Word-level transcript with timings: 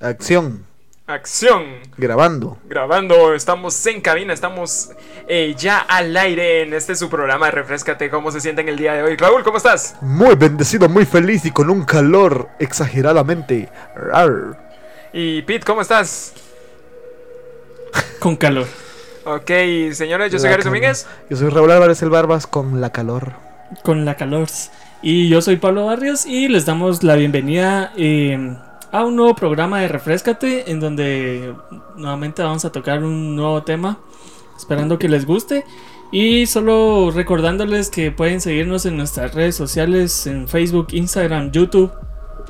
Acción. 0.00 0.64
Acción. 1.08 1.64
Grabando. 1.96 2.56
Grabando, 2.68 3.34
estamos 3.34 3.84
en 3.86 4.00
cabina, 4.00 4.32
estamos 4.32 4.90
eh, 5.26 5.54
ya 5.58 5.78
al 5.78 6.16
aire 6.16 6.62
en 6.62 6.72
este 6.72 6.94
su 6.94 7.08
programa 7.08 7.50
Refrescate. 7.50 8.08
¿Cómo 8.08 8.30
se 8.30 8.40
sienten 8.40 8.68
el 8.68 8.76
día 8.76 8.92
de 8.92 9.02
hoy? 9.02 9.16
Raúl, 9.16 9.42
¿cómo 9.42 9.56
estás? 9.56 9.96
Muy 10.00 10.36
bendecido, 10.36 10.88
muy 10.88 11.04
feliz 11.04 11.44
y 11.46 11.50
con 11.50 11.68
un 11.68 11.84
calor 11.84 12.48
exageradamente. 12.60 13.68
rar. 13.96 14.70
Y 15.12 15.42
Pete, 15.42 15.66
¿cómo 15.66 15.80
estás? 15.80 16.34
Con 18.20 18.36
calor. 18.36 18.66
Ok, 19.24 19.50
señores, 19.94 20.30
yo 20.30 20.38
soy 20.38 20.50
Gary. 20.50 20.62
Domínguez. 20.62 21.06
Yo 21.28 21.36
soy 21.36 21.48
Raúl 21.48 21.72
Álvarez 21.72 22.00
el 22.02 22.10
Barbas 22.10 22.46
con 22.46 22.80
la 22.80 22.92
calor. 22.92 23.32
Con 23.82 24.04
la 24.04 24.14
calor. 24.14 24.46
Y 25.02 25.28
yo 25.28 25.42
soy 25.42 25.56
Pablo 25.56 25.86
Barrios 25.86 26.24
y 26.24 26.48
les 26.48 26.66
damos 26.66 27.02
la 27.02 27.16
bienvenida 27.16 27.92
eh, 27.96 28.58
a 28.92 29.04
un 29.04 29.16
nuevo 29.16 29.34
programa 29.34 29.80
de 29.80 29.88
Refrescate 29.88 30.70
en 30.70 30.80
donde 30.80 31.54
nuevamente 31.96 32.42
vamos 32.42 32.64
a 32.64 32.72
tocar 32.72 33.02
un 33.02 33.36
nuevo 33.36 33.62
tema. 33.62 33.98
Esperando 34.56 34.98
que 34.98 35.08
les 35.08 35.24
guste. 35.24 35.64
Y 36.10 36.46
solo 36.46 37.10
recordándoles 37.10 37.90
que 37.90 38.10
pueden 38.10 38.40
seguirnos 38.40 38.86
en 38.86 38.96
nuestras 38.96 39.34
redes 39.34 39.54
sociales, 39.54 40.26
en 40.26 40.48
Facebook, 40.48 40.88
Instagram, 40.92 41.52
YouTube. 41.52 41.92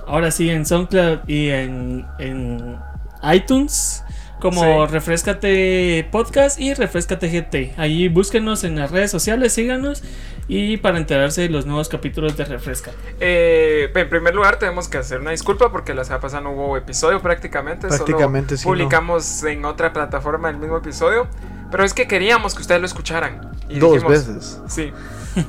Ahora 0.07 0.31
sí, 0.31 0.49
en 0.49 0.65
SoundCloud 0.65 1.29
y 1.29 1.49
en, 1.49 2.07
en 2.19 2.79
iTunes. 3.23 4.05
Como 4.41 4.87
Sí. 4.87 4.93
Refrescate 4.93 6.09
Podcast 6.13 6.61
y 6.61 6.73
Refrescate 6.75 7.29
GT. 7.29 7.75
Ahí 7.77 8.09
búsquenos 8.09 8.63
en 8.65 8.77
las 8.77 8.91
redes 8.91 9.11
sociales, 9.11 9.53
síganos. 9.53 10.03
Y 10.47 10.79
para 10.79 10.97
enterarse 10.99 11.43
de 11.43 11.49
los 11.51 11.67
nuevos 11.67 11.89
capítulos 11.89 12.37
de 12.37 12.45
Refrescate. 12.47 12.97
Eh, 13.21 13.91
en 13.95 14.09
primer 14.09 14.35
lugar, 14.35 14.59
tenemos 14.59 14.89
que 14.89 14.97
hacer 14.99 15.21
una 15.21 15.33
disculpa 15.33 15.71
porque 15.71 15.93
la 15.93 16.05
semana 16.05 16.21
pasada 16.23 16.43
no 16.43 16.53
hubo 16.53 16.77
episodio 16.77 17.21
prácticamente. 17.21 17.89
Prácticamente, 17.89 18.57
solo 18.57 18.59
sí, 18.59 18.65
no. 18.67 18.73
publicamos 18.73 19.43
en 19.45 19.65
otra 19.65 19.93
plataforma 19.93 20.49
el 20.49 20.57
mismo 20.57 20.79
episodio. 20.79 21.27
Pero 21.71 21.85
es 21.85 21.93
que 21.93 22.09
queríamos 22.09 22.55
que 22.55 22.63
ustedes 22.63 22.81
lo 22.81 22.87
escucharan. 22.87 23.51
Y 23.69 23.79
Dos 23.79 23.93
dijimos- 23.95 24.11
veces. 24.27 24.61
Sí, 24.69 24.91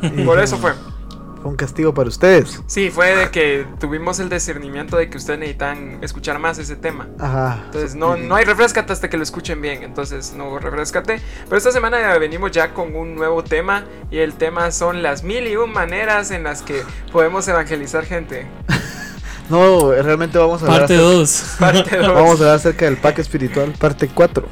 Y 0.02 0.24
por 0.24 0.40
eso 0.40 0.58
fue. 0.58 0.74
Fue 1.42 1.50
un 1.52 1.56
castigo 1.56 1.94
para 1.94 2.10
ustedes. 2.10 2.62
Sí, 2.68 2.90
fue 2.90 3.16
de 3.16 3.30
que 3.32 3.66
tuvimos 3.80 4.20
el 4.20 4.30
discernimiento 4.30 4.98
de 4.98 5.10
que 5.10 5.18
ustedes 5.18 5.40
necesitan 5.40 6.00
escuchar 6.04 6.38
más 6.40 6.58
ese 6.58 6.76
tema. 6.76 7.08
Ajá. 7.18 7.62
Entonces 7.66 7.96
no, 7.96 8.18
no 8.18 8.36
hay 8.36 8.44
refrescate 8.46 8.92
hasta 8.92 9.10
que 9.10 9.16
lo 9.18 9.24
escuchen 9.24 9.62
bien. 9.62 9.84
Entonces 9.84 10.34
no 10.36 10.60
refrescate. 10.60 11.22
Pero 11.46 11.58
esta 11.58 11.72
semana 11.72 12.18
venimos 12.18 12.52
ya 12.52 12.74
con 12.74 12.94
un 12.96 13.16
nuevo 13.16 13.44
tema. 13.44 13.86
Y 14.12 14.18
el 14.18 14.34
tema 14.34 14.72
son 14.72 15.02
las 15.02 15.24
mil 15.24 15.48
y 15.48 15.56
un 15.56 15.72
maneras 15.72 16.32
en 16.32 16.44
las 16.44 16.62
que 16.62 16.84
podemos 17.12 17.48
evangelizar 17.48 18.06
gente. 18.06 18.46
No, 19.50 19.92
realmente 19.92 20.38
vamos 20.38 20.62
a 20.62 20.66
hablar 20.66 20.82
Parte 20.82 20.94
acerca- 20.96 21.12
2. 21.12 21.56
Parte 21.60 21.98
dos. 21.98 22.14
Vamos 22.14 22.30
a 22.30 22.44
hablar 22.44 22.56
acerca 22.58 22.86
del 22.86 22.98
pack 22.98 23.18
espiritual, 23.18 23.74
parte 23.80 24.08
4. 24.08 24.48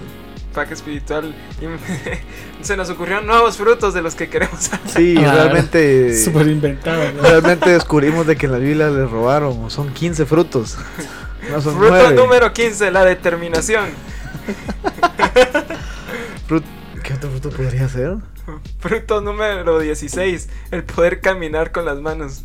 Pack 0.55 0.71
espiritual. 0.71 1.35
Se 2.67 2.75
nos 2.75 2.89
ocurrieron 2.89 3.25
nuevos 3.25 3.55
frutos 3.55 3.93
de 3.93 4.01
los 4.01 4.13
que 4.15 4.27
queremos 4.29 4.71
hablar. 4.73 4.89
Sí, 4.93 5.15
Ah, 5.19 5.31
realmente. 5.33 6.21
Súper 6.23 6.47
inventado. 6.47 7.01
¿no? 7.13 7.21
Realmente 7.23 7.69
descubrimos 7.69 8.27
de 8.27 8.35
que 8.35 8.45
en 8.47 8.51
la 8.51 8.57
Biblia 8.57 8.89
les 8.89 9.09
robaron. 9.09 9.69
Son 9.71 9.93
15 9.93 10.25
frutos. 10.25 10.77
No 11.49 11.61
son 11.61 11.75
Fruto 11.77 11.91
9. 11.93 12.15
número 12.15 12.51
15, 12.51 12.91
la 12.91 13.05
determinación. 13.05 13.85
¿Qué 17.03 17.13
otro 17.13 17.29
fruto 17.29 17.49
podría 17.51 17.87
ser? 17.87 18.15
Fruto 18.79 19.21
número 19.21 19.79
16, 19.79 20.49
el 20.71 20.83
poder 20.83 21.21
caminar 21.21 21.71
con 21.71 21.85
las 21.85 21.99
manos. 22.01 22.43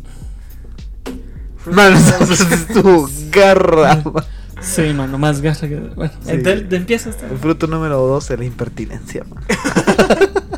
Fruto 1.57 1.75
Mano, 1.75 1.97
número- 1.99 2.33
es 2.33 2.67
tu 2.67 3.09
garra. 3.29 4.01
man. 4.05 4.23
Sí, 4.63 4.93
mano, 4.93 5.17
más 5.17 5.41
garra 5.41 5.67
que. 5.67 5.75
Bueno, 5.75 6.13
Sí. 6.23 6.31
entonces, 6.31 6.71
empieza 6.71 7.09
este. 7.09 7.25
El 7.27 7.37
fruto 7.37 7.67
número 7.67 7.97
12, 7.99 8.37
la 8.37 8.45
impertinencia. 8.45 9.23
man. 9.29 9.43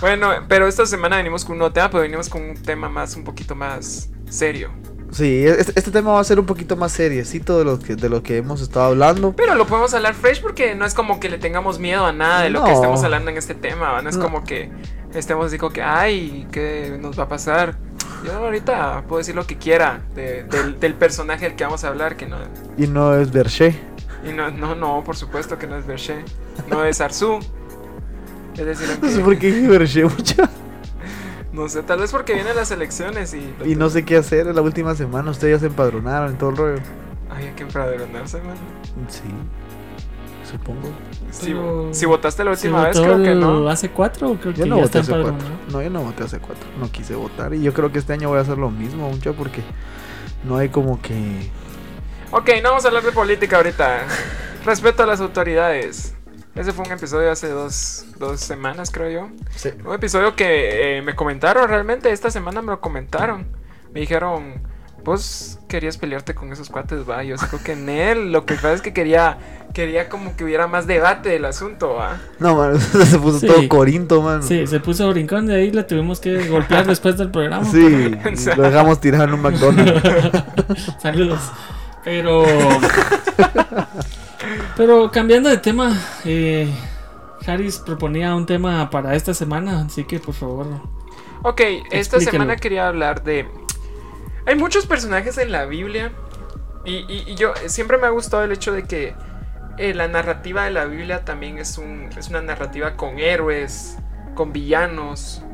Bueno, 0.00 0.30
pero 0.48 0.66
esta 0.66 0.86
semana 0.86 1.18
venimos 1.18 1.44
con 1.44 1.52
un 1.52 1.58
nuevo 1.58 1.72
tema, 1.74 1.90
pero 1.90 2.00
venimos 2.02 2.30
con 2.30 2.40
un 2.42 2.56
tema 2.56 2.88
más, 2.88 3.16
un 3.16 3.24
poquito 3.24 3.54
más 3.54 4.08
serio. 4.30 4.70
Sí, 5.10 5.44
este, 5.46 5.72
este 5.76 5.90
tema 5.90 6.12
va 6.12 6.20
a 6.20 6.24
ser 6.24 6.40
un 6.40 6.46
poquito 6.46 6.74
más 6.76 6.92
seriecito 6.92 7.58
de 7.58 7.64
lo 7.66 7.78
que, 7.78 7.96
de 7.96 8.08
lo 8.08 8.22
que 8.22 8.38
hemos 8.38 8.62
estado 8.62 8.86
hablando. 8.86 9.34
Pero 9.36 9.54
lo 9.56 9.66
podemos 9.66 9.92
hablar 9.92 10.14
fresh 10.14 10.40
porque 10.40 10.74
no 10.74 10.86
es 10.86 10.94
como 10.94 11.20
que 11.20 11.28
le 11.28 11.36
tengamos 11.36 11.78
miedo 11.78 12.06
a 12.06 12.12
nada 12.12 12.42
de 12.42 12.48
lo 12.50 12.64
que 12.64 12.70
No. 12.70 12.76
estemos 12.76 13.04
hablando 13.04 13.30
en 13.30 13.36
este 13.36 13.54
tema. 13.54 14.00
No 14.00 14.08
es 14.08 14.16
No. 14.16 14.22
como 14.24 14.44
que 14.44 14.70
estemos 15.12 15.52
como 15.56 15.72
que, 15.72 15.82
ay, 15.82 16.46
¿qué 16.50 16.96
nos 16.98 17.18
va 17.18 17.24
a 17.24 17.28
pasar? 17.28 17.76
Yo 18.24 18.32
ahorita 18.36 19.04
puedo 19.08 19.18
decir 19.18 19.34
lo 19.34 19.46
que 19.46 19.56
quiera 19.56 20.02
de- 20.14 20.44
del, 20.44 20.78
del 20.78 20.94
personaje 20.94 21.46
del 21.46 21.56
que 21.56 21.64
vamos 21.64 21.84
a 21.84 21.88
hablar, 21.88 22.16
que 22.16 22.26
no... 22.26 22.36
Y 22.76 22.86
no 22.86 23.14
es 23.14 23.30
Berché. 23.32 23.74
Y 24.28 24.32
no, 24.32 24.50
no, 24.50 24.74
no, 24.74 25.02
por 25.04 25.16
supuesto 25.16 25.58
que 25.58 25.66
no 25.66 25.76
es 25.76 25.86
Berché, 25.86 26.22
no 26.68 26.84
es 26.84 27.00
Arzu. 27.00 27.38
Es 28.56 28.66
decir, 28.66 28.88
No 29.02 29.08
sé 29.08 29.14
aunque- 29.14 29.24
por 29.24 29.38
qué 29.38 29.68
Berché 29.68 30.04
mucho. 30.04 30.42
no 31.52 31.68
sé, 31.68 31.82
tal 31.82 32.00
vez 32.00 32.10
porque 32.12 32.34
vienen 32.34 32.54
las 32.56 32.70
elecciones 32.70 33.32
y... 33.34 33.54
Y 33.64 33.74
no 33.76 33.88
sé 33.88 34.04
qué 34.04 34.16
hacer. 34.18 34.46
En 34.48 34.54
la 34.54 34.62
última 34.62 34.94
semana 34.94 35.30
ustedes 35.30 35.54
ya 35.56 35.60
se 35.60 35.66
empadronaron 35.66 36.30
en 36.32 36.36
todo 36.38 36.50
el 36.50 36.56
rollo. 36.56 36.82
Hay 37.30 37.50
que 37.56 37.62
empadronarse, 37.62 38.38
mano. 38.38 38.60
Sí, 39.08 39.22
supongo. 40.50 40.88
Si, 41.30 41.46
Pero- 41.46 41.88
si 41.92 42.06
votaste 42.06 42.44
la 42.44 42.54
¿Se 42.56 42.68
última 42.68 42.86
vez, 42.88 42.98
creo 42.98 43.22
que 43.22 43.34
no. 43.34 43.68
¿Hace 43.68 43.90
cuatro 43.90 44.36
creo 44.40 44.52
Yo 44.52 44.64
que 44.64 44.68
no 44.70 44.76
ya 44.76 44.82
voté 44.82 44.98
hace 44.98 45.12
cuatro. 45.12 45.34
No, 45.70 45.82
yo 45.82 45.90
no 45.90 46.02
voté 46.02 46.24
hace 46.24 46.38
cuatro. 46.38 46.68
No 46.78 46.90
quise 46.90 47.14
votar. 47.14 47.54
Y 47.54 47.62
yo 47.62 47.72
creo 47.72 47.92
que 47.92 47.98
este 47.98 48.12
año 48.12 48.28
voy 48.28 48.38
a 48.38 48.42
hacer 48.42 48.58
lo 48.58 48.70
mismo, 48.70 49.08
mucho, 49.10 49.34
porque 49.34 49.62
no 50.44 50.56
hay 50.56 50.68
como 50.68 51.00
que. 51.00 51.50
Ok, 52.32 52.48
no 52.62 52.70
vamos 52.70 52.84
a 52.84 52.88
hablar 52.88 53.02
de 53.02 53.12
política 53.12 53.56
ahorita. 53.56 54.00
Respeto 54.64 55.02
a 55.02 55.06
las 55.06 55.20
autoridades. 55.20 56.14
Ese 56.54 56.72
fue 56.72 56.84
un 56.84 56.92
episodio 56.92 57.30
hace 57.30 57.48
dos, 57.48 58.04
dos 58.18 58.40
semanas, 58.40 58.90
creo 58.90 59.08
yo. 59.08 59.28
Sí. 59.54 59.70
Un 59.84 59.94
episodio 59.94 60.34
que 60.34 60.98
eh, 60.98 61.02
me 61.02 61.14
comentaron 61.14 61.68
realmente. 61.68 62.10
Esta 62.10 62.30
semana 62.30 62.60
me 62.60 62.72
lo 62.72 62.80
comentaron. 62.80 63.46
Me 63.92 64.00
dijeron, 64.00 64.60
vos 65.04 65.58
querías 65.68 65.96
pelearte 65.96 66.34
con 66.34 66.52
esos 66.52 66.68
cuates, 66.68 67.08
va. 67.08 67.22
Yo 67.24 67.36
creo 67.36 67.62
que 67.62 67.72
en 67.72 67.88
él. 67.88 68.32
Lo 68.32 68.44
que 68.46 68.54
pasa 68.54 68.74
es 68.74 68.82
que 68.82 68.92
quería, 68.92 69.38
quería 69.74 70.08
como 70.08 70.36
que 70.36 70.44
hubiera 70.44 70.66
más 70.66 70.86
debate 70.86 71.28
del 71.30 71.44
asunto, 71.44 71.94
va. 71.94 72.18
No, 72.38 72.56
man, 72.56 72.80
se 72.80 73.18
puso 73.18 73.38
Sí. 73.40 73.46
todo 73.46 73.68
corinto, 73.68 74.22
man. 74.22 74.42
Sí, 74.42 74.66
se 74.66 74.80
puso 74.80 75.08
brincón 75.10 75.46
de 75.46 75.54
ahí, 75.56 75.70
le 75.70 75.84
tuvimos 75.84 76.20
que 76.20 76.48
golpear 76.48 76.86
después 76.86 77.16
del 77.16 77.30
programa. 77.30 77.64
Sí, 77.64 78.14
lo 78.56 78.62
dejamos 78.62 79.00
tirar 79.00 79.28
en 79.28 79.34
un 79.34 79.42
McDonald's. 79.42 80.02
Saludos. 81.02 81.40
Pero. 82.04 82.44
Pero 84.76 85.10
cambiando 85.10 85.48
de 85.48 85.58
tema, 85.58 85.96
eh, 86.24 86.68
Harris 87.46 87.78
proponía 87.78 88.34
un 88.34 88.46
tema 88.46 88.88
para 88.90 89.14
esta 89.14 89.34
semana, 89.34 89.82
así 89.86 90.04
que 90.04 90.18
por 90.18 90.34
favor. 90.34 90.66
Ok, 91.42 91.60
esta 91.90 92.20
semana 92.20 92.56
quería 92.56 92.88
hablar 92.88 93.22
de... 93.22 93.46
Hay 94.50 94.56
muchos 94.56 94.84
personajes 94.84 95.38
en 95.38 95.52
la 95.52 95.64
Biblia 95.64 96.10
y, 96.84 96.96
y- 97.08 97.22
y 97.24 97.34
yo 97.36 97.54
siempre 97.66 97.98
me 97.98 98.08
ha 98.08 98.10
gustado 98.10 98.42
el 98.42 98.50
hecho 98.50 98.72
de 98.72 98.82
que 98.82 99.14
eh, 99.78 99.94
la 99.94 100.08
narrativa 100.08 100.64
de 100.64 100.72
la 100.72 100.86
Biblia 100.86 101.24
también 101.24 101.58
es, 101.58 101.78
un, 101.78 102.08
es 102.18 102.30
una 102.30 102.42
narrativa 102.42 102.96
con 102.96 103.20
héroes, 103.20 103.96
con 104.34 104.52
villanos, 104.52 105.44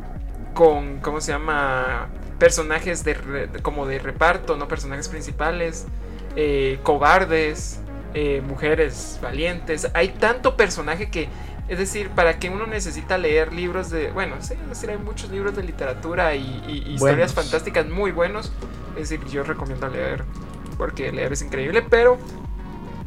con, 0.54 1.00
¿cómo 1.00 1.20
se 1.20 1.32
llama? 1.32 2.08
Personajes 2.38 3.04
de, 3.04 3.12
re- 3.12 3.48
como 3.60 3.84
de 3.86 3.98
reparto, 3.98 4.56
no 4.56 4.66
personajes 4.66 5.08
principales, 5.08 5.84
eh, 6.34 6.78
cobardes, 6.82 7.80
eh, 8.14 8.40
mujeres 8.48 9.18
valientes. 9.20 9.90
Hay 9.92 10.08
tanto 10.08 10.56
personaje 10.56 11.10
que 11.10 11.28
es 11.68 11.78
decir, 11.78 12.10
para 12.10 12.38
que 12.38 12.48
uno 12.48 12.66
necesita 12.66 13.18
leer 13.18 13.52
libros 13.52 13.90
de. 13.90 14.10
Bueno, 14.12 14.36
sí, 14.40 14.54
es 14.54 14.68
decir, 14.70 14.88
hay 14.88 14.98
muchos 14.98 15.30
libros 15.30 15.54
de 15.54 15.64
literatura 15.64 16.34
y, 16.36 16.62
y- 16.68 16.92
historias 16.94 17.34
fantásticas 17.34 17.86
muy 17.88 18.12
buenos. 18.12 18.52
Es 18.96 19.10
decir, 19.10 19.24
yo 19.26 19.42
recomiendo 19.42 19.88
leer, 19.88 20.24
porque 20.78 21.12
leer 21.12 21.32
es 21.32 21.42
increíble, 21.42 21.82
pero 21.82 22.18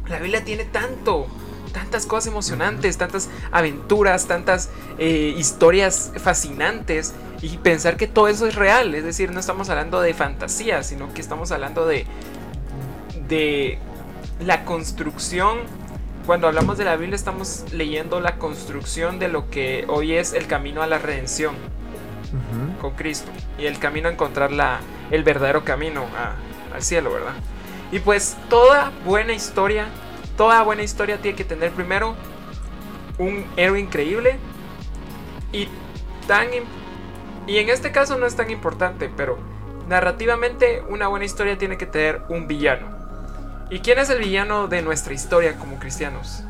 la 0.08 0.18
Biblia 0.18 0.44
tiene 0.44 0.64
tanto, 0.64 1.26
tantas 1.72 2.06
cosas 2.06 2.28
emocionantes, 2.28 2.96
tantas 2.96 3.28
aventuras, 3.50 4.26
tantas 4.26 4.70
eh, 4.98 5.34
historias 5.36 6.12
fascinantes. 6.16 7.14
Y 7.42 7.56
pensar 7.56 7.96
que 7.96 8.06
todo 8.06 8.28
eso 8.28 8.46
es 8.46 8.54
real, 8.54 8.94
es 8.94 9.02
decir, 9.02 9.30
no 9.32 9.40
estamos 9.40 9.70
hablando 9.70 10.00
de 10.02 10.12
fantasía, 10.12 10.82
sino 10.82 11.12
que 11.14 11.20
estamos 11.20 11.50
hablando 11.52 11.86
de. 11.86 12.06
de 13.28 13.78
la 14.40 14.64
construcción 14.64 15.58
cuando 16.26 16.46
hablamos 16.46 16.78
de 16.78 16.84
la 16.84 16.96
Biblia 16.96 17.16
estamos 17.16 17.64
leyendo 17.72 18.20
la 18.20 18.36
construcción 18.36 19.18
de 19.18 19.28
lo 19.28 19.50
que 19.50 19.84
hoy 19.88 20.12
es 20.12 20.32
el 20.32 20.46
camino 20.46 20.82
a 20.82 20.86
la 20.86 20.98
redención 20.98 21.54
Con 22.80 22.92
Cristo 22.92 23.30
y 23.58 23.66
el 23.66 23.78
camino 23.78 24.08
a 24.08 24.12
encontrar 24.12 24.52
la, 24.52 24.78
el 25.10 25.24
verdadero 25.24 25.64
camino 25.64 26.04
a- 26.16 26.34
al 26.74 26.82
cielo, 26.82 27.12
¿verdad? 27.12 27.32
Y 27.92 27.98
pues 27.98 28.36
toda 28.48 28.92
buena 29.04 29.32
historia, 29.32 29.86
toda 30.36 30.62
buena 30.62 30.82
historia 30.82 31.18
tiene 31.20 31.36
que 31.36 31.44
tener 31.44 31.72
primero 31.72 32.14
un 33.18 33.44
héroe 33.56 33.80
increíble 33.80 34.38
y 35.52 35.68
tan 36.28 36.46
y 37.46 37.58
en 37.58 37.68
este 37.68 37.90
caso 37.90 38.16
no 38.16 38.26
es 38.26 38.36
tan 38.36 38.50
importante, 38.50 39.10
pero 39.16 39.38
narrativamente 39.88 40.82
una 40.88 41.08
buena 41.08 41.24
historia 41.24 41.58
tiene 41.58 41.76
que 41.76 41.86
tener 41.86 42.22
un 42.28 42.46
villano. 42.46 42.86
¿Y 43.70 43.80
quién 43.80 43.98
es 43.98 44.08
el 44.10 44.20
villano 44.20 44.68
de 44.68 44.82
nuestra 44.82 45.12
historia 45.14 45.56
como 45.56 45.78
cristianos? 45.78 46.44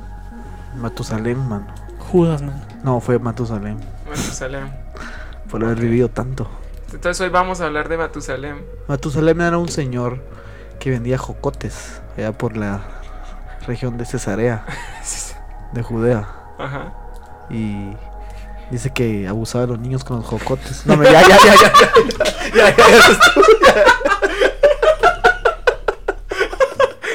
Matusalem, 0.76 1.38
mano. 1.48 1.66
Judas, 1.98 2.42
man. 2.42 2.62
No, 2.82 3.00
fue 3.00 3.18
Matusalem. 3.18 3.78
Matusalem. 4.08 4.68
Por 5.50 5.64
haber 5.64 5.80
vivido 5.80 6.08
tanto. 6.08 6.48
Entonces 6.92 7.20
hoy 7.20 7.28
vamos 7.28 7.60
a 7.60 7.66
hablar 7.66 7.88
de 7.88 7.96
Matusalem. 7.96 8.62
Matusalem 8.86 9.40
era 9.40 9.58
un 9.58 9.68
señor 9.68 10.22
que 10.78 10.90
vendía 10.90 11.18
jocotes 11.18 12.00
allá 12.16 12.32
por 12.32 12.56
la 12.56 12.80
región 13.66 13.98
de 13.98 14.04
Cesarea, 14.04 14.64
de 15.72 15.82
Judea. 15.82 16.28
Ajá. 16.58 16.92
Y 17.50 17.90
dice 18.70 18.92
que 18.92 19.26
abusaba 19.26 19.62
de 19.62 19.72
los 19.72 19.78
niños 19.80 20.04
con 20.04 20.18
los 20.18 20.26
jocotes. 20.26 20.86
No, 20.86 21.02
ya, 21.02 21.10
ya, 21.10 21.28
ya, 21.28 21.54
ya. 21.54 21.72
Ya, 22.54 22.76
ya, 22.76 22.88
ya. 22.88 23.84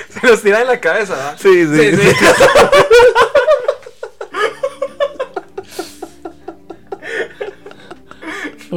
Se 0.09 0.27
los 0.27 0.41
tira 0.41 0.61
en 0.61 0.67
la 0.67 0.79
cabeza, 0.79 1.13
¿verdad? 1.13 1.35
Sí, 1.37 1.65
sí. 1.67 1.95
Sí, 1.95 2.11
sí. 2.11 2.25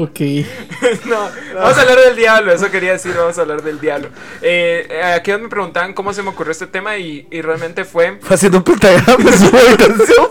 Ok. 0.03 0.21
No, 1.06 1.29
vamos 1.55 1.77
a 1.77 1.81
hablar 1.81 1.99
del 1.99 2.15
diablo, 2.17 2.53
eso 2.53 2.71
quería 2.71 2.93
decir, 2.93 3.12
vamos 3.17 3.37
a 3.37 3.41
hablar 3.41 3.62
del 3.62 3.81
diablo. 3.81 4.09
Eh, 4.43 4.87
eh, 4.89 5.03
aquí 5.03 5.33
me 5.33 5.49
preguntaban 5.49 5.93
cómo 5.93 6.12
se 6.12 6.23
me 6.23 6.29
ocurrió 6.31 6.53
este 6.53 6.67
tema 6.69 6.97
y, 6.99 7.27
y 7.31 7.41
realmente 7.43 7.85
fue... 7.85 8.19
Fue 8.21 8.37
haciendo 8.37 8.59
un 8.59 8.65
pentagrama 8.65 9.29
en 9.31 9.39
su 9.39 9.47
habitación. 9.56 10.29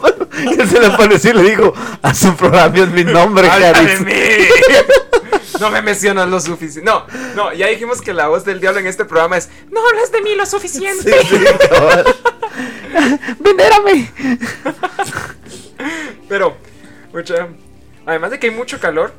Que 0.55 0.67
se 0.67 0.79
le 0.79 0.85
apareció 0.87 1.31
y 1.31 1.33
le 1.33 1.41
dijo: 1.49 1.73
A 2.01 2.13
su 2.13 2.33
programa 2.35 2.77
es 2.77 2.89
mi 2.89 3.03
nombre, 3.03 3.49
¡Habla 3.49 3.67
de 3.67 3.73
Caris. 3.73 4.01
mí! 4.01 4.13
No 5.59 5.71
me 5.71 5.81
mencionas 5.81 6.29
lo 6.29 6.39
suficiente. 6.39 6.89
No, 6.89 7.05
no, 7.35 7.51
ya 7.51 7.67
dijimos 7.67 7.99
que 8.01 8.13
la 8.13 8.27
voz 8.27 8.45
del 8.45 8.59
diablo 8.61 8.79
en 8.79 8.85
este 8.85 9.05
programa 9.05 9.37
es 9.37 9.49
No 9.71 9.79
hablas 9.87 10.11
de 10.11 10.21
mí 10.21 10.35
lo 10.35 10.45
suficiente. 10.45 11.11
Sí, 11.23 11.27
sí, 11.27 11.45
cabal. 11.67 12.05
Venérame. 13.39 14.11
Pero, 16.29 16.55
mucha, 17.11 17.47
además 18.07 18.31
de 18.31 18.39
que 18.39 18.47
hay 18.47 18.55
mucho 18.55 18.79
calor, 18.79 19.13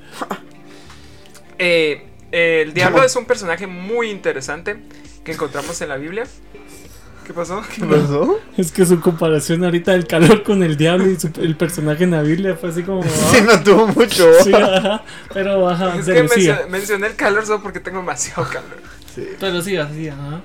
eh, 1.58 2.06
eh, 2.32 2.62
el 2.66 2.74
diablo 2.74 2.96
¿Cómo? 2.96 3.06
es 3.06 3.16
un 3.16 3.24
personaje 3.26 3.66
muy 3.66 4.10
interesante 4.10 4.76
que 5.24 5.32
encontramos 5.32 5.80
en 5.80 5.88
la 5.90 5.96
Biblia. 5.96 6.24
¿Qué 7.26 7.34
pasó? 7.34 7.62
¿Qué 7.74 7.84
pasó? 7.84 8.40
Es 8.56 8.72
que 8.72 8.86
su 8.86 9.00
comparación 9.00 9.62
ahorita 9.62 9.92
del 9.92 10.06
calor 10.06 10.42
con 10.42 10.62
el 10.62 10.78
diablo 10.78 11.10
y 11.10 11.20
su- 11.20 11.30
el 11.42 11.56
personaje 11.56 12.04
en 12.04 12.12
la 12.12 12.22
Biblia 12.22 12.56
fue 12.56 12.70
así 12.70 12.82
como. 12.82 13.02
Sí, 13.04 13.36
ah, 13.38 13.44
no 13.44 13.62
tuvo 13.62 13.86
mucho. 13.88 14.32
sí, 14.42 14.50
ajá. 14.54 15.02
Pero 15.34 15.68
ajá, 15.68 15.94
Es 15.98 16.06
que 16.06 16.22
lucía. 16.22 16.54
mencio- 16.56 16.68
mencioné 16.70 17.06
el 17.08 17.16
calor 17.16 17.44
solo 17.44 17.62
porque 17.62 17.80
tengo 17.80 17.98
demasiado 17.98 18.44
calor. 18.48 18.78
Sí. 19.14 19.28
Pero 19.38 19.60
sí, 19.60 19.76
así, 19.76 20.08
ajá. 20.08 20.40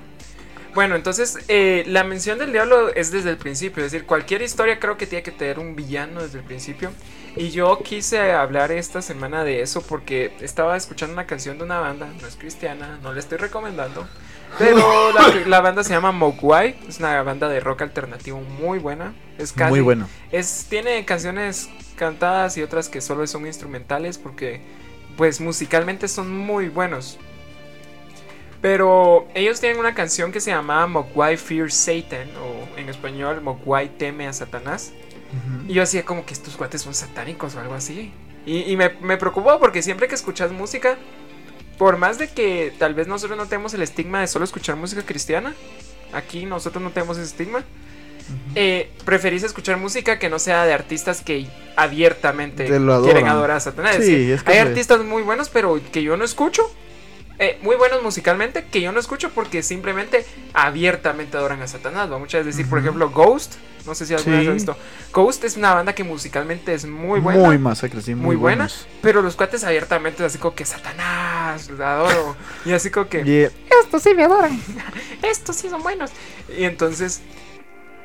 Bueno, 0.74 0.96
entonces 0.96 1.38
eh, 1.48 1.84
la 1.88 2.04
mención 2.04 2.40
del 2.40 2.52
diablo 2.52 2.90
es 2.94 3.12
desde 3.12 3.30
el 3.30 3.38
principio, 3.38 3.86
es 3.86 3.92
decir, 3.92 4.08
cualquier 4.08 4.42
historia 4.42 4.80
creo 4.80 4.98
que 4.98 5.06
tiene 5.06 5.22
que 5.22 5.31
tener 5.31 5.60
un 5.60 5.75
villano 5.75 6.22
desde 6.22 6.40
el 6.40 6.44
principio. 6.44 6.92
Y 7.36 7.50
yo 7.50 7.80
quise 7.84 8.31
hablar 8.31 8.72
esta 8.72 9.02
semana 9.02 9.44
de 9.44 9.62
eso 9.62 9.81
porque 9.81 10.36
estaba 10.42 10.78
escuchando 10.78 11.14
una 11.14 11.25
canción 11.25 11.58
de 11.58 11.64
una 11.64 11.80
banda, 11.80 12.08
no 12.22 12.28
es 12.28 12.36
cristiana, 12.36 13.00
no 13.02 13.12
la 13.14 13.20
estoy 13.20 13.40
recomendando, 13.40 14.08
pero 14.60 15.12
la, 15.14 15.34
la 15.48 15.62
banda 15.62 15.84
se 15.84 15.94
llama 15.94 16.12
Mogwai, 16.12 16.76
es 16.88 17.00
una 17.00 17.22
banda 17.24 17.50
de 17.50 17.60
rock 17.60 17.84
alternativo 17.84 18.40
muy 18.42 18.78
buena, 18.80 19.14
es 19.38 19.52
casi, 19.52 19.72
Muy 19.72 19.81
bueno. 19.81 20.08
es 20.31 20.68
tiene 20.69 21.06
canciones 21.06 21.69
cantadas 21.96 22.58
y 22.58 22.62
otras 22.62 22.90
que 22.90 23.02
solo 23.02 23.26
son 23.26 23.48
instrumentales 23.48 24.18
porque 24.18 24.62
pues 25.18 25.40
musicalmente 25.42 26.08
son 26.08 26.31
muy 26.31 26.69
buenos. 26.69 27.18
Pero 28.63 29.27
ellos 29.36 29.60
tienen 29.60 29.77
una 29.77 29.94
canción 29.94 30.31
que 30.31 30.39
se 30.39 30.50
llama 30.50 30.88
Mogwai 30.88 31.36
Fear 31.36 31.69
Satan 31.69 32.30
o 32.38 32.80
en 32.80 32.88
español 32.88 33.42
Mogwai 33.42 33.98
teme 33.98 34.25
a 34.25 34.31
Satanás. 34.31 34.94
Y 35.68 35.74
yo 35.74 35.83
hacía 35.83 36.06
como 36.06 36.25
que 36.25 36.33
estos 36.33 36.56
cuates 36.56 36.81
son 36.81 36.94
satánicos 36.94 37.56
o 37.56 37.60
algo 37.60 37.74
así. 37.74 38.13
Y, 38.45 38.71
y 38.71 38.77
me, 38.77 38.92
me 39.01 39.18
preocupó 39.18 39.60
porque 39.60 39.81
siempre 39.81 40.07
que 40.07 40.15
escuchas 40.15 40.54
música, 40.54 40.98
por 41.77 41.98
más 41.98 42.18
de 42.18 42.30
que 42.30 42.71
tal 42.80 42.94
vez 42.94 43.06
nosotros 43.06 43.38
no 43.38 43.48
tenemos 43.48 43.74
el 43.74 43.81
estigma 43.81 44.21
de 44.21 44.27
solo 44.27 44.45
escuchar 44.45 44.77
música 44.77 45.01
cristiana, 45.01 45.54
aquí 46.13 46.45
nosotros 46.45 46.81
no 46.81 46.92
tenemos 46.92 47.18
ese 47.18 47.27
estigma, 47.27 47.66
eh, 48.56 48.92
preferís 49.04 49.44
escuchar 49.44 49.75
música 49.75 50.19
que 50.19 50.30
no 50.30 50.39
sea 50.39 50.63
de 50.63 50.71
artistas 50.71 51.19
que 51.19 51.48
abiertamente 51.75 52.68
quieren 52.68 53.27
adorar 53.27 53.57
a 53.57 53.59
Satanás. 53.59 53.98
Sí, 54.00 54.31
es 54.31 54.42
que 54.42 54.54
hay 54.54 54.59
artistas 54.59 55.04
muy 55.04 55.21
buenos, 55.21 55.50
pero 55.50 55.81
que 55.92 56.01
yo 56.01 56.16
no 56.16 56.24
escucho. 56.24 56.63
Eh, 57.39 57.59
muy 57.62 57.75
buenos 57.75 58.01
musicalmente, 58.03 58.65
que 58.65 58.81
yo 58.81 58.91
no 58.91 59.00
escucho 59.00 59.30
porque 59.31 59.63
simplemente 59.63 60.25
abiertamente 60.53 61.38
adoran 61.38 61.62
a 61.62 61.68
Satanás. 61.68 62.12
¿va? 62.12 62.18
Muchas 62.18 62.45
veces 62.45 62.57
decir, 62.57 62.69
por 62.69 62.80
ejemplo, 62.80 63.09
Ghost. 63.09 63.56
No 63.85 63.94
sé 63.95 64.06
si 64.06 64.13
alguna 64.13 64.38
vez 64.38 64.47
has 64.47 64.53
visto. 64.53 64.77
Ghost 65.12 65.44
es 65.44 65.57
una 65.57 65.74
banda 65.74 65.94
que 65.94 66.06
musicalmente 66.06 66.74
es 66.74 66.85
muy 66.85 67.19
buena. 67.19 67.41
Muy 67.41 67.57
masacre, 67.57 68.01
sí, 68.01 68.15
muy, 68.15 68.27
muy 68.27 68.35
buena. 68.38 68.69
Pero 69.01 69.21
los 69.21 69.35
cuates 69.35 69.65
abiertamente 69.65 70.24
así 70.24 70.38
como 70.38 70.56
que 70.56 70.63
Satanás, 70.63 71.69
los 71.69 71.80
adoro. 71.81 72.38
y 72.63 72.71
así 72.71 72.89
como 72.89 73.09
que 73.09 73.21
Y, 73.25 73.31
eh, 73.44 73.51
estos 73.83 74.01
sí 74.03 74.13
me 74.13 74.24
adoran. 74.24 74.57
estos 75.21 75.57
sí 75.57 75.69
son 75.69 75.83
buenos. 75.83 76.12
Y 76.57 76.63
entonces 76.63 77.21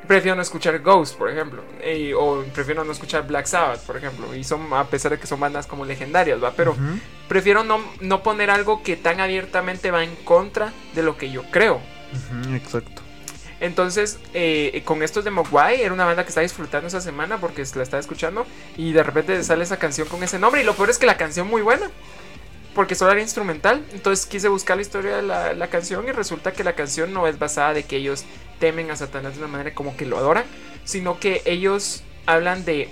prefiero 0.08 0.34
no 0.34 0.42
escuchar 0.42 0.80
Ghost, 0.80 1.16
por 1.16 1.30
ejemplo. 1.30 1.62
Y- 1.88 2.12
o 2.12 2.44
prefiero 2.52 2.82
no 2.82 2.90
escuchar 2.90 3.24
Black 3.28 3.46
Sabbath, 3.46 3.82
por 3.82 3.96
ejemplo. 3.96 4.34
Y 4.34 4.42
son, 4.42 4.72
a 4.72 4.84
pesar 4.84 5.12
de 5.12 5.18
que 5.20 5.28
son 5.28 5.38
bandas 5.38 5.68
como 5.68 5.84
legendarias, 5.84 6.42
¿va? 6.42 6.52
Pero. 6.56 6.74
Prefiero 7.28 7.62
no, 7.64 7.80
no 8.00 8.22
poner 8.22 8.50
algo 8.50 8.82
que 8.82 8.96
tan 8.96 9.20
abiertamente 9.20 9.90
va 9.90 10.02
en 10.02 10.16
contra 10.16 10.72
de 10.94 11.02
lo 11.02 11.16
que 11.16 11.30
yo 11.30 11.42
creo. 11.50 11.80
Exacto. 12.54 13.02
Entonces, 13.60 14.18
eh, 14.34 14.82
con 14.84 15.02
estos 15.02 15.24
de 15.24 15.30
Mogwai, 15.30 15.82
era 15.82 15.92
una 15.92 16.04
banda 16.04 16.22
que 16.22 16.28
estaba 16.28 16.42
disfrutando 16.42 16.86
esa 16.86 17.00
semana 17.00 17.38
porque 17.38 17.64
la 17.74 17.82
estaba 17.82 18.00
escuchando. 18.00 18.46
Y 18.76 18.92
de 18.92 19.02
repente 19.02 19.42
sale 19.42 19.64
esa 19.64 19.78
canción 19.78 20.08
con 20.08 20.22
ese 20.22 20.38
nombre. 20.38 20.62
Y 20.62 20.64
lo 20.64 20.74
peor 20.74 20.90
es 20.90 20.98
que 20.98 21.06
la 21.06 21.16
canción 21.16 21.48
muy 21.48 21.62
buena. 21.62 21.90
Porque 22.74 22.94
solo 22.94 23.12
era 23.12 23.20
instrumental. 23.20 23.84
Entonces 23.92 24.26
quise 24.26 24.48
buscar 24.48 24.76
la 24.76 24.82
historia 24.82 25.16
de 25.16 25.22
la, 25.22 25.54
la 25.54 25.66
canción. 25.68 26.06
Y 26.06 26.12
resulta 26.12 26.52
que 26.52 26.62
la 26.62 26.74
canción 26.74 27.12
no 27.12 27.26
es 27.26 27.38
basada 27.38 27.74
de 27.74 27.82
que 27.82 27.96
ellos 27.96 28.24
temen 28.60 28.90
a 28.90 28.96
Satanás 28.96 29.34
de 29.34 29.40
una 29.40 29.48
manera 29.48 29.74
como 29.74 29.96
que 29.96 30.06
lo 30.06 30.18
adoran. 30.18 30.44
Sino 30.84 31.18
que 31.18 31.42
ellos 31.44 32.04
hablan 32.26 32.64
de 32.64 32.88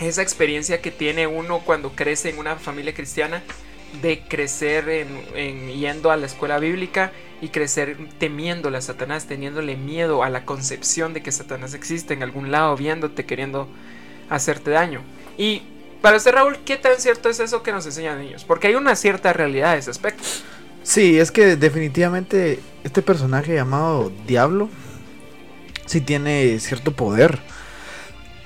esa 0.00 0.22
experiencia 0.22 0.80
que 0.80 0.90
tiene 0.90 1.26
uno 1.26 1.60
cuando 1.60 1.92
crece 1.92 2.30
en 2.30 2.38
una 2.38 2.56
familia 2.56 2.94
cristiana. 2.94 3.42
De 4.00 4.22
crecer 4.26 4.88
en, 4.88 5.08
en 5.34 5.68
yendo 5.68 6.10
a 6.10 6.16
la 6.16 6.24
escuela 6.24 6.58
bíblica 6.58 7.12
y 7.42 7.48
crecer 7.48 7.98
temiéndole 8.18 8.78
a 8.78 8.80
Satanás, 8.80 9.26
teniéndole 9.26 9.76
miedo 9.76 10.22
a 10.22 10.30
la 10.30 10.46
concepción 10.46 11.12
de 11.12 11.22
que 11.22 11.30
Satanás 11.30 11.74
existe 11.74 12.14
en 12.14 12.22
algún 12.22 12.50
lado, 12.50 12.74
viéndote, 12.74 13.26
queriendo 13.26 13.68
hacerte 14.30 14.70
daño. 14.70 15.02
Y 15.36 15.62
para 16.00 16.16
usted, 16.16 16.32
Raúl, 16.32 16.58
¿qué 16.64 16.76
tan 16.76 16.98
cierto 16.98 17.28
es 17.28 17.38
eso 17.38 17.62
que 17.62 17.70
nos 17.70 17.86
enseñan 17.86 18.18
niños? 18.18 18.44
Porque 18.44 18.68
hay 18.68 18.74
una 18.74 18.96
cierta 18.96 19.32
realidad 19.32 19.74
de 19.74 19.80
ese 19.80 19.90
aspecto. 19.90 20.24
Sí, 20.82 21.18
es 21.18 21.30
que 21.30 21.56
definitivamente 21.56 22.60
este 22.82 23.02
personaje 23.02 23.54
llamado 23.54 24.10
Diablo 24.26 24.68
sí 25.86 26.00
tiene 26.00 26.58
cierto 26.58 26.92
poder. 26.92 27.38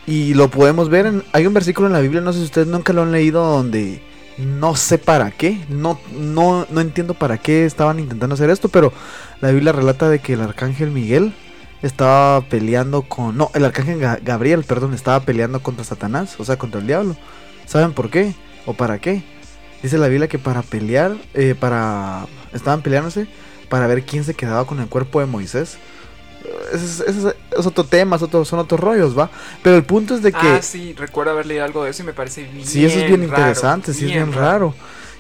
Y 0.07 0.35
lo 0.35 0.49
podemos 0.51 0.89
ver 0.89 1.07
en... 1.07 1.25
Hay 1.33 1.47
un 1.47 1.55
versículo 1.55 1.89
en 1.89 1.93
la 1.93 2.01
Biblia, 2.01 2.21
no 2.21 2.33
sé 2.33 2.39
si 2.39 2.45
ustedes 2.45 2.69
nunca 2.69 2.93
lo 2.93 3.03
han 3.03 3.13
leído, 3.13 3.45
donde 3.45 4.01
no 4.39 4.77
sé 4.77 4.99
para 4.99 5.31
qué, 5.31 5.65
no, 5.69 5.99
no, 6.17 6.67
no 6.71 6.81
entiendo 6.81 7.15
para 7.15 7.39
qué 7.39 7.65
estaban 7.65 7.99
intentando 7.99 8.35
hacer 8.35 8.51
esto, 8.51 8.69
pero 8.69 8.93
la 9.41 9.51
Biblia 9.51 9.73
relata 9.73 10.09
de 10.09 10.19
que 10.21 10.35
el 10.35 10.43
arcángel 10.43 10.91
Miguel 10.91 11.35
estaba 11.83 12.41
peleando 12.43 13.03
con... 13.03 13.37
No, 13.37 13.51
el 13.55 13.65
arcángel 13.65 14.01
Ga- 14.01 14.21
Gabriel, 14.23 14.63
perdón, 14.63 14.95
estaba 14.95 15.21
peleando 15.21 15.61
contra 15.61 15.85
Satanás, 15.85 16.37
o 16.39 16.45
sea, 16.45 16.57
contra 16.57 16.81
el 16.81 16.87
diablo. 16.87 17.17
¿Saben 17.67 17.93
por 17.93 18.09
qué? 18.11 18.35
¿O 18.65 18.75
para 18.75 18.99
qué? 18.99 19.25
Dice 19.83 19.99
la 19.99 20.09
Biblia 20.09 20.29
que 20.29 20.39
para 20.39 20.63
pelear, 20.63 21.17
eh, 21.35 21.55
para... 21.59 22.27
Estaban 22.53 22.83
peleándose 22.83 23.27
para 23.69 23.87
ver 23.87 24.05
quién 24.05 24.23
se 24.23 24.35
quedaba 24.35 24.67
con 24.67 24.79
el 24.81 24.87
cuerpo 24.87 25.19
de 25.21 25.27
Moisés. 25.27 25.79
Es, 26.73 27.01
es- 27.01 27.35
es 27.59 27.67
otro 27.67 27.85
tema, 27.85 28.17
es 28.17 28.23
otro- 28.23 28.45
son 28.45 28.59
otros 28.59 28.81
rollos, 28.81 29.19
¿va? 29.19 29.31
Pero 29.63 29.77
el 29.77 29.85
punto 29.85 30.15
es 30.15 30.23
de 30.23 30.33
que... 30.33 30.39
Ah, 30.41 30.63
sí, 30.63 30.95
recuerdo 30.97 31.33
haber 31.33 31.47
leído 31.47 31.65
algo 31.65 31.85
de 31.85 31.91
eso 31.91 32.03
y 32.03 32.07
me 32.07 32.13
parece 32.13 32.45
bien. 32.45 32.67
Sí, 32.67 32.85
eso 32.85 32.99
es 32.99 33.07
bien 33.07 33.23
raro, 33.23 33.43
interesante, 33.43 33.93
sí 33.95 34.05
es 34.07 34.13
bien 34.13 34.33
raro. 34.33 34.75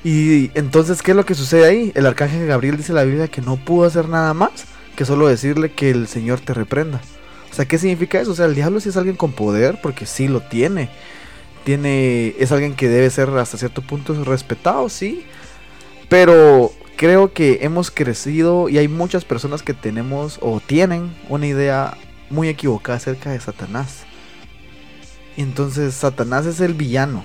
Y 0.05 0.50
entonces, 0.55 1.03
¿qué 1.03 1.11
es 1.12 1.17
lo 1.17 1.25
que 1.26 1.35
sucede 1.35 1.67
ahí? 1.67 1.93
El 1.95 2.07
arcángel 2.07 2.47
Gabriel 2.47 2.76
dice 2.76 2.93
en 2.93 2.97
la 2.97 3.05
Biblia 3.05 3.29
que 3.29 3.41
no 3.43 3.57
pudo 3.57 3.87
hacer 3.87 4.09
nada 4.09 4.35
más 4.35 4.50
que 4.95 5.05
solo 5.05 5.26
decirle 5.26 5.73
que 5.73 5.91
el 5.91 6.07
Señor 6.09 6.41
te 6.41 6.55
reprenda. 6.55 7.00
O 7.50 7.55
sea, 7.55 7.65
¿qué 7.65 7.79
significa 7.79 8.21
eso? 8.21 8.33
O 8.33 8.35
sea, 8.35 8.47
el 8.47 8.55
diablo 8.55 8.81
sí 8.81 8.88
es 8.91 8.97
alguien 8.97 9.17
con 9.17 9.33
poder, 9.33 9.79
porque 9.83 10.07
sí 10.07 10.29
lo 10.29 10.41
tiene. 10.43 10.91
Tiene, 11.65 12.35
es 12.38 12.53
alguien 12.53 12.75
que 12.76 12.88
debe 12.88 13.11
ser 13.11 13.31
hasta 13.31 13.59
cierto 13.59 13.83
punto 13.83 14.15
respetado, 14.25 14.88
sí. 14.88 15.25
Pero 16.09 16.73
creo 16.97 17.33
que 17.33 17.59
hemos 17.62 17.91
crecido 17.91 18.69
y 18.69 18.79
hay 18.79 18.88
muchas 18.88 19.25
personas 19.25 19.62
que 19.62 19.75
tenemos 19.75 20.38
o 20.43 20.61
tienen 20.61 21.15
una 21.29 21.47
idea 21.47 21.97
muy 22.31 22.49
equivocada 22.49 22.97
acerca 22.97 23.31
de 23.31 23.41
Satanás. 23.41 24.05
Y 25.37 25.43
entonces 25.43 25.95
Satanás 25.95 26.47
es 26.47 26.61
el 26.61 26.75
villano 26.75 27.25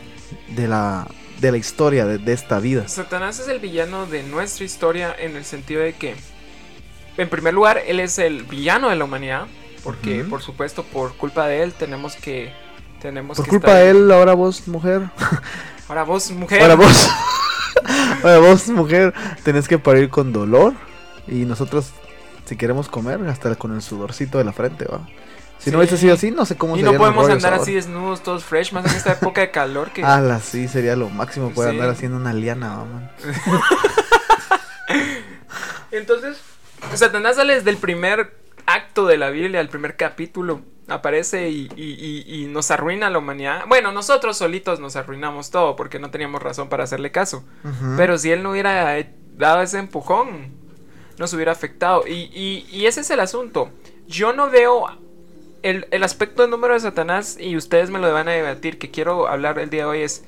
de 0.56 0.68
la, 0.68 1.08
de 1.40 1.52
la 1.52 1.58
historia 1.58 2.06
de, 2.06 2.18
de 2.18 2.34
esta 2.34 2.60
vida. 2.60 2.88
Satanás 2.88 3.40
es 3.40 3.48
el 3.48 3.60
villano 3.60 4.06
de 4.06 4.24
nuestra 4.24 4.66
historia 4.66 5.16
en 5.18 5.36
el 5.36 5.46
sentido 5.46 5.82
de 5.82 5.94
que 5.94 6.16
en 7.18 7.30
primer 7.30 7.54
lugar, 7.54 7.82
él 7.86 8.00
es 8.00 8.18
el 8.20 8.44
villano 8.44 8.90
de 8.90 8.96
la 8.96 9.04
humanidad. 9.04 9.48
Porque, 9.84 10.24
por 10.24 10.42
supuesto, 10.42 10.84
por 10.84 11.16
culpa 11.18 11.48
de 11.48 11.64
él 11.64 11.74
tenemos 11.74 12.16
que. 12.16 12.54
Tenemos 13.02 13.36
Por 13.38 13.46
que 13.46 13.50
culpa 13.50 13.68
estar- 13.70 13.84
de 13.84 13.90
él, 13.90 14.12
ahora 14.12 14.34
vos, 14.34 14.68
mujer. 14.68 15.02
Ahora 15.88 16.04
vos, 16.04 16.30
mujer. 16.32 16.62
Ahora 16.62 16.76
vos. 16.76 17.10
vos, 18.24 18.68
mujer, 18.70 19.14
tenés 19.44 19.68
que 19.68 19.80
parir 19.80 20.10
con 20.10 20.34
dolor. 20.34 20.74
Y 21.28 21.46
nosotros, 21.46 21.92
si 22.46 22.56
queremos 22.56 22.90
comer, 22.90 23.20
hasta 23.28 23.56
con 23.56 23.74
el 23.74 23.82
sudorcito 23.82 24.38
de 24.38 24.44
la 24.44 24.54
frente, 24.54 24.86
va. 24.86 25.08
Si 25.60 25.70
no 25.70 25.78
hubiese 25.78 25.96
sido 25.96 26.16
así, 26.16 26.32
no 26.32 26.46
sé 26.46 26.58
cómo 26.58 26.76
y 26.76 26.82
no 26.82 26.94
podemos 26.96 27.30
andar 27.30 27.54
así 27.54 27.76
desnudos, 27.76 28.24
todos 28.24 28.44
fresh, 28.44 28.74
más 28.74 28.84
en 28.86 28.98
esta 28.98 29.14
época 29.14 29.42
de 29.42 29.52
calor 29.52 29.92
que. 29.92 30.04
Ala, 30.04 30.40
sí, 30.40 30.68
sería 30.68 30.96
lo 30.96 31.10
máximo 31.10 31.52
poder 31.52 31.72
Sí. 31.72 31.78
andar 31.78 31.92
haciendo 31.94 32.18
una 32.18 32.34
liana, 32.34 32.78
va, 32.78 32.86
man. 32.86 33.12
Entonces, 35.92 36.38
Satanás 36.96 37.36
sale 37.36 37.56
desde 37.56 37.70
el 37.70 37.78
primer 37.78 38.36
acto 38.66 39.06
de 39.06 39.18
la 39.18 39.30
Biblia, 39.30 39.60
el 39.60 39.70
primer 39.70 39.98
capítulo. 39.98 40.62
Aparece 40.92 41.50
y, 41.50 41.70
y- 41.76 42.26
y- 42.28 42.44
y 42.44 42.46
nos 42.48 42.70
arruina 42.72 43.10
la 43.10 43.18
humanidad. 43.20 43.64
Bueno, 43.68 43.92
nosotros 43.92 44.38
solitos 44.38 44.80
nos 44.80 44.96
arruinamos 44.96 45.50
todo 45.50 45.76
porque 45.76 46.00
no 46.00 46.12
teníamos 46.12 46.42
razón 46.42 46.70
para 46.70 46.84
hacerle 46.84 47.12
caso. 47.12 47.44
Pero 47.98 48.18
si 48.18 48.32
él 48.32 48.44
no 48.44 48.52
hubiera 48.52 49.00
eh, 49.00 49.14
dado 49.38 49.62
ese 49.62 49.80
empujón, 49.80 50.50
nos 51.18 51.34
hubiera 51.34 51.52
afectado. 51.52 52.04
Y, 52.08 52.30
y- 52.34 52.66
y 52.72 52.86
ese 52.88 53.02
es 53.02 53.10
el 53.10 53.20
asunto. 53.20 53.70
Yo 54.08 54.34
no 54.34 54.50
veo 54.50 54.86
el, 55.64 55.88
el 55.92 56.04
aspecto 56.04 56.42
del 56.42 56.52
número 56.52 56.74
de 56.74 56.80
Satanás, 56.80 57.38
y 57.40 57.56
ustedes 57.56 57.90
me 57.90 58.00
lo 58.00 58.12
van 58.12 58.28
a 58.28 58.32
debatir, 58.32 58.78
que 58.80 58.90
quiero 58.92 59.28
hablar 59.28 59.60
el 59.60 59.70
día 59.70 59.84
de 59.84 59.90
hoy, 59.90 60.02
es, 60.02 60.24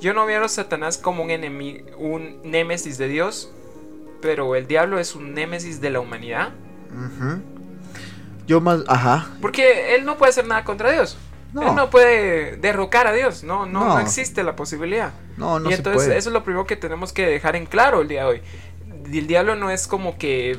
yo 0.00 0.14
no 0.14 0.24
veo 0.26 0.44
a 0.44 0.48
Satanás 0.48 0.96
como 0.98 1.22
un 1.24 1.30
enemigo, 1.30 1.84
un 1.98 2.40
némesis 2.44 2.96
de 2.96 3.08
Dios, 3.08 3.50
pero 4.22 4.54
el 4.54 4.66
diablo 4.66 4.98
es 4.98 5.14
un 5.14 5.34
némesis 5.34 5.80
de 5.80 5.90
la 5.90 6.00
humanidad. 6.00 6.50
Ujú. 6.90 7.42
Yo 8.46 8.60
más, 8.60 8.80
ajá. 8.88 9.26
Porque 9.40 9.94
él 9.94 10.04
no 10.04 10.16
puede 10.16 10.30
hacer 10.30 10.46
nada 10.46 10.64
contra 10.64 10.90
Dios. 10.92 11.16
No. 11.52 11.68
Él 11.70 11.74
no 11.74 11.90
puede 11.90 12.56
derrocar 12.56 13.06
a 13.06 13.12
Dios, 13.12 13.42
no, 13.44 13.66
no, 13.66 13.80
no 13.80 13.94
No. 13.94 13.98
existe 14.00 14.42
la 14.42 14.56
posibilidad. 14.56 15.12
No, 15.36 15.58
no 15.58 15.68
y 15.68 15.72
se 15.72 15.78
entonces 15.78 16.04
puede. 16.06 16.18
eso 16.18 16.28
es 16.28 16.32
lo 16.32 16.44
primero 16.44 16.66
que 16.66 16.76
tenemos 16.76 17.12
que 17.12 17.26
dejar 17.26 17.56
en 17.56 17.66
claro 17.66 18.02
el 18.02 18.08
día 18.08 18.22
de 18.22 18.26
hoy. 18.26 18.42
El 19.12 19.26
diablo 19.26 19.54
no 19.56 19.70
es 19.70 19.86
como 19.86 20.18
que 20.18 20.58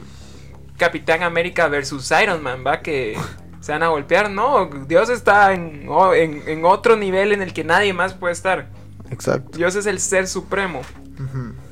Capitán 0.77 1.23
América 1.23 1.67
versus 1.67 2.11
Iron 2.21 2.41
Man, 2.41 2.63
¿va? 2.65 2.79
Que 2.81 3.17
se 3.61 3.71
van 3.73 3.83
a 3.83 3.89
golpear. 3.89 4.29
No, 4.31 4.65
Dios 4.87 5.09
está 5.09 5.53
en, 5.53 5.87
en- 6.15 6.43
en 6.47 6.65
otro 6.65 6.95
nivel 6.95 7.31
en 7.31 7.41
el 7.41 7.53
que 7.53 7.63
nadie 7.63 7.93
más 7.93 8.13
puede 8.13 8.33
estar. 8.33 8.69
Exacto. 9.11 9.57
Dios 9.57 9.75
es 9.75 9.85
el 9.85 9.99
ser 9.99 10.27
supremo. 10.27 10.81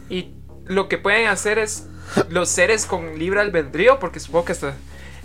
Y 0.09 0.33
lo 0.65 0.87
que 0.87 0.97
pueden 0.97 1.27
hacer 1.27 1.57
es 1.59 1.87
los 2.29 2.49
seres 2.49 2.85
con 2.85 3.17
libre 3.17 3.41
albedrío, 3.41 3.99
porque 3.99 4.19
supongo 4.19 4.45
que 4.45 4.51
hasta... 4.53 4.73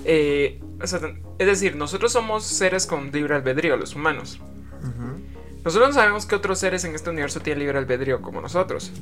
eh, 0.04 0.60
o 0.80 0.86
sea, 0.86 1.00
es 1.38 1.46
decir, 1.46 1.76
nosotros 1.76 2.12
somos 2.12 2.44
seres 2.44 2.86
con 2.86 3.10
libre 3.12 3.34
albedrío, 3.34 3.76
los 3.76 3.94
humanos. 3.94 4.40
Ujú. 4.80 5.20
Nosotros 5.64 5.90
no 5.90 5.94
sabemos 5.94 6.26
qué 6.26 6.34
otros 6.34 6.58
seres 6.58 6.84
en 6.84 6.94
este 6.94 7.10
universo 7.10 7.40
tienen 7.40 7.60
libre 7.60 7.78
albedrío 7.78 8.22
como 8.22 8.40
nosotros. 8.40 8.92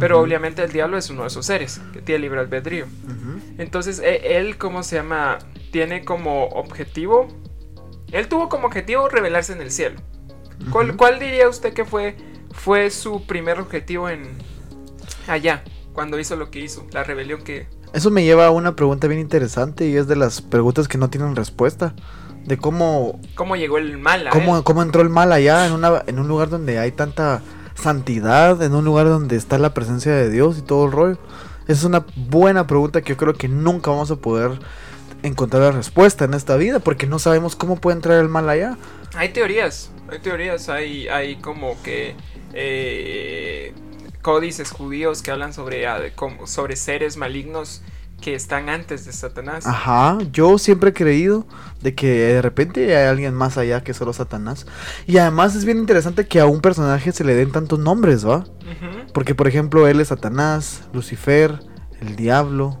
Pero 0.00 0.20
obviamente 0.20 0.62
el 0.64 0.72
diablo 0.72 0.96
es 0.96 1.10
uno 1.10 1.22
de 1.22 1.28
esos 1.28 1.44
seres 1.44 1.80
que 1.92 2.00
tiene 2.00 2.20
libre 2.20 2.40
albedrío. 2.40 2.86
Entonces, 3.58 3.98
e- 3.98 4.38
él, 4.38 4.56
¿cómo 4.56 4.82
se 4.82 4.96
llama? 4.96 5.38
Tiene 5.70 6.02
como 6.04 6.46
objetivo. 6.46 7.28
Él 8.10 8.26
tuvo 8.26 8.48
como 8.48 8.68
objetivo 8.68 9.08
revelarse 9.10 9.52
en 9.52 9.60
el 9.60 9.70
cielo. 9.70 10.00
¿Cuál, 10.70 10.96
cuál 10.96 11.18
diría 11.18 11.48
usted 11.48 11.74
que 11.74 11.84
fue, 11.84 12.16
fue 12.52 12.90
su 12.90 13.26
primer 13.26 13.60
objetivo 13.60 14.08
en 14.08 14.30
allá? 15.26 15.62
Cuando 15.92 16.18
hizo 16.18 16.36
lo 16.36 16.50
que 16.50 16.60
hizo, 16.60 16.86
la 16.92 17.04
rebelión 17.04 17.42
que. 17.42 17.66
Eso 17.92 18.10
me 18.10 18.24
lleva 18.24 18.46
a 18.46 18.50
una 18.50 18.74
pregunta 18.74 19.06
bien 19.06 19.20
interesante 19.20 19.86
y 19.86 19.96
es 19.96 20.08
de 20.08 20.16
las 20.16 20.40
preguntas 20.40 20.88
que 20.88 20.98
no 20.98 21.10
tienen 21.10 21.36
respuesta. 21.36 21.94
De 22.46 22.56
cómo, 22.56 23.20
¿Cómo 23.36 23.54
llegó 23.54 23.78
el 23.78 23.98
mal 23.98 24.26
a 24.26 24.30
cómo, 24.30 24.56
él? 24.56 24.64
cómo 24.64 24.82
entró 24.82 25.02
el 25.02 25.10
mal 25.10 25.30
allá 25.30 25.66
en, 25.66 25.72
una, 25.72 26.02
en 26.06 26.18
un 26.18 26.26
lugar 26.26 26.48
donde 26.48 26.78
hay 26.78 26.90
tanta 26.90 27.40
santidad, 27.74 28.60
en 28.62 28.74
un 28.74 28.84
lugar 28.84 29.06
donde 29.06 29.36
está 29.36 29.58
la 29.58 29.74
presencia 29.74 30.12
de 30.12 30.28
Dios 30.28 30.58
y 30.58 30.62
todo 30.62 30.86
el 30.86 30.92
rollo. 30.92 31.18
Esa 31.64 31.72
es 31.72 31.84
una 31.84 32.04
buena 32.16 32.66
pregunta 32.66 33.02
que 33.02 33.10
yo 33.10 33.16
creo 33.16 33.34
que 33.34 33.46
nunca 33.46 33.90
vamos 33.90 34.10
a 34.10 34.16
poder 34.16 34.58
encontrar 35.22 35.62
la 35.62 35.70
respuesta 35.70 36.24
en 36.24 36.34
esta 36.34 36.56
vida 36.56 36.80
porque 36.80 37.06
no 37.06 37.18
sabemos 37.18 37.54
cómo 37.54 37.76
puede 37.76 37.96
entrar 37.96 38.18
el 38.18 38.28
mal 38.28 38.48
allá. 38.48 38.76
Hay 39.14 39.28
teorías, 39.28 39.90
hay 40.10 40.18
teorías, 40.18 40.68
hay, 40.68 41.06
hay 41.08 41.36
como 41.36 41.80
que 41.82 42.16
eh, 42.54 43.72
códices 44.22 44.70
judíos 44.70 45.22
que 45.22 45.30
hablan 45.30 45.52
sobre, 45.52 45.86
ah, 45.86 46.00
sobre 46.46 46.76
seres 46.76 47.16
malignos 47.16 47.82
que 48.20 48.36
están 48.36 48.68
antes 48.68 49.04
de 49.04 49.12
Satanás. 49.12 49.66
Ajá, 49.66 50.16
yo 50.30 50.56
siempre 50.56 50.90
he 50.90 50.92
creído 50.92 51.44
de 51.80 51.96
que 51.96 52.06
de 52.34 52.40
repente 52.42 52.96
hay 52.96 53.08
alguien 53.08 53.34
más 53.34 53.58
allá 53.58 53.82
que 53.82 53.94
solo 53.94 54.12
Satanás. 54.12 54.64
Y 55.08 55.18
además 55.18 55.56
es 55.56 55.64
bien 55.64 55.78
interesante 55.78 56.28
que 56.28 56.38
a 56.38 56.46
un 56.46 56.60
personaje 56.60 57.10
se 57.10 57.24
le 57.24 57.34
den 57.34 57.50
tantos 57.50 57.80
nombres, 57.80 58.24
¿va? 58.26 58.44
Porque 59.12 59.34
por 59.34 59.48
ejemplo 59.48 59.88
él 59.88 60.00
es 60.00 60.08
Satanás, 60.08 60.82
Lucifer, 60.92 61.58
el 62.00 62.14
diablo. 62.14 62.80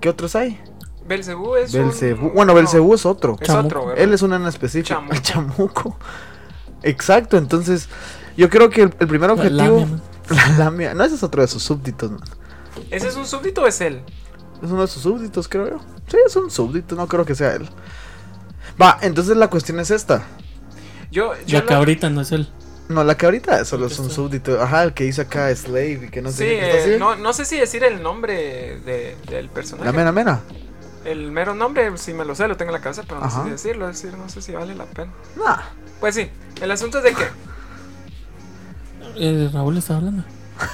¿Qué 0.00 0.08
otros 0.08 0.34
hay? 0.34 0.60
Belcebú 1.06 1.54
es 1.54 1.72
un- 1.72 1.82
Belcebú. 1.82 2.30
Bueno, 2.30 2.46
no, 2.52 2.54
Belcebú 2.54 2.94
es 2.94 3.06
otro. 3.06 3.36
es 3.40 3.46
Chamuco. 3.46 3.66
otro, 3.66 3.86
¿verdad? 3.86 4.02
Él 4.02 4.12
es 4.12 4.22
uno 4.22 4.34
en 4.34 4.46
específico. 4.46 5.00
Chamuco. 5.22 5.96
Exacto, 6.82 7.36
entonces 7.38 7.88
yo 8.36 8.50
creo 8.50 8.70
que 8.70 8.82
el, 8.82 8.94
el 8.98 9.06
primer 9.06 9.28
La 9.30 9.34
objetivo... 9.34 9.86
La 10.30 10.48
lamia. 10.58 10.94
No, 10.94 11.04
ese 11.04 11.14
es 11.16 11.22
otro 11.22 11.42
de 11.42 11.48
sus 11.48 11.62
súbditos, 11.62 12.10
man. 12.10 12.20
¿Ese 12.90 13.08
es 13.08 13.16
un 13.16 13.26
súbdito 13.26 13.62
o 13.62 13.66
es 13.66 13.80
él? 13.80 14.02
Es 14.62 14.70
uno 14.70 14.82
de 14.82 14.88
sus 14.88 15.02
súbditos, 15.02 15.48
creo 15.48 15.68
yo. 15.70 15.78
Sí, 16.08 16.16
es 16.26 16.34
un 16.36 16.50
súbdito, 16.50 16.94
no 16.96 17.06
creo 17.06 17.24
que 17.24 17.34
sea 17.34 17.52
él. 17.54 17.68
Va, 18.80 18.98
entonces 19.02 19.36
la 19.36 19.48
cuestión 19.48 19.78
es 19.80 19.90
esta. 19.90 20.22
Yo, 21.10 21.32
yo 21.46 21.58
La 21.60 21.66
cabrita 21.66 22.10
no 22.10 22.20
es 22.22 22.32
él. 22.32 22.48
No, 22.88 23.02
la 23.04 23.14
cabrita 23.16 23.64
solo 23.64 23.86
El 23.86 23.92
es 23.92 23.96
que 23.98 24.02
un 24.04 24.10
súbdito. 24.10 24.60
Ajá, 24.60 24.82
el 24.82 24.92
que 24.92 25.06
hizo 25.06 25.22
acá 25.22 25.54
Slave 25.54 26.00
y 26.06 26.08
que 26.10 26.20
no 26.20 26.30
sí, 26.30 26.36
sé 26.38 26.44
qué 26.46 26.76
está 26.78 26.90
eh, 26.94 26.98
no, 26.98 27.16
no 27.16 27.32
sé 27.32 27.44
si 27.44 27.58
decir 27.58 27.82
el 27.84 28.02
nombre 28.02 28.80
de- 28.80 29.16
del 29.28 29.48
personaje. 29.48 29.86
La 29.86 29.92
mena 29.92 30.12
mena. 30.12 30.40
El 31.04 31.30
mero 31.32 31.54
nombre, 31.54 31.96
si 31.98 32.12
me 32.14 32.24
lo 32.24 32.34
sé, 32.34 32.48
lo 32.48 32.56
tengo 32.56 32.70
en 32.70 32.74
la 32.76 32.80
cabeza, 32.82 33.02
pero 33.06 33.20
no 33.20 33.26
Ajá. 33.26 33.38
sé 33.38 33.44
si 33.44 33.50
decirlo, 33.50 33.86
decir, 33.86 34.16
no 34.16 34.28
sé 34.28 34.42
si 34.42 34.52
vale 34.52 34.74
la 34.74 34.84
pena. 34.86 35.12
Nah. 35.36 35.58
Pues 36.00 36.14
sí, 36.14 36.28
el 36.60 36.70
asunto 36.70 36.98
es 36.98 37.04
de 37.04 37.14
que, 37.14 37.24
Eh, 39.16 39.50
Raúl 39.52 39.76
está 39.76 39.96
hablando. 39.96 40.24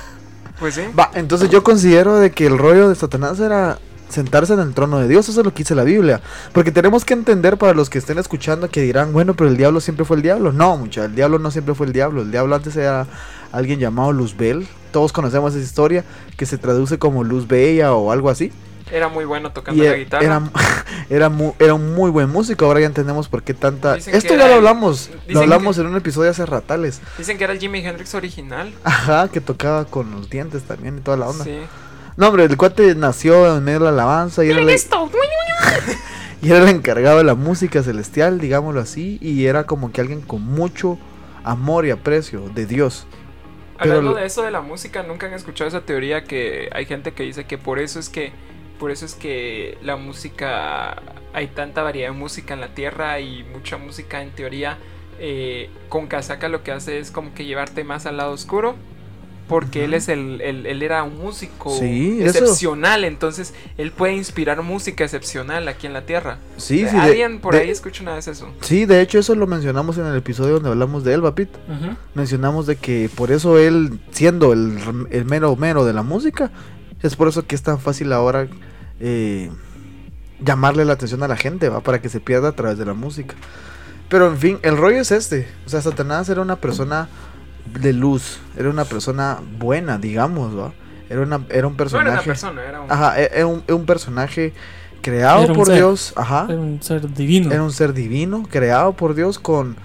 pues 0.59 0.75
sí, 0.75 0.82
Va, 0.99 1.11
entonces 1.14 1.50
yo 1.50 1.62
considero 1.62 2.16
de 2.16 2.30
que 2.30 2.47
el 2.47 2.59
rollo 2.59 2.88
de 2.88 2.94
Satanás 2.94 3.40
era 3.40 3.78
sentarse 4.09 4.52
en 4.52 4.61
el 4.61 4.75
trono 4.75 4.99
de 4.99 5.09
Dios, 5.09 5.28
eso 5.28 5.40
es 5.40 5.44
lo 5.44 5.52
que 5.52 5.59
dice 5.59 5.75
la 5.75 5.85
Biblia. 5.85 6.20
Porque 6.52 6.73
tenemos 6.73 7.04
que 7.04 7.14
entender 7.14 7.56
para 7.56 7.75
los 7.75 7.88
que 7.88 7.99
estén 7.99 8.18
escuchando 8.18 8.68
que 8.68 8.82
dirán, 8.82 9.12
bueno, 9.12 9.35
pero 9.35 9.49
el 9.49 9.56
diablo 9.56 9.80
siempre 9.80 10.04
fue 10.04 10.16
el 10.16 10.23
diablo. 10.23 10.52
No, 10.52 10.76
mucha, 10.76 11.04
el 11.04 11.14
diablo 11.14 11.38
no 11.38 11.50
siempre 11.50 11.75
fue 11.75 11.87
el 11.87 11.92
diablo. 11.92 12.23
El 12.23 12.30
diablo 12.30 12.54
antes 12.54 12.76
era 12.76 13.06
alguien 13.52 13.78
llamado 13.78 14.12
Luzbel. 14.12 14.66
Todos 14.92 15.12
conocemos 15.12 15.54
esa 15.54 15.64
historia 15.64 16.04
que 16.37 16.47
se 16.47 16.59
traduce 16.59 16.99
como 16.99 17.25
Luz 17.25 17.47
Bella 17.47 17.94
o 17.94 18.11
algo 18.11 18.30
así. 18.30 18.52
Era 18.92 19.09
muy 19.09 19.25
bueno 19.25 19.52
tocando 19.52 19.82
Y 19.82 19.87
la 19.87 19.92
era, 19.92 19.99
guitarra. 19.99 20.25
era, 20.25 20.42
era, 21.11 21.28
mu- 21.28 21.54
era 21.59 21.75
un 21.75 21.94
muy 21.94 22.11
buen 22.11 22.28
músico. 22.30 22.64
Ahora 22.66 22.80
ya 22.80 22.87
entendemos 22.87 23.28
por 23.28 23.42
qué 23.42 23.54
tanta. 23.54 23.94
Dicen 23.94 24.14
Esto 24.14 24.35
ya 24.37 24.49
lo 24.49 24.54
hablamos. 24.54 25.11
Lo 25.28 25.40
hablamos 25.40 25.76
que- 25.76 25.82
en 25.82 25.88
un 25.88 25.97
episodio 25.97 26.30
hace 26.30 26.47
ratales. 26.47 27.00
Dicen 27.18 27.38
que 27.38 27.44
era 27.44 27.52
el 27.52 27.59
Jimi 27.59 27.80
Hendrix 27.85 28.14
original. 28.14 28.73
Ajá, 28.85 29.28
que 29.28 29.40
tocaba 29.40 29.85
con 29.85 30.11
los 30.11 30.28
dientes 30.30 30.62
también 30.64 30.99
y 30.99 31.00
toda 31.00 31.16
la 31.16 31.28
onda. 31.28 31.44
Sí. 31.44 31.59
No, 32.16 32.28
hombre, 32.28 32.44
el 32.44 32.56
cuate 32.56 32.94
nació 32.94 33.56
en 33.56 33.64
medio 33.64 33.78
de 33.78 33.85
la 33.87 33.90
alabanza 33.90 34.44
y 34.44 34.50
era, 34.50 34.61
el, 34.61 34.68
y 36.42 36.50
era 36.50 36.59
el 36.62 36.68
encargado 36.68 37.18
de 37.18 37.25
la 37.25 37.35
música 37.35 37.82
celestial, 37.82 38.40
digámoslo 38.40 38.80
así. 38.80 39.18
Y 39.20 39.47
era 39.47 39.64
como 39.64 39.92
que 39.92 40.00
alguien 40.00 40.20
con 40.20 40.42
mucho 40.42 40.99
amor 41.44 41.87
y 41.87 41.90
aprecio 41.90 42.49
de 42.54 42.66
Dios. 42.66 43.06
Pero 43.78 43.92
Hablando 43.94 44.11
lo- 44.12 44.16
de 44.18 44.26
eso 44.26 44.42
de 44.42 44.50
la 44.50 44.61
música, 44.61 45.02
nunca 45.02 45.26
han 45.26 45.32
escuchado 45.32 45.68
esa 45.68 45.80
teoría 45.82 46.25
que 46.25 46.68
hay 46.75 46.85
gente 46.85 47.12
que 47.12 47.23
dice 47.23 47.44
que 47.44 47.56
por 47.56 47.78
eso 47.78 47.99
es 47.99 48.11
que 48.11 48.32
por 48.80 48.90
eso 48.90 49.04
es 49.06 49.14
que 49.14 49.78
la 49.82 49.94
música 49.96 51.00
hay 51.32 51.46
tanta 51.49 51.82
variedad 51.84 52.08
de 52.10 52.16
música 52.16 52.54
en 52.54 52.60
la 52.60 52.75
tierra 52.75 53.20
y 53.20 53.44
mucha 53.52 53.76
música 53.76 54.22
en 54.22 54.30
teoría 54.30 54.78
eh, 55.20 55.70
con 55.88 56.06
casaca 56.08 56.49
lo 56.49 56.64
que 56.64 56.72
hace 56.72 56.99
es 56.99 57.10
como 57.12 57.34
que 57.34 57.44
llevarte 57.44 57.84
más 57.84 58.06
al 58.06 58.16
lado 58.16 58.32
oscuro 58.32 58.75
porque 59.49 59.84
él 59.84 59.94
es 59.94 60.08
el, 60.08 60.40
el- 60.42 60.64
él 60.64 60.80
era 60.82 61.02
un 61.02 61.18
músico 61.18 61.70
Sí, 61.76 62.20
eso. 62.22 62.38
excepcional 62.38 63.02
entonces 63.04 63.52
él 63.78 63.90
puede 63.90 64.14
inspirar 64.14 64.62
música 64.62 65.02
excepcional 65.04 65.66
aquí 65.68 65.87
en 65.88 65.92
la 65.92 66.02
tierra 66.06 66.38
Sí, 66.56 66.78
sí. 66.78 66.84
de- 66.84 67.00
alguien 67.00 67.40
por 67.40 67.54
de- 67.54 67.60
ahí 67.62 67.70
escucha 67.70 68.02
una 68.02 68.14
vez 68.14 68.28
eso 68.28 68.49
Sí, 68.60 68.87
de 68.87 69.00
hecho 69.02 69.18
eso 69.18 69.34
lo 69.34 69.46
mencionamos 69.49 69.99
en 69.99 70.06
el 70.06 70.16
episodio 70.16 70.54
donde 70.54 70.70
hablamos 70.70 71.02
de 71.04 71.14
él, 71.14 71.22
papito. 71.22 71.58
Ajá. 71.68 71.96
Mencionamos 72.14 72.66
de 72.66 72.76
que 72.76 73.10
por 73.14 73.30
eso 73.32 73.58
él, 73.58 73.99
siendo 74.12 74.52
el, 74.52 74.78
el 75.10 75.25
mero 75.25 75.54
mero 75.56 75.84
de 75.84 75.92
la 75.94 76.02
música, 76.04 76.50
es 77.02 77.16
por 77.16 77.26
eso 77.28 77.44
que 77.46 77.54
es 77.56 77.62
tan 77.62 77.80
fácil 77.80 78.12
ahora 78.12 78.46
eh, 79.00 79.50
llamarle 80.45 80.85
la 80.85 80.95
atención 80.95 81.23
a 81.23 81.28
la 81.28 81.37
gente, 81.37 81.69
va, 81.69 81.80
para 81.80 82.00
que 82.00 82.09
se 82.09 82.21
pierda 82.21 82.49
a 82.49 82.52
través 82.52 82.78
de 82.78 82.85
la 82.87 82.95
música. 82.95 83.35
Pero 84.09 84.26
en 84.28 84.38
fin, 84.38 84.59
el 84.62 84.76
rollo 84.76 84.99
es 85.00 85.11
este. 85.12 85.49
O 85.66 85.69
sea, 85.69 85.80
Satanás 85.83 86.28
era 86.28 86.40
una 86.42 86.57
persona 86.57 87.09
de 87.80 87.92
luz, 87.92 88.40
era 88.57 88.69
una 88.71 88.85
persona 88.85 89.38
buena, 89.59 89.99
digamos, 89.99 90.57
va. 90.59 90.73
Era, 91.09 91.21
una, 91.23 91.40
era 91.50 91.66
un 91.66 91.75
no 91.75 91.76
personaje. 91.76 92.09
era 92.09 92.14
una 92.16 92.25
persona 92.25 92.62
era 92.64 92.80
un 92.80 92.90
Ajá, 92.92 93.21
e- 93.21 93.30
era 93.35 93.47
un, 93.47 93.62
era 93.66 93.75
un 93.76 93.85
personaje 93.87 94.52
creado 95.02 95.42
Era 95.45 95.52
un 95.52 95.59
por 95.59 95.66
ser. 95.66 95.76
Dios, 95.76 96.12
ajá. 96.16 96.47
Era 96.49 96.59
un 96.61 96.83
ser 96.83 97.12
divino. 97.12 97.50
Era 97.52 97.62
un 97.62 97.73
ser 97.73 97.92
divino, 97.92 98.45
creado 98.49 98.92
por 98.95 99.14
Dios 99.14 99.38
con 99.38 99.76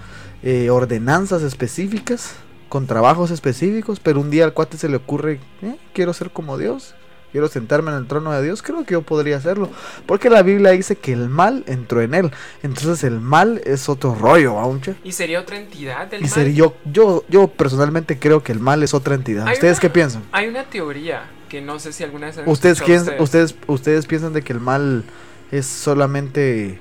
eh, 0.44 0.70
ordenanzas 0.70 1.42
específicas, 1.42 2.36
con 2.70 2.86
trabajos 2.88 3.32
específicos, 3.32 4.00
pero 4.00 4.20
un 4.22 4.30
día 4.30 4.46
al 4.46 4.54
cuate 4.54 4.78
se 4.78 4.90
le 4.90 4.98
ocurre, 4.98 5.40
"Eh, 5.62 5.78
quiero 5.94 6.14
ser 6.14 6.30
como 6.32 6.58
Dios, 6.58 6.94
quiero 7.36 7.50
sentarme 7.50 7.92
en 7.92 7.98
el 7.98 8.08
trono 8.08 8.32
de 8.32 8.42
Dios, 8.42 8.62
creo 8.62 8.86
que 8.86 8.94
yo 8.94 9.02
podría 9.02 9.36
hacerlo, 9.36 9.70
porque 10.06 10.30
la 10.30 10.42
Biblia 10.42 10.72
dice 10.72 10.96
que 10.96 11.12
el 11.12 11.28
mal 11.28 11.66
entró 11.68 12.02
en 12.02 12.14
él, 12.14 12.32
entonces 12.64 13.04
el 13.04 13.20
mal 13.20 13.62
es 13.66 13.90
otro 13.90 14.16
rollo, 14.16 14.54
¿va, 14.56 14.66
mucha? 14.68 14.96
Y 15.04 15.12
sería 15.12 15.42
otra 15.42 15.58
entidad 15.58 16.08
del 16.08 16.22
Y 16.22 16.24
mal. 16.24 16.30
sería- 16.32 16.54
yo, 16.56 16.76
yo, 16.86 17.26
yo 17.28 17.48
personalmente 17.50 18.18
creo 18.20 18.42
que 18.42 18.54
el 18.54 18.62
mal 18.62 18.84
es 18.84 18.94
otra 18.94 19.16
entidad. 19.16 19.52
¿Ustedes 19.52 19.74
una- 19.74 19.82
qué 19.82 19.90
piensan? 19.90 20.24
Hay 20.32 20.48
una 20.48 20.64
teoría 20.64 21.24
que 21.50 21.60
no 21.62 21.78
sé 21.78 21.92
si 21.92 22.06
alguna 22.06 22.28
vez 22.28 22.38
han 22.38 22.48
¿Ustedes, 22.48 22.78
escuchado 22.80 23.06
quién- 23.08 23.22
ustedes, 23.22 23.56
ustedes 23.68 24.06
piensan 24.06 24.32
de 24.32 24.42
que 24.42 24.54
el 24.54 24.62
mal 24.62 25.04
es 25.52 25.66
solamente... 25.66 26.80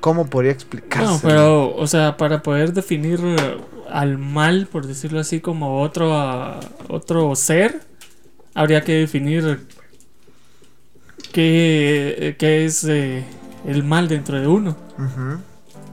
¿Cómo 0.00 0.26
podría 0.28 0.50
explicarse? 0.50 1.06
No, 1.06 1.20
pero, 1.22 1.74
o 1.76 1.86
sea, 1.86 2.16
para 2.16 2.42
poder 2.42 2.72
definir 2.72 3.20
al 3.88 4.18
mal, 4.18 4.66
por 4.70 4.86
decirlo 4.86 5.20
así, 5.20 5.40
como 5.40 5.80
otro, 5.80 6.12
otro 6.88 7.34
ser, 7.36 7.80
habría 8.54 8.80
que 8.82 8.92
definir 8.94 9.66
qué, 11.32 12.36
qué 12.38 12.64
es 12.64 12.84
eh, 12.84 13.24
el 13.66 13.82
mal 13.84 14.08
dentro 14.08 14.40
de 14.40 14.46
uno. 14.46 14.76
Ujú. 14.98 15.38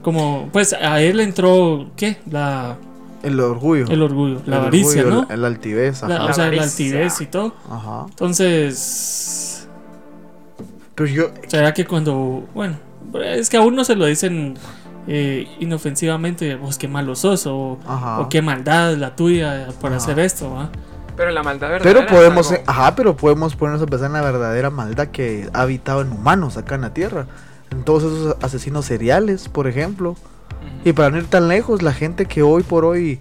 Como, 0.02 0.48
pues 0.52 0.72
a 0.72 1.00
él 1.00 1.20
entró, 1.20 1.90
¿qué? 1.96 2.18
La, 2.30 2.76
El 3.22 3.38
orgullo. 3.40 3.86
el 3.88 4.02
orgullo, 4.02 4.42
la 4.46 4.56
El 4.56 4.62
avaricia, 4.62 5.02
orgullo, 5.02 5.22
¿no? 5.22 5.26
El, 5.28 5.38
el 5.40 5.44
altivez, 5.44 6.02
La- 6.02 6.24
o 6.26 6.32
sea, 6.32 6.50
la 6.50 6.62
altivez 6.64 7.20
y 7.20 7.26
todo. 7.26 7.54
Ajá. 7.70 8.06
Entonces, 8.10 9.68
Pero 10.94 11.08
yo, 11.08 11.30
será 11.46 11.72
que 11.72 11.84
cuando, 11.86 12.48
bueno, 12.54 12.76
es 13.24 13.48
que 13.48 13.56
a 13.56 13.60
uno 13.62 13.84
se 13.84 13.94
lo 13.94 14.06
dicen 14.06 14.54
eh, 15.06 15.46
inofensivamente, 15.60 16.56
vos 16.56 16.78
qué 16.78 16.88
malo 16.88 17.14
sos, 17.14 17.46
o, 17.46 17.78
o 18.18 18.28
qué 18.28 18.42
maldad 18.42 18.96
la 18.96 19.14
tuya 19.14 19.68
por 19.80 19.90
Ajá. 19.92 19.96
hacer 19.98 20.18
esto, 20.18 20.50
¿va? 20.52 20.70
Pero 21.16 21.30
la 21.30 21.42
maldad 21.42 21.68
verdadera. 21.70 22.00
Pero 22.00 22.14
podemos, 22.16 22.50
algo- 22.52 22.64
ajá, 22.66 22.94
pero 22.94 23.16
podemos 23.16 23.54
ponernos 23.56 23.82
a 23.82 23.86
pensar 23.86 24.06
en 24.06 24.12
la 24.14 24.22
verdadera 24.22 24.70
maldad 24.70 25.08
que 25.08 25.48
ha 25.52 25.62
habitado 25.62 26.00
en 26.00 26.10
humanos 26.12 26.56
acá 26.56 26.74
en 26.76 26.80
la 26.82 26.94
tierra. 26.94 27.26
En 27.70 27.84
todos 27.84 28.02
esos 28.02 28.36
asesinos 28.42 28.84
seriales, 28.86 29.48
por 29.48 29.66
ejemplo. 29.66 30.16
Y 30.84 30.92
para 30.92 31.10
no 31.10 31.18
ir 31.18 31.26
tan 31.26 31.48
lejos, 31.48 31.82
la 31.82 31.92
gente 31.92 32.26
que 32.26 32.42
hoy 32.42 32.62
por 32.62 32.84
hoy 32.84 33.20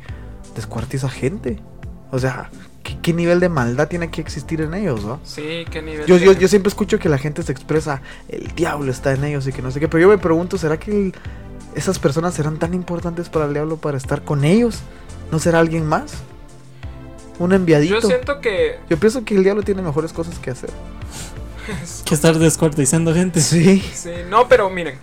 descuartiza 0.56 1.10
gente. 1.10 1.60
O 2.12 2.20
sea, 2.20 2.50
¿qué, 2.84 2.98
qué 3.02 3.14
nivel 3.14 3.40
de 3.40 3.50
maldad 3.50 3.88
tiene 3.88 4.10
que 4.12 4.22
existir 4.22 4.62
en 4.62 4.74
ellos, 4.74 5.08
va? 5.08 5.20
Sí, 5.24 5.66
qué 5.72 5.82
nivel. 5.82 6.06
Yo, 6.06 6.20
de- 6.20 6.26
yo, 6.26 6.34
yo 6.34 6.48
siempre 6.48 6.68
escucho 6.70 7.00
que 7.00 7.10
la 7.10 7.18
gente 7.18 7.42
se 7.44 7.52
expresa, 7.52 8.02
el 8.30 8.48
diablo 8.56 8.92
está 8.92 9.14
en 9.14 9.24
ellos 9.24 9.48
y 9.48 9.54
que 9.54 9.62
no 9.62 9.72
sé 9.72 9.80
qué, 9.80 9.88
pero 9.88 10.02
yo 10.02 10.08
me 10.10 10.18
pregunto, 10.18 10.58
¿será 10.58 10.78
que 10.78 10.92
el- 10.92 11.16
esas 11.76 12.00
personas 12.00 12.34
serán 12.34 12.58
tan 12.58 12.74
importantes 12.74 13.30
para 13.30 13.46
el 13.46 13.54
diablo 13.54 13.78
para 13.78 13.98
estar 13.98 14.24
con 14.24 14.44
ellos? 14.44 14.80
¿No 15.32 15.40
será 15.40 15.60
alguien 15.60 15.86
más? 15.86 16.14
Un 17.42 17.54
enviadito. 17.54 18.00
Yo 18.00 18.08
siento 18.08 18.40
que. 18.40 18.78
Yo 18.88 18.98
pienso 18.98 19.26
que 19.26 19.34
el 19.34 19.44
diablo 19.44 19.64
tiene 19.64 19.82
mejores 19.82 20.14
cosas 20.14 20.38
que 20.38 20.52
hacer. 20.52 20.70
Que 22.06 22.14
estar 22.14 22.38
descuartizando 22.38 23.14
gente. 23.16 23.42
Sí. 23.42 23.80
Sí, 23.94 24.12
no, 24.30 24.48
pero 24.48 24.70
miren. 24.70 25.00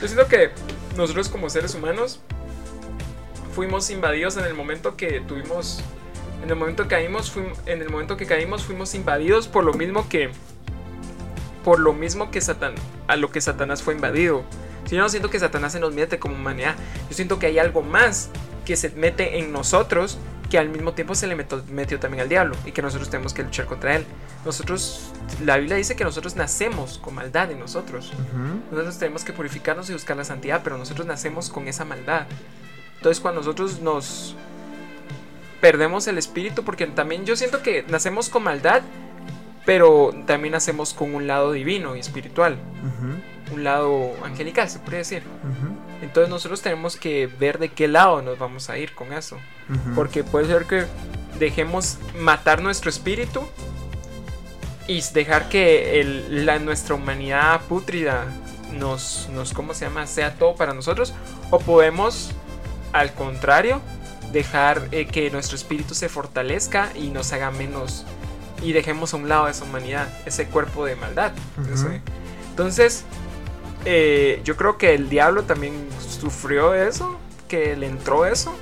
Yo 0.00 0.08
siento 0.08 0.26
que 0.26 0.50
nosotros 0.96 1.28
como 1.28 1.48
seres 1.48 1.74
humanos 1.74 2.20
fuimos 3.54 3.88
invadidos 3.90 4.36
en 4.36 4.44
el 4.44 4.54
momento 4.54 4.96
que 4.96 5.20
tuvimos. 5.20 5.80
En 6.42 6.50
el 6.50 6.56
momento 6.56 6.82
que 6.82 6.88
caímos, 6.90 7.32
en 7.66 7.80
el 7.80 7.88
momento 7.88 8.16
que 8.16 8.26
caímos 8.26 8.64
fuimos 8.64 8.94
invadidos 8.94 9.48
por 9.48 9.64
lo 9.64 9.72
mismo 9.72 10.08
que. 10.10 10.30
Por 11.64 11.80
lo 11.80 11.94
mismo 11.94 12.30
que 12.30 12.42
Satán. 12.42 12.74
A 13.06 13.16
lo 13.16 13.30
que 13.30 13.40
Satanás 13.40 13.82
fue 13.82 13.94
invadido. 13.94 14.44
Si 14.84 14.96
yo 14.96 15.00
no 15.00 15.08
siento 15.08 15.30
que 15.30 15.38
Satanás 15.38 15.72
se 15.72 15.80
nos 15.80 15.94
mete 15.94 16.18
como 16.18 16.34
humanidad. 16.34 16.74
Yo 17.08 17.16
siento 17.16 17.38
que 17.38 17.46
hay 17.46 17.58
algo 17.58 17.80
más 17.80 18.28
que 18.66 18.76
se 18.76 18.90
mete 18.90 19.38
en 19.38 19.52
nosotros. 19.52 20.18
Que 20.52 20.58
al 20.58 20.68
mismo 20.68 20.92
tiempo 20.92 21.14
se 21.14 21.26
le 21.26 21.34
metió 21.34 21.98
también 21.98 22.20
al 22.20 22.28
diablo. 22.28 22.54
Y 22.66 22.72
que 22.72 22.82
nosotros 22.82 23.08
tenemos 23.08 23.32
que 23.32 23.42
luchar 23.42 23.64
contra 23.64 23.96
él. 23.96 24.04
Nosotros. 24.44 25.10
La 25.42 25.56
Biblia 25.56 25.76
dice 25.76 25.96
que 25.96 26.04
nosotros 26.04 26.36
nacemos 26.36 26.98
con 26.98 27.14
maldad 27.14 27.50
en 27.50 27.58
nosotros. 27.58 28.12
Nosotros 28.70 28.98
tenemos 28.98 29.24
que 29.24 29.32
purificarnos 29.32 29.88
y 29.88 29.94
buscar 29.94 30.14
la 30.14 30.24
santidad, 30.24 30.60
pero 30.62 30.76
nosotros 30.76 31.06
nacemos 31.06 31.48
con 31.48 31.68
esa 31.68 31.86
maldad. 31.86 32.26
Entonces 32.96 33.18
cuando 33.18 33.40
nosotros 33.40 33.80
nos 33.80 34.36
perdemos 35.62 36.06
el 36.06 36.18
espíritu, 36.18 36.64
porque 36.64 36.86
también 36.86 37.24
yo 37.24 37.34
siento 37.34 37.62
que 37.62 37.84
nacemos 37.88 38.28
con 38.28 38.42
maldad, 38.42 38.82
pero 39.64 40.12
también 40.26 40.52
nacemos 40.52 40.92
con 40.92 41.14
un 41.14 41.26
lado 41.26 41.52
divino 41.52 41.96
y 41.96 42.00
espiritual, 42.00 42.58
un 43.52 43.64
lado 43.64 44.12
angelical, 44.22 44.68
se 44.68 44.80
podría 44.80 44.98
decir. 44.98 45.22
Entonces 46.02 46.28
nosotros 46.28 46.60
tenemos 46.60 46.96
que 46.96 47.26
ver 47.26 47.58
de 47.58 47.70
qué 47.70 47.88
lado 47.88 48.20
nos 48.20 48.38
vamos 48.38 48.68
a 48.68 48.76
ir 48.76 48.94
con 48.94 49.12
eso. 49.14 49.38
Porque 49.94 50.22
puede 50.24 50.46
ser 50.46 50.66
que 50.66 50.84
dejemos 51.38 51.96
matar 52.18 52.60
nuestro 52.60 52.90
espíritu 52.90 53.42
y 54.86 55.00
dejar 55.14 55.48
que 55.48 56.00
el- 56.00 56.44
la, 56.44 56.58
nuestra 56.58 56.94
humanidad 56.96 57.60
pútrida 57.62 58.24
nos, 58.72 59.28
nos, 59.32 59.52
¿cómo 59.52 59.74
se 59.74 59.84
llama? 59.86 60.06
Sea 60.06 60.34
todo 60.34 60.56
para 60.56 60.74
nosotros. 60.74 61.14
O 61.50 61.58
podemos, 61.60 62.30
al 62.92 63.12
contrario, 63.14 63.80
dejar 64.32 64.88
eh, 64.92 65.06
que 65.06 65.30
nuestro 65.30 65.56
espíritu 65.56 65.94
se 65.94 66.08
fortalezca 66.08 66.90
y 66.94 67.08
nos 67.08 67.32
haga 67.32 67.50
menos 67.50 68.04
y 68.62 68.72
dejemos 68.72 69.12
a 69.14 69.16
un 69.18 69.28
lado 69.28 69.48
esa 69.48 69.64
humanidad, 69.64 70.08
ese 70.26 70.46
cuerpo 70.46 70.84
de 70.84 70.96
maldad. 70.96 71.32
Entonces, 72.50 73.04
eh, 73.84 74.40
yo 74.44 74.56
creo 74.56 74.78
que 74.78 74.94
el 74.94 75.08
diablo 75.08 75.44
también 75.44 75.74
sufrió 76.00 76.74
eso, 76.74 77.18
que 77.48 77.76
le 77.76 77.86
entró 77.86 78.26
eso. 78.26 78.54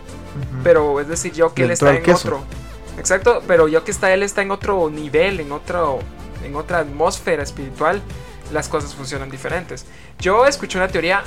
Pero 0.62 1.00
es 1.00 1.08
decir, 1.08 1.32
yo 1.32 1.54
que 1.54 1.62
Le 1.62 1.66
él 1.66 1.70
está 1.72 1.94
en 1.94 2.02
queso. 2.02 2.28
otro. 2.28 2.44
Exacto, 2.98 3.42
pero 3.46 3.66
yo 3.68 3.82
que 3.84 3.90
está 3.90 4.12
él 4.12 4.22
está 4.22 4.42
en 4.42 4.50
otro 4.50 4.88
nivel, 4.90 5.40
en 5.40 5.52
otro 5.52 5.98
en 6.44 6.56
otra 6.56 6.78
atmósfera 6.78 7.42
espiritual, 7.42 8.00
las 8.52 8.68
cosas 8.68 8.94
funcionan 8.94 9.30
diferentes. 9.30 9.86
Yo 10.18 10.46
escuché 10.46 10.78
una 10.78 10.88
teoría, 10.88 11.22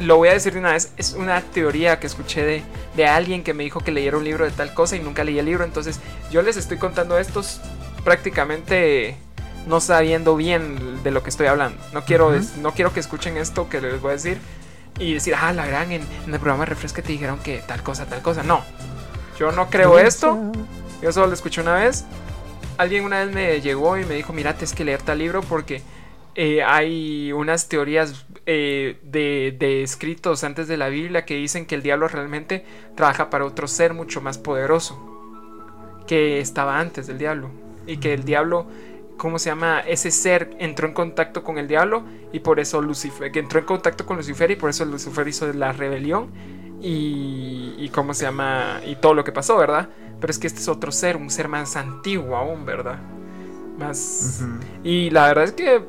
lo 0.00 0.16
voy 0.16 0.30
a 0.30 0.32
decir 0.32 0.54
de 0.54 0.58
una 0.58 0.72
vez, 0.72 0.92
es 0.96 1.12
una 1.12 1.40
teoría 1.40 2.00
que 2.00 2.06
escuché 2.06 2.42
de, 2.44 2.62
de 2.96 3.06
alguien 3.06 3.44
que 3.44 3.54
me 3.54 3.62
dijo 3.64 3.80
que 3.80 3.92
leyera 3.92 4.16
un 4.16 4.24
libro 4.24 4.44
de 4.44 4.50
tal 4.50 4.74
cosa 4.74 4.96
y 4.96 5.00
nunca 5.00 5.24
leí 5.24 5.38
el 5.38 5.46
libro, 5.46 5.64
entonces 5.64 6.00
yo 6.30 6.42
les 6.42 6.56
estoy 6.56 6.78
contando 6.78 7.18
estos 7.18 7.60
prácticamente 8.04 9.16
no 9.66 9.80
sabiendo 9.80 10.36
bien 10.36 11.02
de 11.02 11.10
lo 11.10 11.22
que 11.22 11.30
estoy 11.30 11.46
hablando. 11.46 11.82
No 11.92 12.04
quiero, 12.04 12.32
no 12.60 12.72
quiero 12.72 12.92
que 12.92 13.00
escuchen 13.00 13.36
esto 13.36 13.68
que 13.68 13.80
les 13.80 14.00
voy 14.00 14.10
a 14.10 14.12
decir 14.14 14.38
y 14.98 15.14
decir, 15.14 15.34
ah, 15.34 15.52
la 15.52 15.66
gran, 15.66 15.92
en, 15.92 16.02
en 16.26 16.34
el 16.34 16.40
programa 16.40 16.64
Refresca 16.64 17.02
te 17.02 17.12
dijeron 17.12 17.38
que 17.38 17.58
tal 17.58 17.82
cosa, 17.82 18.06
tal 18.06 18.22
cosa. 18.22 18.42
No, 18.42 18.62
yo 19.38 19.52
no 19.52 19.68
creo 19.70 19.98
esto. 19.98 20.38
Yo 21.02 21.12
solo 21.12 21.26
lo 21.26 21.34
escuché 21.34 21.60
una 21.60 21.74
vez. 21.74 22.04
Alguien 22.78 23.04
una 23.04 23.24
vez 23.24 23.34
me 23.34 23.60
llegó 23.60 23.98
y 23.98 24.04
me 24.04 24.14
dijo, 24.14 24.32
mira, 24.32 24.54
tienes 24.54 24.74
que 24.74 24.84
leer 24.84 25.02
tal 25.02 25.18
libro 25.18 25.42
porque 25.42 25.82
eh, 26.34 26.62
hay 26.62 27.32
unas 27.32 27.68
teorías 27.68 28.24
eh, 28.46 28.98
de, 29.02 29.54
de 29.58 29.82
escritos 29.82 30.44
antes 30.44 30.68
de 30.68 30.76
la 30.76 30.88
Biblia 30.88 31.24
que 31.24 31.34
dicen 31.34 31.66
que 31.66 31.74
el 31.74 31.82
diablo 31.82 32.08
realmente 32.08 32.64
trabaja 32.96 33.30
para 33.30 33.44
otro 33.44 33.66
ser 33.68 33.94
mucho 33.94 34.20
más 34.20 34.38
poderoso 34.38 34.96
que 36.06 36.40
estaba 36.40 36.78
antes 36.78 37.06
del 37.06 37.18
diablo. 37.18 37.50
Y 37.86 37.96
que 37.96 38.14
el 38.14 38.24
diablo, 38.24 38.66
¿cómo 39.16 39.38
se 39.38 39.50
llama? 39.50 39.80
Ese 39.80 40.10
ser 40.10 40.54
entró 40.58 40.86
en 40.88 40.94
contacto 40.94 41.42
con 41.44 41.58
el 41.58 41.68
diablo 41.68 42.04
y 42.32 42.40
por 42.40 42.60
eso 42.60 42.80
Lucifer, 42.82 43.30
que 43.32 43.38
entró 43.38 43.58
en 43.60 43.66
contacto 43.66 44.04
con 44.06 44.16
Lucifer 44.16 44.50
y 44.50 44.56
por 44.56 44.70
eso 44.70 44.84
Lucifer 44.84 45.26
hizo 45.28 45.52
la 45.52 45.72
rebelión 45.72 46.30
y, 46.80 47.74
y 47.78 47.88
cómo 47.90 48.14
se 48.14 48.24
llama 48.24 48.80
y 48.86 48.96
todo 48.96 49.14
lo 49.14 49.24
que 49.24 49.32
pasó, 49.32 49.56
¿verdad? 49.56 49.88
Pero 50.20 50.30
es 50.30 50.38
que 50.38 50.46
este 50.46 50.60
es 50.60 50.68
otro 50.68 50.92
ser, 50.92 51.16
un 51.16 51.30
ser 51.30 51.48
más 51.48 51.76
antiguo 51.76 52.36
aún, 52.36 52.64
¿verdad? 52.64 52.98
Más... 53.78 54.42
Y 54.84 55.10
la 55.10 55.26
verdad 55.28 55.44
es 55.44 55.52
que 55.52 55.82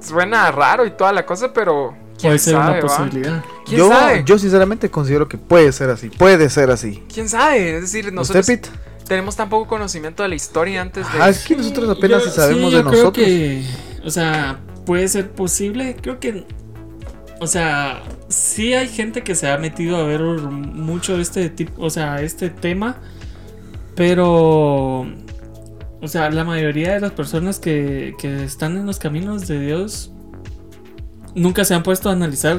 suena 0.00 0.50
raro 0.50 0.84
y 0.86 0.90
toda 0.92 1.12
la 1.12 1.24
cosa, 1.26 1.52
pero... 1.52 1.96
¿Quién 2.18 2.32
Puede 2.32 2.38
ser 2.40 2.54
sabe, 2.54 2.64
una 2.64 2.74
va? 2.74 2.80
posibilidad. 2.80 3.44
¿Quién 3.64 3.78
Yo, 3.78 3.88
sabe? 3.88 4.22
yo 4.24 4.38
sinceramente 4.38 4.90
considero 4.90 5.28
que 5.28 5.38
puede 5.38 5.70
ser 5.72 5.88
así. 5.90 6.10
Puede 6.10 6.50
ser 6.50 6.70
así. 6.70 7.04
¿Quién 7.12 7.28
sabe? 7.28 7.76
Es 7.76 7.82
decir, 7.82 8.12
¿Usted, 8.14 8.14
nosotros 8.14 8.46
Pete? 8.46 8.68
Tenemos 9.08 9.34
tan 9.36 9.48
poco 9.48 9.66
conocimiento 9.66 10.22
de 10.22 10.28
la 10.28 10.34
historia 10.34 10.82
antes 10.82 11.10
de... 11.12 11.18
Ah, 11.20 11.28
es 11.30 11.44
que 11.44 11.56
nosotros 11.56 11.88
apenas 11.96 12.24
Yo- 12.24 12.30
sabemos 12.30 12.70
sí, 12.70 12.76
de 12.76 12.82
yo 12.82 12.88
creo 12.88 13.00
nosotros. 13.02 13.26
que, 13.26 13.64
o 14.04 14.10
sea, 14.10 14.60
puede 14.86 15.08
ser 15.08 15.30
posible. 15.32 15.96
Creo 16.00 16.20
que, 16.20 16.44
o 17.40 17.46
sea, 17.46 18.02
sí 18.28 18.74
hay 18.74 18.88
gente 18.88 19.22
que 19.22 19.34
se 19.34 19.48
ha 19.50 19.58
metido 19.58 19.96
a 19.96 20.02
ver 20.04 20.20
mucho 20.20 21.18
este 21.18 21.48
tipo, 21.50 21.82
o 21.82 21.90
sea, 21.90 22.20
este 22.22 22.50
tema, 22.50 22.98
pero, 23.94 25.00
o 25.00 26.06
sea, 26.08 26.30
la 26.30 26.44
mayoría 26.44 26.94
de 26.94 27.00
las 27.00 27.12
personas 27.12 27.58
que, 27.58 28.14
que 28.18 28.44
están 28.44 28.76
en 28.76 28.86
los 28.86 28.98
caminos 28.98 29.48
de 29.48 29.58
Dios 29.60 30.12
nunca 31.34 31.64
se 31.64 31.74
han 31.74 31.82
puesto 31.82 32.08
a 32.08 32.12
analizar 32.12 32.58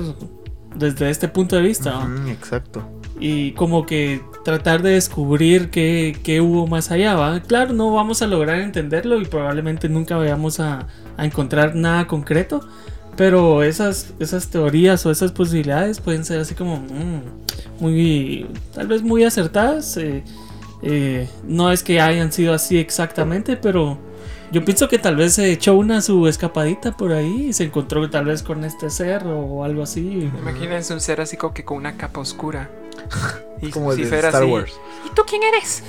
desde 0.75 1.09
este 1.09 1.27
punto 1.27 1.55
de 1.55 1.61
vista. 1.61 2.07
exacto. 2.29 2.87
Y 3.19 3.51
como 3.53 3.85
que 3.85 4.21
tratar 4.49 4.81
de 4.81 4.91
descubrir 4.91 5.69
qué, 5.69 6.17
qué 6.23 6.41
hubo 6.41 6.65
más 6.65 6.89
allá, 6.89 7.13
¿va? 7.15 7.39
Claro, 7.41 7.73
no 7.73 7.93
vamos 7.93 8.23
a 8.23 8.27
lograr 8.27 8.59
entenderlo 8.59 9.21
y 9.21 9.25
probablemente 9.25 9.89
nunca 9.89 10.17
vayamos 10.17 10.59
a, 10.59 10.87
a 11.17 11.25
encontrar 11.25 11.75
nada 11.75 12.07
concreto, 12.07 12.61
pero 13.15 13.61
esas, 13.61 14.13
esas 14.19 14.47
teorías 14.49 15.05
o 15.05 15.11
esas 15.11 15.31
posibilidades 15.31 15.99
pueden 15.99 16.25
ser 16.25 16.39
así 16.39 16.55
como 16.55 16.77
mm, 16.77 17.21
muy, 17.79 18.47
tal 18.73 18.87
vez 18.87 19.03
muy 19.03 19.23
acertadas. 19.23 19.97
eh, 19.97 20.23
eh, 20.81 21.29
no 21.43 21.71
es 21.71 21.83
que 21.83 21.99
hayan 21.99 22.31
sido 22.31 22.53
así 22.53 22.77
exactamente, 22.77 23.57
pero 23.57 23.97
yo 24.51 24.65
pienso 24.65 24.87
que 24.87 24.97
tal 24.97 25.15
vez 25.15 25.33
se 25.33 25.51
echó 25.51 25.75
una 25.75 26.01
su 26.01 26.27
escapadita 26.27 26.95
por 26.97 27.11
ahí 27.11 27.49
y 27.49 27.53
se 27.53 27.65
encontró 27.65 28.09
tal 28.09 28.25
vez 28.25 28.41
con 28.41 28.63
este 28.63 28.89
ser 28.89 29.27
o 29.27 29.63
algo 29.63 29.83
así. 29.83 30.31
Imagínense 30.39 30.93
un 30.93 31.01
ser 31.01 31.21
así 31.21 31.37
como 31.37 31.53
que 31.53 31.63
con 31.65 31.77
una 31.77 31.97
capa 31.97 32.21
oscura. 32.21 32.69
Y 33.61 33.71
Como 33.71 33.93
de 33.93 34.03
Star 34.03 34.27
así, 34.37 34.45
Wars. 34.45 34.71
¿Y 35.05 35.13
tú 35.13 35.23
quién 35.27 35.41
eres? 35.43 35.83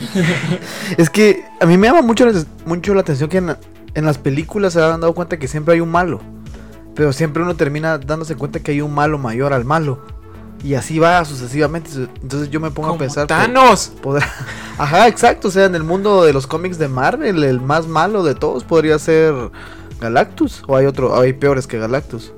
Es 0.98 1.08
que 1.08 1.44
a 1.60 1.66
mí 1.66 1.78
me 1.78 1.86
llama 1.86 2.02
mucho, 2.02 2.26
la- 2.26 2.44
mucho 2.66 2.94
la 2.94 3.02
atención 3.02 3.28
que 3.30 3.36
en, 3.38 3.56
en 3.94 4.04
las 4.04 4.18
películas 4.18 4.72
se 4.72 4.82
han 4.82 5.00
dado 5.00 5.14
cuenta 5.14 5.38
que 5.38 5.46
siempre 5.46 5.74
hay 5.74 5.80
un 5.80 5.90
malo. 5.90 6.20
Pero 6.96 7.12
siempre 7.12 7.42
uno 7.42 7.54
termina 7.54 7.96
dándose 7.98 8.34
cuenta 8.34 8.58
que 8.60 8.72
hay 8.72 8.80
un 8.80 8.92
malo 8.92 9.18
mayor 9.18 9.52
al 9.52 9.64
malo. 9.64 10.00
Y 10.64 10.74
así 10.74 10.98
va 10.98 11.24
sucesivamente. 11.24 11.90
Entonces 12.22 12.50
yo 12.50 12.58
me 12.58 12.72
pongo 12.72 12.88
Como 12.88 12.96
a 12.96 13.04
pensar. 13.04 13.26
Thanos. 13.28 13.92
podrá- 14.02 14.28
Ajá, 14.78 15.06
exacto. 15.06 15.46
O 15.48 15.50
sea, 15.52 15.66
en 15.66 15.76
el 15.76 15.84
mundo 15.84 16.24
de 16.24 16.32
los 16.32 16.48
cómics 16.48 16.76
de 16.76 16.88
Marvel, 16.88 17.44
el 17.44 17.60
más 17.60 17.86
malo 17.86 18.24
de 18.24 18.34
todos 18.34 18.64
podría 18.64 18.98
ser 18.98 19.32
Galactus. 20.00 20.64
O 20.66 20.76
hay 20.76 20.86
otro, 20.86 21.18
hay 21.18 21.32
peores 21.34 21.68
que 21.68 21.78
Galactus. 21.78 22.32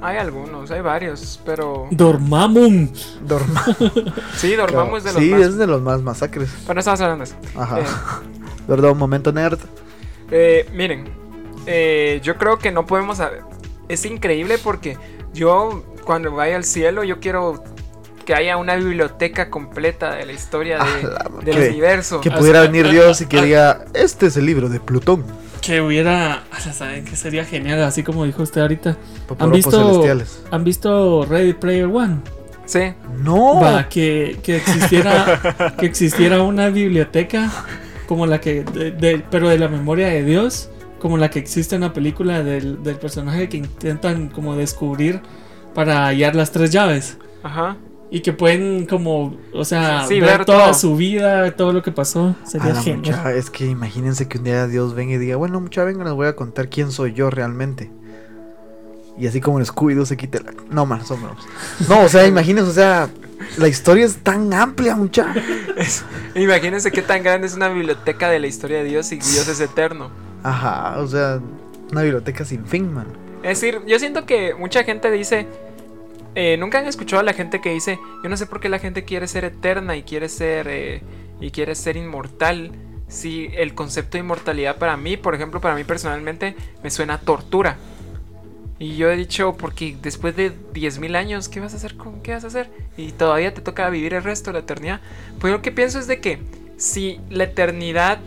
Hay 0.00 0.16
algunos, 0.16 0.70
hay 0.70 0.80
varios, 0.80 1.40
pero... 1.44 1.88
Dormammu. 1.90 2.88
Dorma. 3.22 3.64
Sí, 4.36 4.54
Dormammu 4.54 4.96
es 4.96 5.04
de 5.04 5.12
los 5.12 5.22
sí, 5.22 5.30
más... 5.30 5.40
es 5.40 5.56
de 5.56 5.66
los 5.66 5.82
más 5.82 6.02
masacres. 6.02 6.50
Pero 6.62 6.74
no 6.74 6.80
estamos 6.80 7.00
hablando 7.00 7.24
de 7.24 7.30
eso. 7.30 7.36
Ajá. 7.60 7.80
Eh, 7.80 7.84
¿Verdad? 8.68 8.92
Un 8.92 8.98
momento 8.98 9.32
nerd. 9.32 9.58
Eh, 10.30 10.68
miren, 10.72 11.08
eh, 11.66 12.20
yo 12.22 12.36
creo 12.36 12.58
que 12.58 12.70
no 12.70 12.86
podemos. 12.86 13.16
saber- 13.16 13.42
Es 13.88 14.04
increíble 14.04 14.58
porque 14.62 14.96
yo, 15.32 15.82
cuando 16.04 16.30
vaya 16.32 16.54
al 16.56 16.64
cielo, 16.64 17.02
yo 17.02 17.18
quiero 17.18 17.64
que 18.24 18.34
haya 18.34 18.56
una 18.58 18.76
biblioteca 18.76 19.48
completa 19.50 20.14
de 20.14 20.26
la 20.26 20.32
historia 20.32 20.78
de- 20.78 20.84
Ah, 21.08 21.24
la- 21.34 21.44
del 21.44 21.56
que- 21.56 21.68
universo. 21.70 22.20
Que 22.20 22.30
pudiera 22.30 22.60
venir 22.60 22.88
Dios 22.88 23.20
y 23.22 23.26
que 23.26 23.42
diga, 23.42 23.84
este 23.94 24.26
es 24.26 24.36
el 24.36 24.46
libro 24.46 24.68
de 24.68 24.78
Plutón. 24.80 25.24
Que 25.60 25.80
hubiera. 25.80 26.44
ah, 26.50 26.60
¿Saben 26.72 27.04
que 27.04 27.16
sería 27.16 27.44
genial? 27.44 27.82
Así 27.82 28.02
como 28.02 28.24
dijo 28.24 28.42
usted 28.42 28.60
ahorita. 28.62 28.96
¿Han 29.38 29.50
visto, 29.52 29.70
celestiales. 29.70 30.42
¿Han 30.50 30.64
visto 30.64 31.24
Ready 31.24 31.52
Player 31.54 31.86
One? 31.86 32.18
Sí, 32.64 32.92
No. 33.22 33.60
Va, 33.60 33.88
que, 33.88 34.38
que 34.42 34.56
existiera 34.56 35.74
que 35.78 35.86
existiera 35.86 36.42
una 36.42 36.68
biblioteca 36.68 37.50
como 38.06 38.26
la 38.26 38.40
que 38.40 38.62
de- 38.64 38.90
de- 38.90 39.24
pero 39.30 39.48
de 39.48 39.58
la 39.58 39.68
memoria 39.68 40.08
de 40.08 40.22
Dios 40.24 40.68
como 40.98 41.16
la 41.16 41.30
que 41.30 41.38
existe 41.38 41.76
en 41.76 41.80
la 41.82 41.92
película 41.94 42.42
del, 42.42 42.82
del 42.82 42.96
personaje 42.96 43.48
que 43.48 43.56
intentan 43.58 44.28
como 44.28 44.54
descubrir 44.56 45.20
para 45.74 46.06
hallar 46.08 46.34
las 46.34 46.50
tres 46.50 46.70
llaves 46.70 47.16
ajá. 47.42 47.76
Y 48.10 48.20
que 48.20 48.32
pueden 48.32 48.86
como 48.86 49.36
o 49.52 49.64
sea 49.64 50.06
Sí, 50.06 50.18
ver, 50.20 50.38
ver 50.38 50.44
toda 50.46 50.66
todo. 50.66 50.74
su 50.74 50.96
vida 50.96 51.50
todo 51.56 51.72
lo 51.72 51.82
que 51.82 51.92
pasó 51.92 52.34
sería 52.46 52.74
genial 52.74 53.16
mucha, 53.16 53.32
es 53.32 53.50
que 53.50 53.66
imagínense 53.66 54.26
que 54.28 54.38
un 54.38 54.44
día 54.44 54.66
Dios 54.66 54.94
venga 54.94 55.14
y 55.14 55.18
diga, 55.18 55.36
bueno, 55.36 55.60
mucha, 55.60 55.84
venga, 55.84 56.04
les 56.04 56.12
voy 56.14 56.26
a 56.26 56.34
contar 56.36 56.68
quién 56.68 56.90
soy 56.90 57.12
yo 57.12 57.28
realmente. 57.30 57.90
Y 59.18 59.26
así 59.26 59.40
como 59.40 59.58
en 59.58 59.66
Scooby-Doo 59.66 60.06
se 60.06 60.16
quite 60.16 60.38
la... 60.40 60.52
No, 60.70 60.86
man, 60.86 61.04
son 61.04 61.20
bromas. 61.20 61.44
No, 61.88 62.02
o 62.04 62.08
sea, 62.08 62.24
imagínense, 62.26 62.70
o 62.70 62.72
sea, 62.72 63.08
la 63.56 63.66
historia 63.66 64.06
es 64.06 64.16
tan 64.18 64.54
amplia, 64.54 64.94
mucha. 64.94 65.34
Es- 65.76 66.04
imagínense 66.36 66.92
qué 66.92 67.02
tan 67.02 67.24
grande 67.24 67.48
es 67.48 67.54
una 67.54 67.68
biblioteca 67.68 68.28
de 68.30 68.38
la 68.38 68.46
historia 68.46 68.78
de 68.78 68.84
Dios 68.84 69.10
y 69.10 69.16
Dios 69.16 69.48
es 69.48 69.58
eterno. 69.60 70.10
Ajá, 70.44 70.98
o 71.00 71.06
sea, 71.08 71.40
una 71.90 72.02
biblioteca 72.02 72.44
sin 72.44 72.64
fin, 72.64 72.94
man. 72.94 73.06
Es 73.42 73.60
decir, 73.60 73.80
yo 73.88 73.98
siento 73.98 74.24
que 74.24 74.54
mucha 74.54 74.84
gente 74.84 75.10
dice. 75.10 75.46
Eh, 76.34 76.56
Nunca 76.58 76.78
han 76.78 76.86
escuchado 76.86 77.20
a 77.20 77.24
la 77.24 77.32
gente 77.32 77.60
que 77.60 77.70
dice. 77.70 77.98
Yo 78.22 78.28
no 78.28 78.36
sé 78.36 78.46
por 78.46 78.60
qué 78.60 78.68
la 78.68 78.78
gente 78.78 79.04
quiere 79.04 79.26
ser 79.28 79.44
eterna 79.44 79.96
y 79.96 80.02
quiere 80.02 80.28
ser. 80.28 80.66
eh, 80.68 81.02
y 81.40 81.50
quiere 81.50 81.74
ser 81.74 81.96
inmortal. 81.96 82.72
Si 83.08 83.48
el 83.54 83.74
concepto 83.74 84.12
de 84.12 84.20
inmortalidad 84.20 84.76
para 84.76 84.96
mí, 84.96 85.16
por 85.16 85.34
ejemplo, 85.34 85.60
para 85.60 85.74
mí 85.74 85.84
personalmente, 85.84 86.54
me 86.82 86.90
suena 86.90 87.18
tortura. 87.18 87.76
Y 88.78 88.96
yo 88.96 89.10
he 89.10 89.16
dicho, 89.16 89.56
porque 89.56 89.96
después 90.00 90.36
de 90.36 90.52
10.000 90.72 91.16
años, 91.16 91.48
¿qué 91.48 91.58
vas 91.58 91.72
a 91.74 91.78
hacer 91.78 91.96
con 91.96 92.20
qué 92.20 92.34
vas 92.34 92.44
a 92.44 92.48
hacer? 92.48 92.70
Y 92.96 93.12
todavía 93.12 93.52
te 93.52 93.60
toca 93.60 93.88
vivir 93.90 94.14
el 94.14 94.22
resto 94.22 94.50
de 94.50 94.54
la 94.54 94.58
eternidad. 94.60 95.00
Pues 95.40 95.52
lo 95.52 95.62
que 95.62 95.72
pienso 95.72 95.98
es 95.98 96.06
de 96.06 96.20
que 96.20 96.38
si 96.76 97.20
la 97.28 97.44
eternidad, 97.44 98.20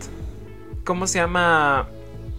¿cómo 0.83 1.07
se 1.07 1.19
llama? 1.19 1.87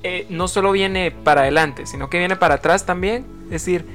Eh, 0.03 0.27
no 0.29 0.49
solo 0.49 0.73
viene 0.73 1.13
para 1.13 1.43
adelante, 1.43 1.87
sino 1.87 2.11
que 2.11 2.19
viene 2.19 2.37
para 2.37 2.57
atrás 2.57 2.85
también. 2.85 3.25
Es 3.45 3.65
decir, 3.65 3.87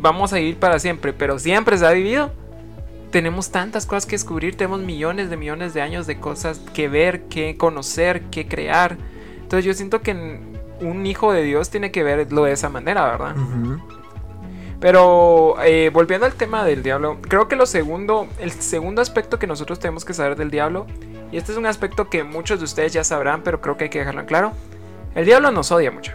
vamos 0.00 0.32
a 0.32 0.36
vivir 0.36 0.56
para 0.56 0.78
siempre, 0.78 1.12
pero 1.12 1.38
siempre 1.38 1.76
se 1.78 1.86
ha 1.86 1.90
vivido. 1.90 2.30
Tenemos 3.10 3.50
tantas 3.50 3.86
cosas 3.86 4.06
que 4.06 4.16
descubrir, 4.16 4.56
tenemos 4.56 4.80
millones 4.80 5.30
de 5.30 5.36
millones 5.36 5.74
de 5.74 5.80
años 5.80 6.06
de 6.06 6.18
cosas 6.18 6.60
que 6.74 6.88
ver, 6.88 7.22
que 7.24 7.56
conocer, 7.56 8.22
que 8.24 8.46
crear. 8.46 8.96
Entonces 9.36 9.64
yo 9.64 9.74
siento 9.74 10.02
que 10.02 10.12
un 10.80 11.06
hijo 11.06 11.32
de 11.32 11.42
Dios 11.42 11.70
tiene 11.70 11.90
que 11.90 12.02
verlo 12.02 12.44
de 12.44 12.52
esa 12.52 12.68
manera, 12.68 13.04
¿verdad? 13.06 13.36
Pero 14.80 15.56
eh, 15.64 15.90
volviendo 15.92 16.26
al 16.26 16.34
tema 16.34 16.64
del 16.64 16.82
diablo, 16.82 17.18
creo 17.22 17.48
que 17.48 17.56
lo 17.56 17.64
segundo, 17.64 18.28
el 18.38 18.50
segundo 18.50 19.00
aspecto 19.00 19.38
que 19.38 19.46
nosotros 19.46 19.78
tenemos 19.78 20.04
que 20.04 20.12
saber 20.12 20.36
del 20.36 20.50
diablo, 20.50 20.86
y 21.32 21.38
este 21.38 21.52
es 21.52 21.58
un 21.58 21.66
aspecto 21.66 22.10
que 22.10 22.24
muchos 22.24 22.58
de 22.58 22.66
ustedes 22.66 22.92
ya 22.92 23.02
sabrán, 23.02 23.42
pero 23.42 23.60
creo 23.60 23.76
que 23.76 23.84
hay 23.84 23.90
que 23.90 24.00
dejarlo 24.00 24.20
en 24.20 24.26
claro, 24.26 24.52
el 25.14 25.24
diablo 25.24 25.50
nos 25.50 25.72
odia 25.72 25.90
mucho, 25.90 26.12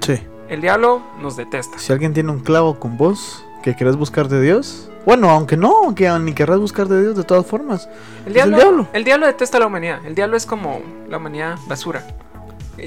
Sí. 0.00 0.20
El 0.48 0.60
diablo 0.60 1.02
nos 1.20 1.36
detesta. 1.36 1.78
Si 1.78 1.92
alguien 1.92 2.12
tiene 2.14 2.30
un 2.30 2.40
clavo 2.40 2.78
con 2.78 2.96
vos 2.96 3.44
que 3.62 3.74
querés 3.74 3.96
buscar 3.96 4.28
de 4.28 4.40
Dios, 4.40 4.90
bueno, 5.04 5.30
aunque 5.30 5.56
no, 5.56 5.84
aunque 5.84 6.08
ni 6.20 6.32
querrás 6.32 6.58
buscar 6.58 6.88
de 6.88 7.00
Dios 7.00 7.16
de 7.16 7.24
todas 7.24 7.46
formas. 7.46 7.88
El 8.26 8.28
Es 8.28 8.34
diablo, 8.34 8.56
el 8.56 8.62
diablo. 8.62 8.88
el 8.92 9.04
diablo 9.04 9.26
detesta 9.26 9.56
a 9.56 9.60
la 9.60 9.66
humanidad, 9.66 10.04
el 10.04 10.14
diablo 10.14 10.36
es 10.36 10.46
como 10.46 10.80
la 11.08 11.18
humanidad 11.18 11.56
basura. 11.68 12.04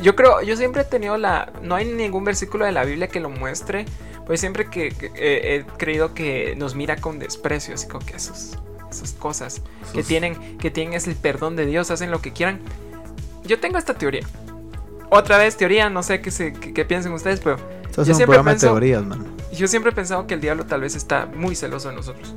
Yo 0.02 0.16
creo, 0.16 0.42
yo 0.42 0.56
siempre 0.56 0.84
he 0.84 0.86
tenido 0.86 1.18
la, 1.18 1.52
no 1.64 1.76
hay 1.76 1.86
ningún 1.86 2.24
versículo 2.24 2.66
de 2.66 2.72
la 2.72 2.84
Biblia 2.84 3.08
que 3.08 3.20
lo 3.20 3.30
muestre, 3.30 3.86
pues 4.28 4.40
siempre 4.40 4.70
que, 4.70 4.90
que, 4.90 5.08
eh, 5.16 5.56
he 5.56 5.78
creído 5.78 6.14
que 6.14 6.56
nos 6.58 6.76
mira 6.76 6.98
con 6.98 7.18
desprecio, 7.18 7.74
así 7.74 7.88
como 7.88 8.06
que 8.06 8.16
esos, 8.16 8.58
esas 8.92 9.14
cosas 9.14 9.62
que 9.94 10.04
tienen, 10.04 10.58
que 10.60 10.70
tienen 10.70 10.94
es 10.94 11.08
el 11.08 11.16
perdón 11.16 11.56
de 11.56 11.66
Dios, 11.66 11.90
hacen 11.90 12.12
lo 12.12 12.22
que 12.22 12.32
quieran. 12.34 12.60
Yo 13.46 13.60
tengo 13.60 13.80
esta 13.80 13.96
teoría. 13.96 14.28
Otra 15.10 15.38
vez 15.38 15.58
teoría, 15.58 15.90
no 15.90 16.04
sé 16.04 16.22
qué, 16.22 16.32
se, 16.32 16.54
qué, 16.54 16.74
qué 16.74 16.86
piensen 16.86 17.12
ustedes, 17.14 17.40
pero 17.40 17.58
Estás 17.90 18.08
yo 18.08 18.14
un 18.14 18.18
siempre 18.18 18.36
programa 18.36 18.54
de 18.54 18.60
teorías, 18.60 19.04
man. 19.04 19.26
yo 19.52 19.68
siempre 19.68 19.92
he 19.92 19.96
pensado 19.96 20.28
que 20.28 20.36
el 20.36 20.42
diablo 20.42 20.66
tal 20.66 20.82
vez 20.82 20.96
está 20.96 21.26
muy 21.26 21.56
celoso 21.56 21.90
de 21.90 21.96
nosotros. 21.96 22.36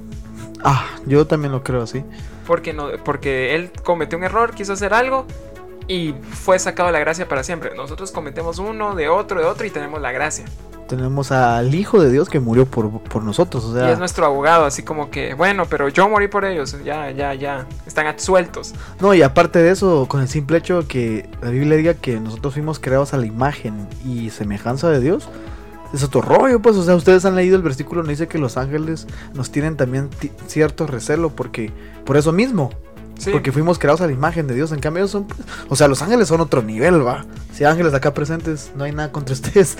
Ah, 0.64 0.87
yo 1.06 1.26
también 1.26 1.52
lo 1.52 1.62
creo 1.62 1.82
así. 1.82 2.04
Porque, 2.46 2.72
no, 2.72 2.88
porque 3.04 3.54
él 3.54 3.70
cometió 3.82 4.16
un 4.16 4.24
error, 4.24 4.54
quiso 4.54 4.72
hacer 4.72 4.94
algo 4.94 5.26
y 5.88 6.14
fue 6.30 6.58
sacado 6.58 6.90
la 6.90 7.00
gracia 7.00 7.28
para 7.28 7.42
siempre. 7.42 7.74
Nosotros 7.74 8.12
cometemos 8.12 8.58
uno, 8.58 8.94
de 8.94 9.08
otro, 9.08 9.40
de 9.40 9.46
otro 9.46 9.66
y 9.66 9.70
tenemos 9.70 10.00
la 10.00 10.12
gracia. 10.12 10.44
Tenemos 10.92 11.33
al 11.33 11.74
Hijo 11.74 12.02
de 12.02 12.12
Dios 12.12 12.28
que 12.28 12.38
murió 12.38 12.66
por, 12.66 13.00
por 13.00 13.24
nosotros, 13.24 13.64
o 13.64 13.70
Y 13.70 13.81
sea, 13.81 13.92
es 13.92 13.98
nuestro 13.98 14.26
abogado, 14.26 14.66
así 14.66 14.83
como 14.83 15.11
que, 15.11 15.33
bueno, 15.33 15.64
pero 15.64 15.88
yo 15.88 16.07
morí 16.07 16.28
por 16.28 16.44
ellos, 16.44 16.76
ya, 16.85 17.11
ya, 17.11 17.33
ya, 17.33 17.66
están 17.87 18.07
absueltos. 18.07 18.74
no, 19.00 19.14
y 19.14 19.22
aparte 19.22 19.61
de 19.61 19.70
eso, 19.70 20.05
con 20.07 20.20
el 20.20 20.28
simple 20.28 20.59
hecho 20.59 20.87
que 20.87 21.31
la 21.40 21.48
Biblia 21.48 21.78
diga 21.78 21.94
que 21.94 22.20
nosotros 22.20 22.52
fuimos 22.52 22.78
creados 22.78 23.14
a 23.14 23.16
la 23.16 23.24
imagen 23.24 23.88
y 24.05 24.28
semejanza 24.28 24.90
de 24.90 25.00
Dios, 25.00 25.31
es 25.94 26.02
otro 26.02 26.20
rollo, 26.20 26.61
pues, 26.61 26.76
o 26.76 26.83
sea, 26.85 26.94
ustedes 26.94 27.24
han 27.24 27.37
leído 27.37 27.57
el 27.57 27.62
versículo, 27.62 28.02
donde 28.02 28.12
dice 28.12 28.28
que 28.28 28.37
los 28.37 28.59
ángeles 28.59 29.07
nos 29.33 29.50
tienen 29.50 29.78
también 29.78 30.11
cierto 30.46 30.87
recelo, 30.87 31.31
porque, 31.31 31.72
por 32.05 32.18
eso 32.18 32.33
mismo, 32.33 32.68
Sí, 33.18 33.31
porque 33.31 33.52
fuimos 33.52 33.78
creados 33.78 34.00
a 34.02 34.07
la 34.07 34.12
imagen 34.12 34.46
de 34.46 34.55
Dios, 34.55 34.72
en 34.72 34.81
cambio 34.81 35.05
ellos 35.05 35.12
son, 35.12 35.26
o 35.70 35.76
sea, 35.76 35.88
los 35.88 36.02
ángeles 36.02 36.28
son 36.28 36.42
otro 36.42 36.61
nivel, 36.61 37.07
va, 37.07 37.24
si 37.55 37.64
hay 37.64 37.70
ángeles 37.70 37.94
acá 37.94 38.12
presentes, 38.12 38.72
no 38.76 38.85
hay 38.85 38.92
nada 38.92 39.11
contra 39.11 39.33
ustedes, 39.35 39.78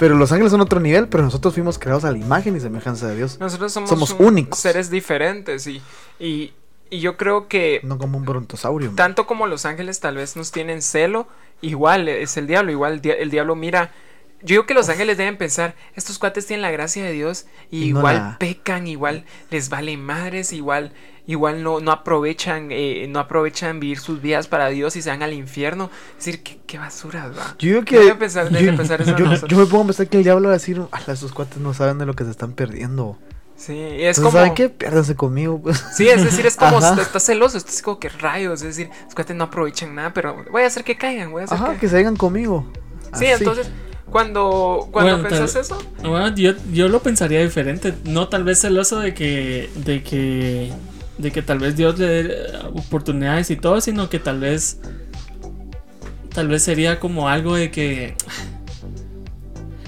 pero 0.00 0.16
los 0.16 0.32
ángeles 0.32 0.50
son 0.50 0.60
otro 0.60 0.80
nivel, 0.80 1.06
pero 1.06 1.22
nosotros 1.22 1.54
fuimos 1.54 1.78
creados 1.78 2.04
a 2.04 2.10
la 2.10 2.18
imagen 2.18 2.56
y 2.56 2.60
semejanza 2.60 3.06
de 3.06 3.16
Dios, 3.16 3.38
nosotros 3.38 3.72
somos, 3.72 3.88
somos 3.90 4.10
un- 4.18 4.26
únicos. 4.26 4.58
seres 4.58 4.90
diferentes 4.90 5.66
y, 5.68 5.80
y, 6.18 6.52
y 6.90 6.98
yo 7.00 7.16
creo 7.16 7.46
que 7.46 7.80
no 7.84 7.98
como 7.98 8.18
un 8.18 8.24
brontosaurio. 8.24 8.90
tanto 8.96 9.26
como 9.26 9.46
los 9.46 9.64
ángeles 9.66 10.00
tal 10.00 10.16
vez 10.16 10.34
nos 10.34 10.50
tienen 10.50 10.82
celo, 10.82 11.28
igual 11.60 12.08
es 12.08 12.36
el 12.36 12.46
diablo, 12.48 12.72
igual 12.72 12.94
el, 12.94 13.00
dia- 13.00 13.14
el 13.14 13.30
diablo 13.30 13.54
mira. 13.54 13.92
Yo 14.42 14.54
digo 14.54 14.64
que 14.64 14.72
los 14.72 14.88
ángeles 14.88 15.18
deben 15.18 15.36
pensar, 15.36 15.74
estos 15.96 16.18
cuates 16.18 16.46
tienen 16.46 16.62
la 16.62 16.70
gracia 16.70 17.04
de 17.04 17.12
Dios 17.12 17.44
y 17.70 17.82
Y 17.88 17.92
no 17.92 17.98
igual 17.98 18.16
la- 18.16 18.36
pecan, 18.38 18.86
igual 18.88 19.26
les 19.50 19.68
vale 19.68 19.98
madres, 19.98 20.54
igual 20.54 20.94
igual 21.26 21.62
no, 21.62 21.80
no 21.80 21.92
aprovechan 21.92 22.68
eh, 22.70 23.06
no 23.08 23.18
aprovechan 23.20 23.80
vivir 23.80 23.98
sus 23.98 24.20
vidas 24.20 24.48
para 24.48 24.68
Dios 24.68 24.96
y 24.96 25.02
se 25.02 25.10
van 25.10 25.22
al 25.22 25.32
infierno. 25.32 25.90
Es 26.18 26.24
decir, 26.24 26.42
qué, 26.42 26.58
qué 26.66 26.78
basura, 26.78 27.28
va. 27.28 27.54
Yo 27.58 27.84
que. 27.84 27.98
Debe 27.98 28.14
pensar- 28.16 28.50
debe 28.50 28.66
yo, 28.72 28.76
pensar 28.76 29.00
eso 29.02 29.16
yo- 29.46 29.56
me 29.58 29.66
pongo 29.66 29.84
a 29.84 29.86
pensar 29.86 30.08
que 30.08 30.18
el 30.18 30.24
diablo 30.24 30.48
va 30.48 30.54
a 30.54 30.58
decir: 30.58 30.80
"Ala, 30.90 31.12
esos 31.14 31.32
cuates 31.32 31.58
no 31.58 31.74
saben 31.74 31.98
de 31.98 32.06
lo 32.06 32.14
que 32.14 32.24
se 32.24 32.30
están 32.30 32.52
perdiendo. 32.52 33.18
Sí, 33.56 33.74
y 33.74 34.04
es 34.04 34.16
Entonces, 34.16 34.18
como. 34.20 34.30
¿saben 34.32 34.54
qué? 34.54 34.68
Piérdanse 34.70 35.14
conmigo. 35.16 35.60
pues. 35.62 35.84
Sí, 35.94 36.08
es 36.08 36.24
decir, 36.24 36.46
es 36.46 36.56
como 36.56 36.78
Ajá. 36.78 37.00
estás 37.00 37.22
celoso, 37.26 37.58
estás 37.58 37.82
como 37.82 37.98
que 38.00 38.08
rayos, 38.08 38.62
es 38.62 38.68
decir, 38.76 38.88
los 39.04 39.14
cuates 39.14 39.36
no 39.36 39.44
aprovechan 39.44 39.94
nada, 39.94 40.14
pero 40.14 40.44
voy 40.50 40.62
a 40.62 40.66
hacer 40.66 40.82
que 40.82 40.96
caigan, 40.96 41.30
voy 41.30 41.42
a 41.42 41.44
hacer 41.44 41.58
Ajá, 41.58 41.72
que. 41.74 41.80
que 41.80 41.88
se 41.88 41.96
vengan 41.96 42.16
conmigo. 42.16 42.66
Sí, 43.14 43.26
Así. 43.26 43.34
entonces, 43.42 43.70
cuando, 44.10 44.88
cuando 44.90 45.18
Bueno, 45.18 45.28
pensás 45.28 45.52
tal- 45.52 45.78
eso, 45.78 45.78
Bueno, 46.08 46.34
yo, 46.34 46.52
yo 46.72 46.88
lo 46.88 47.00
pensaría 47.02 47.42
diferente. 47.42 47.94
No 48.04 48.28
tal 48.28 48.44
vez 48.44 48.60
celoso 48.60 48.98
de 48.98 49.12
que, 49.14 49.70
de 49.76 50.02
que, 50.02 50.72
de 51.20 51.30
que 51.32 51.42
tal 51.42 51.58
vez 51.58 51.76
Dios 51.76 51.98
le 51.98 52.06
dé 52.06 52.20
eh, 52.32 52.52
oportunidades 52.74 53.50
y 53.50 53.56
todo, 53.56 53.80
sino 53.80 54.08
que 54.08 54.18
tal 54.18 54.40
vez, 54.40 54.80
tal 56.34 56.48
vez 56.48 56.62
sería 56.62 56.98
como 57.00 57.28
algo 57.28 57.54
de 57.56 57.70
que, 57.70 58.14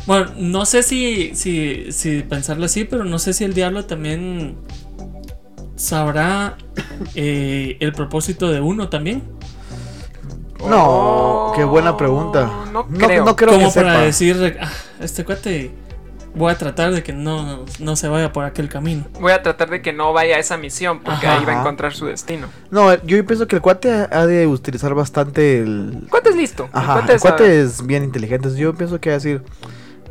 bueno, 0.06 0.30
no 0.36 0.66
sé 0.66 0.82
si, 0.82 1.34
si, 1.34 1.90
si 1.92 2.22
pensarlo 2.22 2.64
así, 2.66 2.84
pero 2.84 3.04
no 3.04 3.18
sé 3.18 3.32
si 3.32 3.44
el 3.44 3.54
diablo 3.54 3.84
también 3.86 4.56
sabrá 5.76 6.56
eh, 7.14 7.76
el 7.80 7.92
propósito 7.92 8.50
de 8.50 8.60
uno 8.60 8.88
también. 8.88 9.22
No, 10.68 11.52
qué 11.56 11.64
buena 11.64 11.96
pregunta. 11.96 12.48
No 12.72 12.86
creo. 12.86 13.24
no 13.24 13.34
creo 13.34 13.50
como 13.52 13.68
que 13.72 13.80
para 13.80 13.92
sepa. 13.94 14.04
decir, 14.04 14.58
"Ah, 14.60 14.70
este 15.00 15.24
cuate 15.24 15.72
voy 16.34 16.50
a 16.52 16.56
tratar 16.58 16.92
de 16.92 17.02
que 17.02 17.12
no, 17.12 17.64
no 17.78 17.96
se 17.96 18.08
vaya 18.08 18.32
por 18.32 18.44
aquel 18.44 18.68
camino. 18.68 19.04
voy 19.20 19.32
a 19.32 19.42
tratar 19.42 19.68
de 19.70 19.82
que 19.82 19.92
no 19.92 20.12
vaya 20.12 20.36
a 20.36 20.38
esa 20.38 20.56
misión, 20.56 21.00
porque 21.00 21.26
Ajá. 21.26 21.38
ahí 21.38 21.44
va 21.44 21.52
a 21.56 21.60
encontrar 21.60 21.92
su 21.94 22.06
destino. 22.06 22.46
No, 22.70 22.94
yo 23.04 23.24
pienso 23.26 23.46
que 23.46 23.56
el 23.56 23.62
cuate 23.62 23.90
ha 24.10 24.26
de 24.26 24.46
utilizar 24.46 24.94
bastante 24.94 25.60
el. 25.60 25.98
El 26.02 26.08
cuate 26.08 26.30
es 26.30 26.36
listo. 26.36 26.68
Ajá, 26.72 26.94
el 26.94 26.98
cuate 27.00 27.12
el 27.14 27.20
cuate 27.20 27.44
sabe. 27.44 27.60
es 27.62 27.86
bien 27.86 28.04
inteligente. 28.04 28.54
Yo 28.56 28.74
pienso 28.74 29.00
que 29.00 29.10
va 29.10 29.14
a 29.14 29.18
decir. 29.18 29.42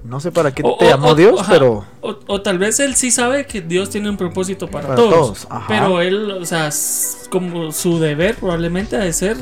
No 0.03 0.19
sé 0.19 0.31
para 0.31 0.51
qué 0.51 0.63
O- 0.65 0.77
te 0.77 0.85
o- 0.85 0.89
llamó 0.89 1.09
o- 1.09 1.15
Dios, 1.15 1.39
ajá. 1.39 1.51
pero. 1.53 1.85
O, 2.01 2.17
o 2.25 2.41
tal 2.41 2.57
vez 2.57 2.79
él 2.79 2.95
sí 2.95 3.11
sabe 3.11 3.45
que 3.45 3.61
Dios 3.61 3.91
tiene 3.91 4.09
un 4.09 4.17
propósito 4.17 4.67
para, 4.67 4.87
Para 4.87 4.95
todos. 4.95 5.11
todos, 5.13 5.47
ajá. 5.49 5.65
Pero 5.67 6.01
él, 6.01 6.31
o 6.31 6.43
sea, 6.45 6.69
como 7.29 7.71
su 7.71 7.99
deber 7.99 8.33
probablemente 8.35 8.95
ha 8.95 8.99
de 9.01 9.13
ser, 9.13 9.37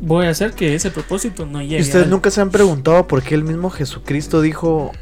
voy 0.00 0.26
a 0.26 0.30
hacer 0.30 0.52
que 0.52 0.76
ese 0.76 0.92
propósito 0.92 1.46
no 1.46 1.60
llegue. 1.62 1.78
¿Y 1.78 1.82
ustedes 1.82 2.06
a 2.06 2.08
nunca 2.10 2.30
se 2.30 2.40
han 2.40 2.50
preguntado 2.50 3.08
por 3.08 3.22
qué 3.24 3.34
el 3.34 3.42
mismo 3.42 3.68
Jesucristo 3.70 4.40
dijo 4.40 4.92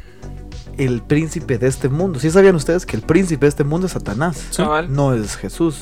el 0.77 1.01
príncipe 1.01 1.57
de 1.57 1.67
este 1.67 1.89
mundo? 1.89 2.19
¿Sí 2.19 2.29
sabían 2.31 2.55
ustedes 2.55 2.85
que 2.85 2.95
el 2.95 3.01
príncipe 3.01 3.45
de 3.45 3.49
este 3.49 3.63
mundo 3.63 3.87
es 3.87 3.93
Satanás? 3.93 4.47
Sí. 4.51 4.63
No 4.89 5.13
es 5.13 5.35
Jesús, 5.37 5.79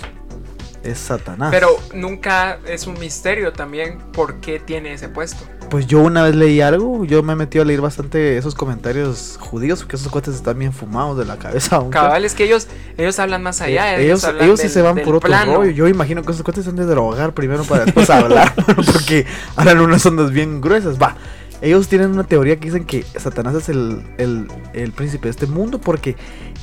es 0.84 0.98
Satanás. 1.00 1.50
Pero 1.52 1.70
nunca 1.94 2.60
es 2.68 2.88
un 2.88 3.00
misterio 3.00 3.54
también 3.54 4.00
por 4.14 4.36
qué 4.42 4.60
tiene 4.60 4.94
ese 4.94 5.10
puesto. 5.10 5.44
Pues 5.70 5.88
yo 5.88 6.02
una 6.02 6.22
vez 6.22 6.36
leí 6.36 6.62
algo, 6.62 7.04
yo 7.04 7.24
me 7.24 7.34
he 7.34 7.36
metido 7.36 7.64
a 7.64 7.66
leer 7.66 7.82
bastante 7.82 8.38
esos 8.38 8.54
comentarios 8.54 9.38
judíos, 9.40 9.80
porque 9.80 9.96
esos 9.96 10.10
cuates 10.12 10.36
están 10.36 10.60
bien 10.60 10.72
fumados 10.72 11.18
de 11.18 11.26
la 11.26 11.38
cabeza. 11.40 11.78
aunque- 11.78 11.94
Cabal, 11.94 12.26
es 12.26 12.36
que 12.36 12.44
ellos, 12.44 12.68
ellos 12.96 13.18
hablan 13.18 13.42
más 13.42 13.60
allá. 13.62 13.98
Eh, 13.98 14.06
ellos, 14.06 14.24
ellos 14.40 14.60
sí 14.60 14.68
del- 14.68 14.72
se 14.74 14.82
van 14.84 14.96
por 14.98 15.16
otro 15.16 15.22
plano. 15.30 15.56
rollo. 15.56 15.72
Yo 15.72 15.88
imagino 15.88 16.22
que 16.22 16.32
esos 16.32 16.44
cuates 16.44 16.68
han 16.68 16.76
de 16.76 16.86
drogar 16.86 17.34
primero 17.34 17.64
para 17.64 17.86
después 17.86 18.08
hablar, 18.12 18.54
porque 18.76 19.26
hablan 19.56 19.80
unas 19.80 20.06
ondas 20.06 20.30
bien 20.32 20.62
gruesas. 20.62 21.02
Va, 21.02 21.16
ellos 21.64 21.88
tienen 21.88 22.12
una 22.12 22.26
teoría 22.26 22.60
que 22.60 22.66
dicen 22.66 22.86
que 22.86 23.04
Satanás 23.04 23.56
es 23.56 23.70
el, 23.70 24.04
el, 24.18 24.48
el 24.74 24.92
príncipe 24.92 25.28
de 25.28 25.32
este 25.32 25.48
mundo, 25.48 25.80
porque 25.80 26.18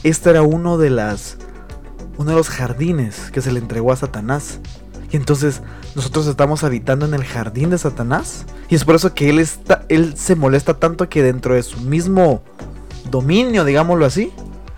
este 0.04 0.30
era 0.30 0.42
uno 0.42 0.78
de 0.78 0.90
las 0.90 1.38
uno 2.18 2.32
de 2.32 2.36
los 2.36 2.50
jardines 2.50 3.30
que 3.30 3.40
se 3.40 3.50
le 3.50 3.60
entregó 3.60 3.92
a 3.92 3.96
Satanás. 3.96 4.60
Y 5.10 5.16
entonces 5.16 5.62
nosotros 5.94 6.26
estamos 6.26 6.64
habitando 6.64 7.06
en 7.06 7.14
el 7.14 7.24
jardín 7.24 7.70
de 7.70 7.78
Satanás. 7.78 8.44
Y 8.68 8.74
es 8.74 8.84
por 8.84 8.94
eso 8.94 9.14
que 9.14 9.30
él 9.30 9.38
está, 9.38 9.86
él 9.88 10.14
se 10.18 10.36
molesta 10.36 10.74
tanto 10.74 11.08
que 11.08 11.22
dentro 11.22 11.54
de 11.54 11.62
su 11.62 11.80
mismo 11.80 12.42
dominio, 13.10 13.64
digámoslo 13.64 14.04
así, 14.04 14.32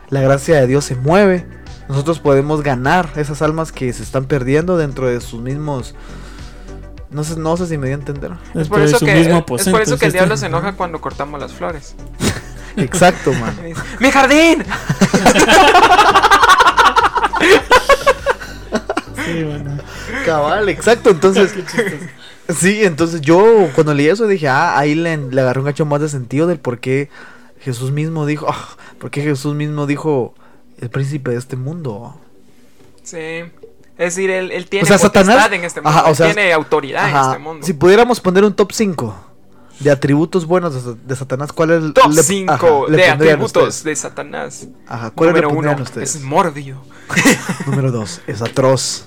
la 0.08 0.20
gracia 0.20 0.60
de 0.60 0.68
Dios 0.68 0.84
se 0.84 0.94
mueve. 0.94 1.44
Nosotros 1.88 2.20
podemos 2.20 2.62
ganar 2.62 3.10
esas 3.16 3.42
almas 3.42 3.72
que 3.72 3.92
se 3.92 4.04
están 4.04 4.26
perdiendo 4.26 4.76
dentro 4.76 5.08
de 5.08 5.20
sus 5.20 5.40
mismos. 5.40 5.96
No 7.12 7.24
sé, 7.24 7.36
no 7.36 7.56
sé 7.56 7.66
si 7.66 7.78
me 7.78 7.88
dio 7.88 7.96
a 7.96 7.98
entender. 7.98 8.32
Es 8.54 8.68
por 8.68 8.80
eso 8.80 8.98
que, 8.98 9.14
mismo 9.14 9.44
es 9.56 9.68
por 9.68 9.82
eso 9.82 9.98
que 9.98 10.06
el 10.06 10.12
diablo 10.12 10.36
se 10.36 10.46
enoja 10.46 10.72
cuando 10.72 11.00
cortamos 11.00 11.40
las 11.40 11.52
flores. 11.52 11.94
Exacto, 12.76 13.32
man. 13.34 13.56
¡Mi 14.00 14.10
jardín! 14.10 14.64
Sí, 19.24 19.44
bueno. 19.44 19.78
Cabal, 20.24 20.68
exacto. 20.68 21.10
Entonces, 21.10 21.54
sí, 22.48 22.82
entonces 22.82 23.20
yo 23.20 23.70
cuando 23.74 23.94
leí 23.94 24.08
eso 24.08 24.26
dije, 24.26 24.48
ah, 24.48 24.76
ahí 24.76 24.96
le, 24.96 25.16
le 25.16 25.40
agarré 25.40 25.60
un 25.60 25.66
gacho 25.66 25.86
más 25.86 26.00
de 26.00 26.08
sentido 26.08 26.48
del 26.48 26.58
por 26.58 26.80
qué 26.80 27.08
Jesús 27.60 27.92
mismo 27.92 28.26
dijo, 28.26 28.46
ah, 28.50 28.68
por 28.98 29.10
qué 29.10 29.22
Jesús 29.22 29.54
mismo 29.54 29.86
dijo 29.86 30.34
el 30.80 30.90
príncipe 30.90 31.30
de 31.30 31.36
este 31.36 31.56
mundo. 31.56 32.16
Sí. 33.04 33.44
Es 34.02 34.14
decir, 34.16 34.30
él, 34.30 34.50
él 34.50 34.66
tiene 34.68 34.84
O 34.84 34.86
sea, 34.86 34.98
Satanás- 34.98 35.50
en 35.52 35.64
este 35.64 35.80
mundo. 35.80 35.90
Ajá, 35.98 36.06
o 36.06 36.10
él 36.10 36.16
sea, 36.16 36.26
tiene 36.32 36.52
autoridad 36.52 37.08
en 37.08 37.16
este 37.16 37.38
mundo. 37.38 37.64
Si 37.66 37.72
pudiéramos 37.72 38.20
poner 38.20 38.42
un 38.44 38.54
top 38.54 38.72
5 38.72 39.14
de 39.78 39.90
atributos 39.90 40.44
buenos 40.46 40.84
de, 40.84 40.94
de 41.06 41.16
Satanás, 41.16 41.52
¿cuál 41.52 41.70
es 41.70 41.82
el 41.82 41.92
Top 41.94 42.12
le- 42.12 42.22
5 42.22 42.52
ajá, 42.52 42.66
le 42.90 42.96
de 42.96 43.04
atributos 43.08 43.46
ustedes? 43.68 43.84
de 43.84 43.96
Satanás. 43.96 44.66
Ajá, 44.88 45.10
¿cuál 45.10 45.28
le 45.32 45.40
Número 45.42 45.58
uno 45.58 45.82
ustedes? 45.82 46.16
es 46.16 46.22
mórbido. 46.22 46.82
Número 47.66 47.90
2, 47.92 48.20
es 48.26 48.42
atroz. 48.42 49.06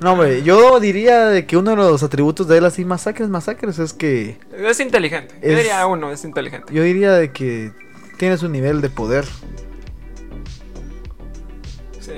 no, 0.00 0.12
hombre, 0.12 0.42
yo 0.44 0.78
diría 0.80 1.26
de 1.26 1.46
que 1.46 1.56
uno 1.56 1.70
de 1.70 1.76
los 1.76 2.02
atributos 2.02 2.46
de 2.48 2.58
él 2.58 2.64
así 2.64 2.84
masacres, 2.84 3.28
masacres 3.28 3.78
es 3.80 3.92
que 3.92 4.38
Es 4.56 4.78
inteligente. 4.80 5.34
Yo 5.42 5.48
Es- 5.50 5.56
diría 5.58 5.84
uno, 5.86 6.12
es 6.12 6.24
inteligente. 6.24 6.72
yo 6.72 6.82
diría 6.82 7.12
de 7.12 7.32
que 7.32 7.72
tiene 8.18 8.36
su 8.38 8.48
nivel 8.48 8.80
de 8.80 8.90
poder. 8.90 9.24
Sí. 12.00 12.12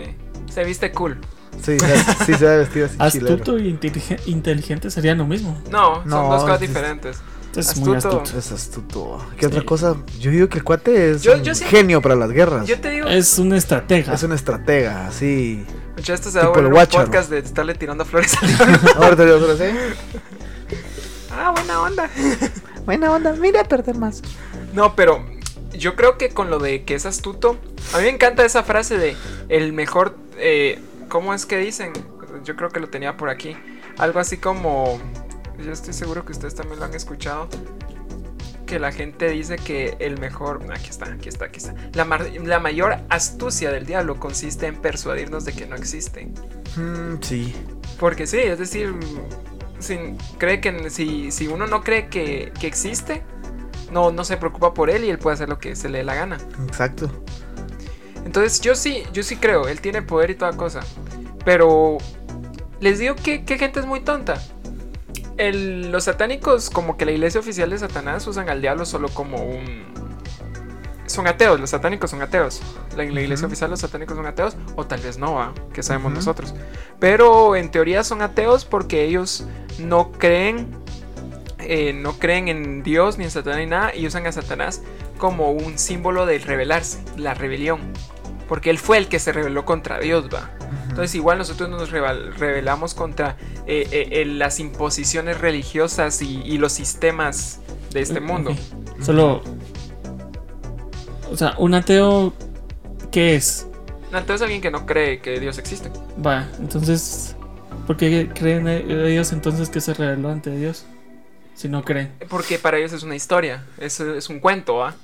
Se 0.53 0.65
viste 0.65 0.93
cool. 0.93 1.19
Sí, 1.63 1.79
se- 1.79 2.25
sí 2.27 2.35
se 2.35 2.45
va 2.45 2.53
a 2.53 2.57
vestir 2.57 2.85
así. 2.85 2.97
Astuto 2.99 3.59
y 3.59 3.69
inteligen- 3.73 4.21
inteligente 4.27 4.91
sería 4.91 5.15
lo 5.15 5.27
mismo. 5.27 5.61
No, 5.71 5.97
son 6.03 6.09
No, 6.09 6.29
dos 6.31 6.43
cosas 6.43 6.61
es- 6.63 6.69
diferentes. 6.69 7.17
Es 7.57 7.77
muy 7.77 7.97
Astuto. 7.97 8.21
astuto. 8.21 8.39
Es 8.39 8.51
astuto. 8.53 9.27
¿Qué 9.37 9.43
Sí. 9.43 9.47
otra 9.47 9.63
cosa? 9.65 9.97
Yo 10.19 10.31
digo 10.33 10.49
que 10.49 10.59
el 10.59 10.65
cuate 10.65 11.13
es 11.13 11.23
Yo- 11.23 11.35
un 11.37 11.45
genio 11.55 12.03
para 12.03 12.17
las 12.17 12.31
guerras. 12.33 12.67
Yo 12.67 12.81
te 12.81 12.91
digo, 12.91 13.07
Es 13.07 13.39
un 13.39 13.53
estratega. 13.55 14.13
Es 14.13 14.23
un 14.25 14.33
estratega, 14.33 15.11
sí. 15.13 15.65
mucha 15.97 16.15
esto 16.15 16.31
se 16.33 16.39
va 16.39 16.47
a 16.47 16.49
volver 16.49 16.65
un 16.67 16.87
podcast 16.87 17.31
de 17.31 17.39
estarle 17.39 17.75
tirando 17.75 18.05
flores 18.05 18.35
al 18.43 19.17
yo 19.17 19.39
solo 19.39 19.57
sé. 19.57 19.73
Ah, 21.31 21.51
buena 21.51 21.81
onda. 21.81 22.11
Buena 22.85 23.13
onda, 23.13 23.33
mira 23.33 23.63
a 23.63 23.65
perder 23.65 23.97
más. 23.97 24.21
No, 24.75 24.95
pero 24.95 25.25
yo 25.73 25.97
creo 25.97 26.19
que 26.19 26.29
con 26.31 26.51
lo 26.51 26.59
de 26.59 26.85
que 26.85 26.95
es 26.97 27.07
astuto, 27.07 27.57
a 27.95 27.97
mí 27.99 28.03
me 28.05 28.09
encanta 28.11 28.45
esa 28.45 28.63
frase 28.63 28.99
de 28.99 29.17
el 29.49 29.73
mejor, 29.73 30.17
eh, 30.37 30.81
¿cómo 31.09 31.35
es 31.35 31.47
que 31.47 31.59
dicen? 31.59 31.93
Yo 32.45 32.57
creo 32.57 32.71
que 32.71 32.81
lo 32.81 32.89
tenía 32.89 33.17
por 33.17 33.29
aquí. 33.29 33.57
Algo 33.99 34.19
así 34.21 34.37
como, 34.39 34.99
yo 35.59 35.73
estoy 35.73 35.93
seguro 35.93 36.25
que 36.25 36.33
ustedes 36.33 36.55
también 36.55 36.79
lo 36.81 36.87
han 36.87 36.95
escuchado. 36.95 37.49
Que 38.67 38.79
la 38.79 38.93
gente 38.93 39.29
dice 39.29 39.57
que 39.57 39.97
el 40.01 40.19
mejor, 40.19 40.61
aquí 40.73 40.89
está, 40.91 41.07
aquí 41.13 41.29
está, 41.29 41.45
aquí 41.45 41.59
está. 41.59 41.75
La, 41.93 42.05
mar- 42.05 42.27
la 42.45 42.59
mayor 42.59 42.97
astucia 43.11 43.71
del 43.71 43.85
diablo 43.87 44.19
consiste 44.19 44.67
en 44.67 44.77
persuadirnos 44.81 45.45
de 45.45 45.53
que 45.53 45.67
no 45.67 45.77
existe. 45.77 46.27
Mm, 46.77 47.21
sí. 47.21 47.55
Porque 48.01 48.27
sí, 48.27 48.39
es 48.39 48.59
decir, 48.59 48.95
sin, 49.79 50.17
cree 50.39 50.61
que 50.61 50.91
si, 50.91 51.31
si 51.31 51.47
uno 51.47 51.67
no 51.67 51.83
cree 51.85 52.09
que, 52.09 52.53
que 52.59 52.67
existe, 52.67 53.23
no, 53.93 54.11
no 54.11 54.25
se 54.25 54.39
preocupa 54.39 54.73
por 54.75 54.91
él 54.91 55.05
y 55.05 55.11
él 55.11 55.19
puede 55.19 55.35
hacer 55.35 55.49
lo 55.49 55.59
que 55.59 55.77
se 55.77 55.89
le 55.91 55.99
dé 55.99 56.05
la 56.05 56.15
gana. 56.15 56.39
Exacto. 56.67 57.11
Entonces 58.25 58.61
yo 58.61 58.75
sí, 58.75 59.03
yo 59.13 59.23
sí 59.23 59.37
creo, 59.37 59.69
él 59.69 59.81
tiene 59.81 60.03
poder 60.03 60.31
y 60.31 60.35
toda 60.35 60.53
cosa. 60.57 60.81
Pero 61.45 61.99
les 62.81 62.99
digo 62.99 63.15
que, 63.17 63.45
que 63.45 63.59
gente 63.59 63.81
es 63.81 63.87
muy 63.87 64.01
tonta. 64.01 64.41
El- 65.37 65.91
los 65.91 66.05
satánicos, 66.05 66.71
como 66.71 66.97
que 66.97 67.05
la 67.05 67.13
iglesia 67.13 67.41
oficial 67.41 67.71
de 67.71 67.79
Satanás, 67.79 68.27
usan 68.27 68.49
al 68.49 68.61
diablo 68.61 68.87
solo 68.87 69.09
como 69.09 69.39
un... 69.43 69.85
Son 71.07 71.27
ateos, 71.27 71.61
los 71.61 71.71
satánicos 71.71 72.11
son 72.11 72.23
ateos. 72.23 72.63
La, 72.97 73.05
la 73.05 73.21
iglesia 73.21 73.47
oficial 73.47 73.69
los 73.71 73.81
satánicos 73.81 74.17
son 74.17 74.25
ateos, 74.27 74.57
o 74.75 74.87
tal 74.87 75.01
vez 75.01 75.19
no, 75.19 75.35
¿va? 75.35 75.53
que 75.73 75.83
sabemos 75.83 76.13
nosotros. 76.13 76.55
Pero 76.99 77.57
en 77.57 77.71
teoría 77.71 78.03
son 78.05 78.23
ateos 78.23 78.65
porque 78.65 79.05
ellos 79.05 79.45
no 79.79 80.13
creen, 80.13 80.69
eh, 81.59 81.93
no 81.93 82.19
creen 82.19 82.49
en 82.49 82.83
Dios 82.83 83.19
ni 83.19 83.25
en 83.25 83.31
Satanás 83.31 83.59
ni 83.59 83.67
nada, 83.67 83.95
y 83.95 84.07
usan 84.07 84.27
a 84.27 84.33
Satanás 84.33 84.81
como 85.19 85.51
un 85.51 85.79
símbolo 85.79 86.25
de 86.27 86.39
rebelarse, 86.39 87.03
la 87.17 87.35
rebelión. 87.35 87.81
Porque 88.55 88.71
él 88.71 88.79
fue 88.79 88.99
el 88.99 89.09
que 89.09 89.19
se 89.19 89.33
rebeló 89.33 89.65
contra 89.65 89.99
Dios, 89.99 90.29
va. 90.33 90.49
Entonces 90.89 91.17
igual 91.17 91.39
nosotros 91.39 91.69
nos 91.69 91.91
rebel- 91.91 92.33
rebelamos 92.35 92.95
contra 92.95 93.37
eh, 93.67 93.89
eh, 93.91 94.09
eh, 94.13 94.25
las 94.27 94.61
imposiciones 94.61 95.41
religiosas 95.41 96.23
y, 96.23 96.41
y 96.43 96.59
los 96.59 96.73
sistemas 96.73 97.59
de 97.91 98.01
este 98.01 98.21
mundo. 98.21 98.55
Solo. 99.03 99.43
O 101.33 101.37
sea, 101.37 101.57
un 101.59 101.75
ateo. 101.75 102.33
¿Qué 103.11 103.35
es? 103.35 103.67
Entonces 104.13 104.43
alguien 104.43 104.61
que 104.61 104.71
no 104.71 104.87
cree 104.87 105.19
que 105.19 105.41
Dios 105.41 105.59
existe. 105.59 105.91
Va, 106.25 106.49
entonces. 106.61 107.35
¿Por 107.89 107.97
qué 107.97 108.31
creen 108.33 108.69
ellos 108.69 109.33
entonces 109.33 109.69
que 109.69 109.81
se 109.81 109.95
rebeló 109.95 110.29
ante 110.31 110.57
Dios? 110.57 110.87
Si 111.57 111.69
no 111.69 111.83
creen. 111.83 112.13
Porque 112.29 112.61
para 112.61 112.79
ellos 112.79 112.93
es 112.93 113.03
una 113.03 113.17
historia, 113.17 113.67
es, 113.79 113.99
es 113.99 114.29
un 114.29 114.39
cuento, 114.39 114.77
¿va? 114.77 114.95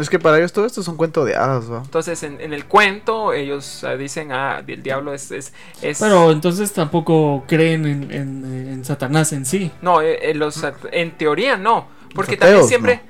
Es 0.00 0.08
que 0.08 0.18
para 0.20 0.38
ellos 0.38 0.52
todo 0.52 0.66
esto 0.66 0.80
es 0.80 0.88
un 0.88 0.96
cuento 0.96 1.24
de 1.24 1.34
hadas, 1.34 1.70
¿va? 1.70 1.78
Entonces, 1.84 2.22
en, 2.22 2.40
en 2.40 2.52
el 2.52 2.66
cuento, 2.66 3.32
ellos 3.32 3.82
ah, 3.84 3.96
dicen, 3.96 4.30
ah, 4.30 4.62
el 4.66 4.82
diablo 4.82 5.12
es... 5.12 5.30
es, 5.32 5.52
es- 5.82 5.98
Pero 5.98 6.30
entonces 6.30 6.72
tampoco 6.72 7.44
creen 7.48 7.84
en, 7.86 8.10
en- 8.12 8.44
en 8.72 8.84
Satanás 8.84 9.32
en 9.32 9.44
sí. 9.44 9.72
No, 9.82 10.00
eh, 10.00 10.30
eh, 10.30 10.34
los, 10.34 10.64
en 10.92 11.18
teoría 11.18 11.56
no. 11.56 11.88
Porque 12.14 12.36
también 12.36 12.64
siempre... 12.68 13.00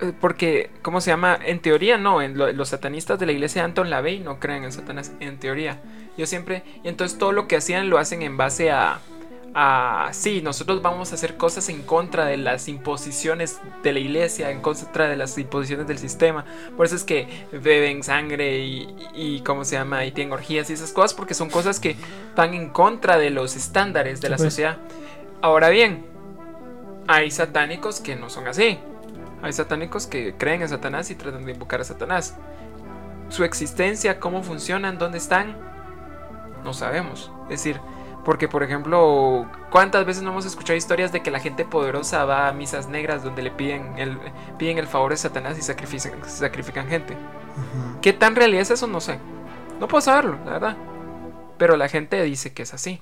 eh, 0.00 0.12
Porque, 0.20 0.70
¿cómo 0.82 1.00
se 1.00 1.10
llama? 1.12 1.38
En 1.44 1.60
teoría 1.60 1.98
no. 1.98 2.20
En 2.20 2.36
lo- 2.36 2.50
los 2.52 2.68
satanistas 2.70 3.18
de 3.20 3.26
la 3.26 3.32
iglesia 3.32 3.62
de 3.62 3.66
Anton 3.66 3.88
LaVey 3.88 4.18
no 4.18 4.40
creen 4.40 4.64
en 4.64 4.72
Satanás. 4.72 5.12
En 5.20 5.38
teoría. 5.38 5.80
Yo 6.16 6.26
siempre... 6.26 6.64
Y 6.82 6.88
entonces 6.88 7.16
todo 7.16 7.30
lo 7.30 7.46
que 7.46 7.56
hacían 7.56 7.90
lo 7.90 7.98
hacen 7.98 8.22
en 8.22 8.36
base 8.36 8.72
a... 8.72 8.98
a 9.60 10.10
sí, 10.12 10.40
nosotros 10.40 10.82
vamos 10.82 11.10
a 11.10 11.16
hacer 11.16 11.36
cosas 11.36 11.68
en 11.68 11.82
contra 11.82 12.26
de 12.26 12.36
las 12.36 12.68
imposiciones 12.68 13.58
de 13.82 13.92
la 13.92 13.98
iglesia, 13.98 14.52
en 14.52 14.60
contra 14.60 15.08
de 15.08 15.16
las 15.16 15.36
imposiciones 15.36 15.88
del 15.88 15.98
sistema. 15.98 16.44
Por 16.76 16.86
eso 16.86 16.94
es 16.94 17.02
que 17.02 17.26
beben 17.50 18.04
sangre 18.04 18.60
y, 18.60 18.94
y 19.14 19.40
¿cómo 19.40 19.64
se 19.64 19.74
llama? 19.74 20.04
Y 20.04 20.12
tienen 20.12 20.32
orgías 20.32 20.70
y 20.70 20.74
esas 20.74 20.92
cosas 20.92 21.12
porque 21.12 21.34
son 21.34 21.50
cosas 21.50 21.80
que 21.80 21.96
van 22.36 22.54
en 22.54 22.68
contra 22.68 23.18
de 23.18 23.30
los 23.30 23.56
estándares 23.56 24.20
de 24.20 24.28
la 24.28 24.36
pues. 24.36 24.50
sociedad. 24.50 24.78
Ahora 25.42 25.70
bien, 25.70 26.06
hay 27.08 27.32
satánicos 27.32 27.98
que 27.98 28.14
no 28.14 28.30
son 28.30 28.46
así. 28.46 28.78
Hay 29.42 29.52
satánicos 29.52 30.06
que 30.06 30.36
creen 30.36 30.62
en 30.62 30.68
Satanás 30.68 31.10
y 31.10 31.16
tratan 31.16 31.44
de 31.44 31.50
invocar 31.50 31.80
a 31.80 31.84
Satanás. 31.84 32.36
Su 33.28 33.42
existencia, 33.42 34.20
cómo 34.20 34.44
funcionan, 34.44 34.98
dónde 34.98 35.18
están, 35.18 35.56
no 36.62 36.72
sabemos. 36.72 37.32
Es 37.50 37.64
decir, 37.64 37.80
porque 38.28 38.46
por 38.46 38.62
ejemplo, 38.62 39.46
¿cuántas 39.70 40.04
veces 40.04 40.22
no 40.22 40.32
hemos 40.32 40.44
escuchado 40.44 40.76
historias 40.76 41.12
de 41.12 41.22
que 41.22 41.30
la 41.30 41.40
gente 41.40 41.64
poderosa 41.64 42.26
va 42.26 42.48
a 42.48 42.52
misas 42.52 42.86
negras 42.86 43.24
donde 43.24 43.40
le 43.40 43.50
piden 43.50 43.96
el, 43.96 44.18
piden 44.58 44.76
el 44.76 44.86
favor 44.86 45.12
de 45.12 45.16
Satanás 45.16 45.56
y 45.56 45.62
sacrifican, 45.62 46.12
sacrifican 46.26 46.88
gente? 46.88 47.16
¿Qué 48.02 48.12
tan 48.12 48.36
realidad 48.36 48.60
es 48.60 48.72
eso? 48.72 48.86
No 48.86 49.00
sé. 49.00 49.18
No 49.80 49.88
puedo 49.88 50.02
saberlo, 50.02 50.36
la 50.44 50.52
verdad. 50.52 50.76
Pero 51.56 51.78
la 51.78 51.88
gente 51.88 52.22
dice 52.22 52.52
que 52.52 52.64
es 52.64 52.74
así. 52.74 53.00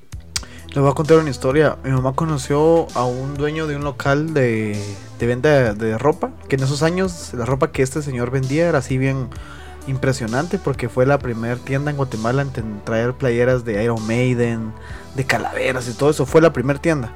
Les 0.69 0.79
voy 0.79 0.93
a 0.93 0.95
contar 0.95 1.19
una 1.19 1.31
historia. 1.31 1.77
Mi 1.83 1.91
mamá 1.91 2.12
conoció 2.12 2.87
a 2.95 3.05
un 3.05 3.35
dueño 3.35 3.67
de 3.67 3.75
un 3.75 3.83
local 3.83 4.33
de, 4.33 4.81
de 5.19 5.27
venta 5.27 5.49
de, 5.49 5.75
de 5.75 5.99
ropa. 5.99 6.31
Que 6.49 6.55
en 6.55 6.62
esos 6.62 6.85
años 6.85 7.35
la 7.35 7.47
ropa 7.47 7.73
que 7.73 7.83
este 7.83 8.01
señor 8.01 8.31
vendía 8.31 8.69
era 8.69 8.79
así 8.79 8.97
bien 8.97 9.29
impresionante. 9.89 10.61
Porque 10.61 10.89
fue 10.89 11.05
la 11.05 11.19
primera 11.19 11.57
tienda 11.57 11.91
en 11.91 11.97
Guatemala 11.97 12.43
en 12.43 12.85
traer 12.85 13.15
playeras 13.15 13.65
de 13.65 13.83
Iron 13.83 14.07
Maiden, 14.07 14.73
de 15.17 15.25
calaveras 15.25 15.89
y 15.89 15.93
todo 15.93 16.11
eso. 16.11 16.27
Fue 16.27 16.41
la 16.41 16.53
primera 16.53 16.79
tienda. 16.81 17.13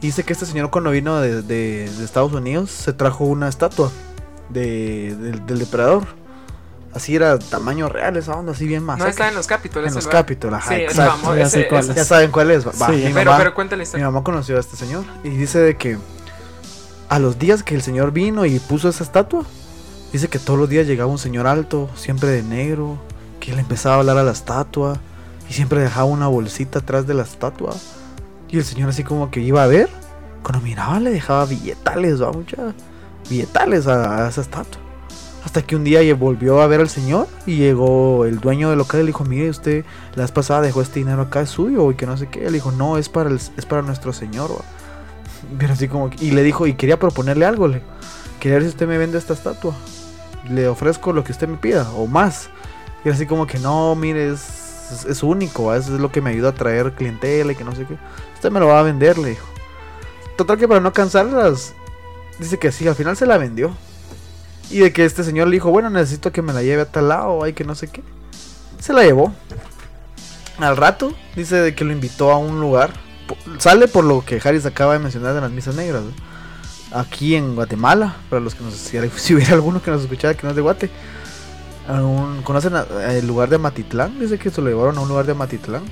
Y 0.00 0.06
dice 0.06 0.24
que 0.24 0.32
este 0.32 0.46
señor 0.46 0.70
cuando 0.70 0.90
vino 0.90 1.20
de, 1.20 1.42
de- 1.42 1.88
de 1.88 2.04
Estados 2.04 2.32
Unidos 2.32 2.70
se 2.70 2.92
trajo 2.92 3.24
una 3.24 3.48
estatua 3.48 3.90
de, 4.48 5.14
del- 5.16 5.46
del 5.46 5.58
depredador. 5.60 6.04
Así 6.94 7.16
era 7.16 7.38
tamaño 7.38 7.88
real 7.88 8.16
esa 8.18 8.32
onda, 8.36 8.52
así 8.52 8.66
bien 8.66 8.82
más. 8.82 8.98
No 8.98 9.06
está 9.06 9.28
en 9.28 9.34
los 9.34 9.46
capítulos. 9.46 9.88
en 9.88 9.94
los 9.94 10.06
capítulos, 10.08 10.58
ajá, 10.58 10.74
Sí, 10.74 10.80
exacto. 10.82 11.34
Ya 11.36 11.48
sé 11.48 11.60
ese- 11.60 11.68
cuál 11.68 11.80
ese- 11.82 11.90
es. 11.92 11.96
Ya 11.96 12.04
saben 12.04 12.30
cuál 12.30 12.50
es. 12.50 12.66
va. 12.66 12.72
Va, 12.72 12.86
Sí. 12.88 12.92
mi 13.06 13.12
Pero, 13.12 13.30
mamá- 13.30 13.38
pero 13.38 13.54
cuéntale 13.54 13.84
mi 13.94 14.02
mamá 14.02 14.22
conoció 14.24 14.56
a 14.56 14.60
este 14.60 14.76
señor 14.76 15.04
y 15.24 15.30
dice 15.30 15.58
de 15.60 15.76
que 15.76 15.96
a 17.08 17.18
los 17.18 17.38
días 17.38 17.62
que 17.62 17.74
el 17.74 17.82
señor 17.82 18.12
vino 18.12 18.44
y 18.44 18.58
puso 18.58 18.88
esa 18.88 19.04
estatua, 19.04 19.44
dice 20.12 20.28
que 20.28 20.38
todos 20.38 20.58
los 20.58 20.68
días 20.68 20.86
llegaba 20.86 21.10
un 21.10 21.18
señor 21.18 21.46
alto, 21.46 21.88
siempre 21.94 22.28
de 22.28 22.42
negro, 22.42 22.98
que 23.40 23.52
le 23.54 23.60
empezaba 23.60 23.94
a 23.96 23.98
hablar 24.00 24.18
a 24.18 24.22
la 24.22 24.32
estatua 24.32 24.98
y 25.52 25.54
siempre 25.54 25.82
dejaba 25.82 26.06
una 26.06 26.28
bolsita 26.28 26.78
atrás 26.78 27.06
de 27.06 27.12
la 27.12 27.24
estatua. 27.24 27.74
Y 28.48 28.56
el 28.56 28.64
señor 28.64 28.88
así 28.88 29.04
como 29.04 29.30
que 29.30 29.40
iba 29.40 29.62
a 29.62 29.66
ver, 29.66 29.90
cuando 30.42 30.62
miraba 30.64 30.98
le 30.98 31.10
dejaba 31.10 31.44
billetales, 31.44 32.22
va 32.22 32.32
mucha 32.32 32.72
billetales 33.28 33.86
a, 33.86 34.24
a 34.24 34.28
esa 34.30 34.40
estatua. 34.40 34.80
Hasta 35.44 35.60
que 35.60 35.76
un 35.76 35.84
día 35.84 36.00
volvió 36.14 36.62
a 36.62 36.66
ver 36.68 36.80
al 36.80 36.88
señor 36.88 37.28
y 37.44 37.56
llegó 37.56 38.24
el 38.24 38.40
dueño 38.40 38.70
del 38.70 38.78
local 38.78 39.00
y 39.00 39.02
le 39.02 39.06
dijo, 39.08 39.24
mire 39.24 39.50
usted, 39.50 39.84
la 40.14 40.22
vez 40.22 40.32
pasada 40.32 40.62
dejó 40.62 40.80
este 40.80 41.00
dinero 41.00 41.20
acá, 41.20 41.42
es 41.42 41.50
suyo 41.50 41.90
y 41.90 41.96
que 41.96 42.06
no 42.06 42.16
sé 42.16 42.28
qué. 42.28 42.46
Él 42.46 42.54
dijo, 42.54 42.72
no, 42.72 42.96
es 42.96 43.10
para, 43.10 43.28
el- 43.28 43.36
es 43.36 43.66
para 43.66 43.82
nuestro 43.82 44.14
señor. 44.14 44.50
va". 44.52 44.64
Pero 45.58 45.74
así 45.74 45.86
como, 45.86 46.08
y 46.18 46.30
le 46.30 46.42
dijo, 46.44 46.66
y 46.66 46.72
quería 46.72 46.98
proponerle 46.98 47.44
algo, 47.44 47.68
le 47.68 47.82
quería 48.40 48.54
ver 48.56 48.62
si 48.62 48.68
usted 48.70 48.88
me 48.88 48.96
vende 48.96 49.18
esta 49.18 49.34
estatua. 49.34 49.74
Le 50.48 50.66
ofrezco 50.66 51.12
lo 51.12 51.22
que 51.24 51.32
usted 51.32 51.46
me 51.46 51.58
pida 51.58 51.90
o 51.92 52.06
más. 52.06 52.48
Y 53.04 53.10
así 53.10 53.26
como 53.26 53.46
que 53.46 53.58
no, 53.58 53.94
mire, 53.96 54.30
es, 54.32 54.61
es, 54.92 55.22
único, 55.22 55.74
es 55.74 55.88
lo 55.88 56.12
que 56.12 56.20
me 56.20 56.30
ayuda 56.30 56.50
a 56.50 56.54
traer 56.54 56.92
clientela 56.92 57.52
y 57.52 57.56
que 57.56 57.64
no 57.64 57.74
sé 57.74 57.86
qué. 57.86 57.96
Usted 58.34 58.50
me 58.50 58.60
lo 58.60 58.68
va 58.68 58.80
a 58.80 58.82
vender, 58.82 59.18
le 59.18 59.30
dijo. 59.30 59.46
Total 60.36 60.58
que 60.58 60.68
para 60.68 60.80
no 60.80 60.92
cansarlas, 60.92 61.74
dice 62.38 62.58
que 62.58 62.72
sí, 62.72 62.86
al 62.88 62.94
final 62.94 63.16
se 63.16 63.26
la 63.26 63.38
vendió. 63.38 63.74
Y 64.70 64.78
de 64.78 64.92
que 64.92 65.04
este 65.04 65.22
señor 65.24 65.48
le 65.48 65.54
dijo, 65.54 65.70
bueno, 65.70 65.90
necesito 65.90 66.32
que 66.32 66.42
me 66.42 66.52
la 66.52 66.62
lleve 66.62 66.82
a 66.82 66.90
tal 66.90 67.08
lado, 67.08 67.42
hay 67.42 67.52
que 67.52 67.64
no 67.64 67.74
sé 67.74 67.88
qué. 67.88 68.02
Se 68.80 68.92
la 68.92 69.02
llevó. 69.02 69.32
Al 70.58 70.76
rato, 70.76 71.14
dice 71.36 71.56
de 71.56 71.74
que 71.74 71.84
lo 71.84 71.92
invitó 71.92 72.30
a 72.32 72.38
un 72.38 72.60
lugar. 72.60 72.92
Sale 73.58 73.88
por 73.88 74.04
lo 74.04 74.24
que 74.24 74.40
Harris 74.42 74.66
acaba 74.66 74.94
de 74.94 74.98
mencionar 74.98 75.34
de 75.34 75.40
las 75.40 75.50
misas 75.50 75.74
negras. 75.74 76.02
Aquí 76.92 77.34
en 77.34 77.54
Guatemala, 77.54 78.16
para 78.28 78.40
los 78.40 78.54
que 78.54 78.64
nos... 78.64 78.74
Si 78.74 79.34
hubiera 79.34 79.52
alguno 79.54 79.82
que 79.82 79.90
nos 79.90 80.02
escuchara 80.02 80.34
que 80.34 80.42
no 80.44 80.50
es 80.50 80.56
de 80.56 80.62
Guate. 80.62 80.90
¿Conocen 82.44 82.74
el 83.08 83.26
lugar 83.26 83.48
de 83.48 83.58
Matitlán? 83.58 84.18
Dice 84.18 84.38
que 84.38 84.50
se 84.50 84.60
lo 84.60 84.68
llevaron 84.68 84.98
a 84.98 85.00
un 85.00 85.08
lugar 85.08 85.26
de 85.26 85.34
Matitlán. 85.34 85.82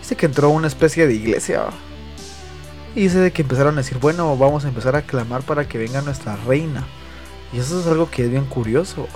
Dice 0.00 0.16
que 0.16 0.26
entró 0.26 0.48
a 0.48 0.50
una 0.50 0.66
especie 0.66 1.06
de 1.06 1.14
iglesia. 1.14 1.64
Y 2.94 3.02
dice 3.02 3.30
que 3.32 3.42
empezaron 3.42 3.74
a 3.74 3.78
decir, 3.78 3.98
bueno, 3.98 4.36
vamos 4.36 4.64
a 4.64 4.68
empezar 4.68 4.96
a 4.96 5.02
clamar 5.02 5.42
para 5.42 5.68
que 5.68 5.78
venga 5.78 6.00
nuestra 6.00 6.36
reina. 6.36 6.86
Y 7.52 7.58
eso 7.58 7.80
es 7.80 7.86
algo 7.86 8.10
que 8.10 8.24
es 8.24 8.30
bien 8.30 8.46
curioso. 8.46 9.06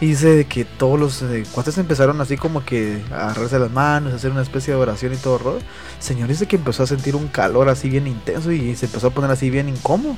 Y 0.00 0.06
dice 0.06 0.46
que 0.46 0.64
todos 0.64 0.98
los 0.98 1.22
eh, 1.22 1.44
cuates 1.52 1.76
empezaron 1.76 2.20
así 2.22 2.38
como 2.38 2.64
que 2.64 3.02
a 3.10 3.24
agarrarse 3.24 3.58
las 3.58 3.70
manos, 3.70 4.12
a 4.12 4.16
hacer 4.16 4.30
una 4.30 4.40
especie 4.40 4.72
de 4.72 4.80
oración 4.80 5.12
y 5.12 5.16
todo 5.16 5.38
rollo. 5.38 5.60
Señor 5.98 6.28
dice 6.28 6.46
que 6.46 6.56
empezó 6.56 6.82
a 6.82 6.86
sentir 6.86 7.16
un 7.16 7.28
calor 7.28 7.68
así 7.68 7.90
bien 7.90 8.06
intenso 8.06 8.50
y 8.50 8.74
se 8.76 8.86
empezó 8.86 9.08
a 9.08 9.10
poner 9.10 9.30
así 9.30 9.50
bien 9.50 9.68
incómodo. 9.68 10.16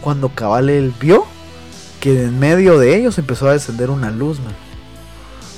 Cuando 0.00 0.30
cabal 0.30 0.70
él 0.70 0.94
vio 0.98 1.26
que 2.00 2.24
en 2.24 2.38
medio 2.40 2.78
de 2.78 2.96
ellos 2.96 3.18
empezó 3.18 3.48
a 3.48 3.52
descender 3.52 3.90
una 3.90 4.10
luz, 4.10 4.40
man. 4.40 4.54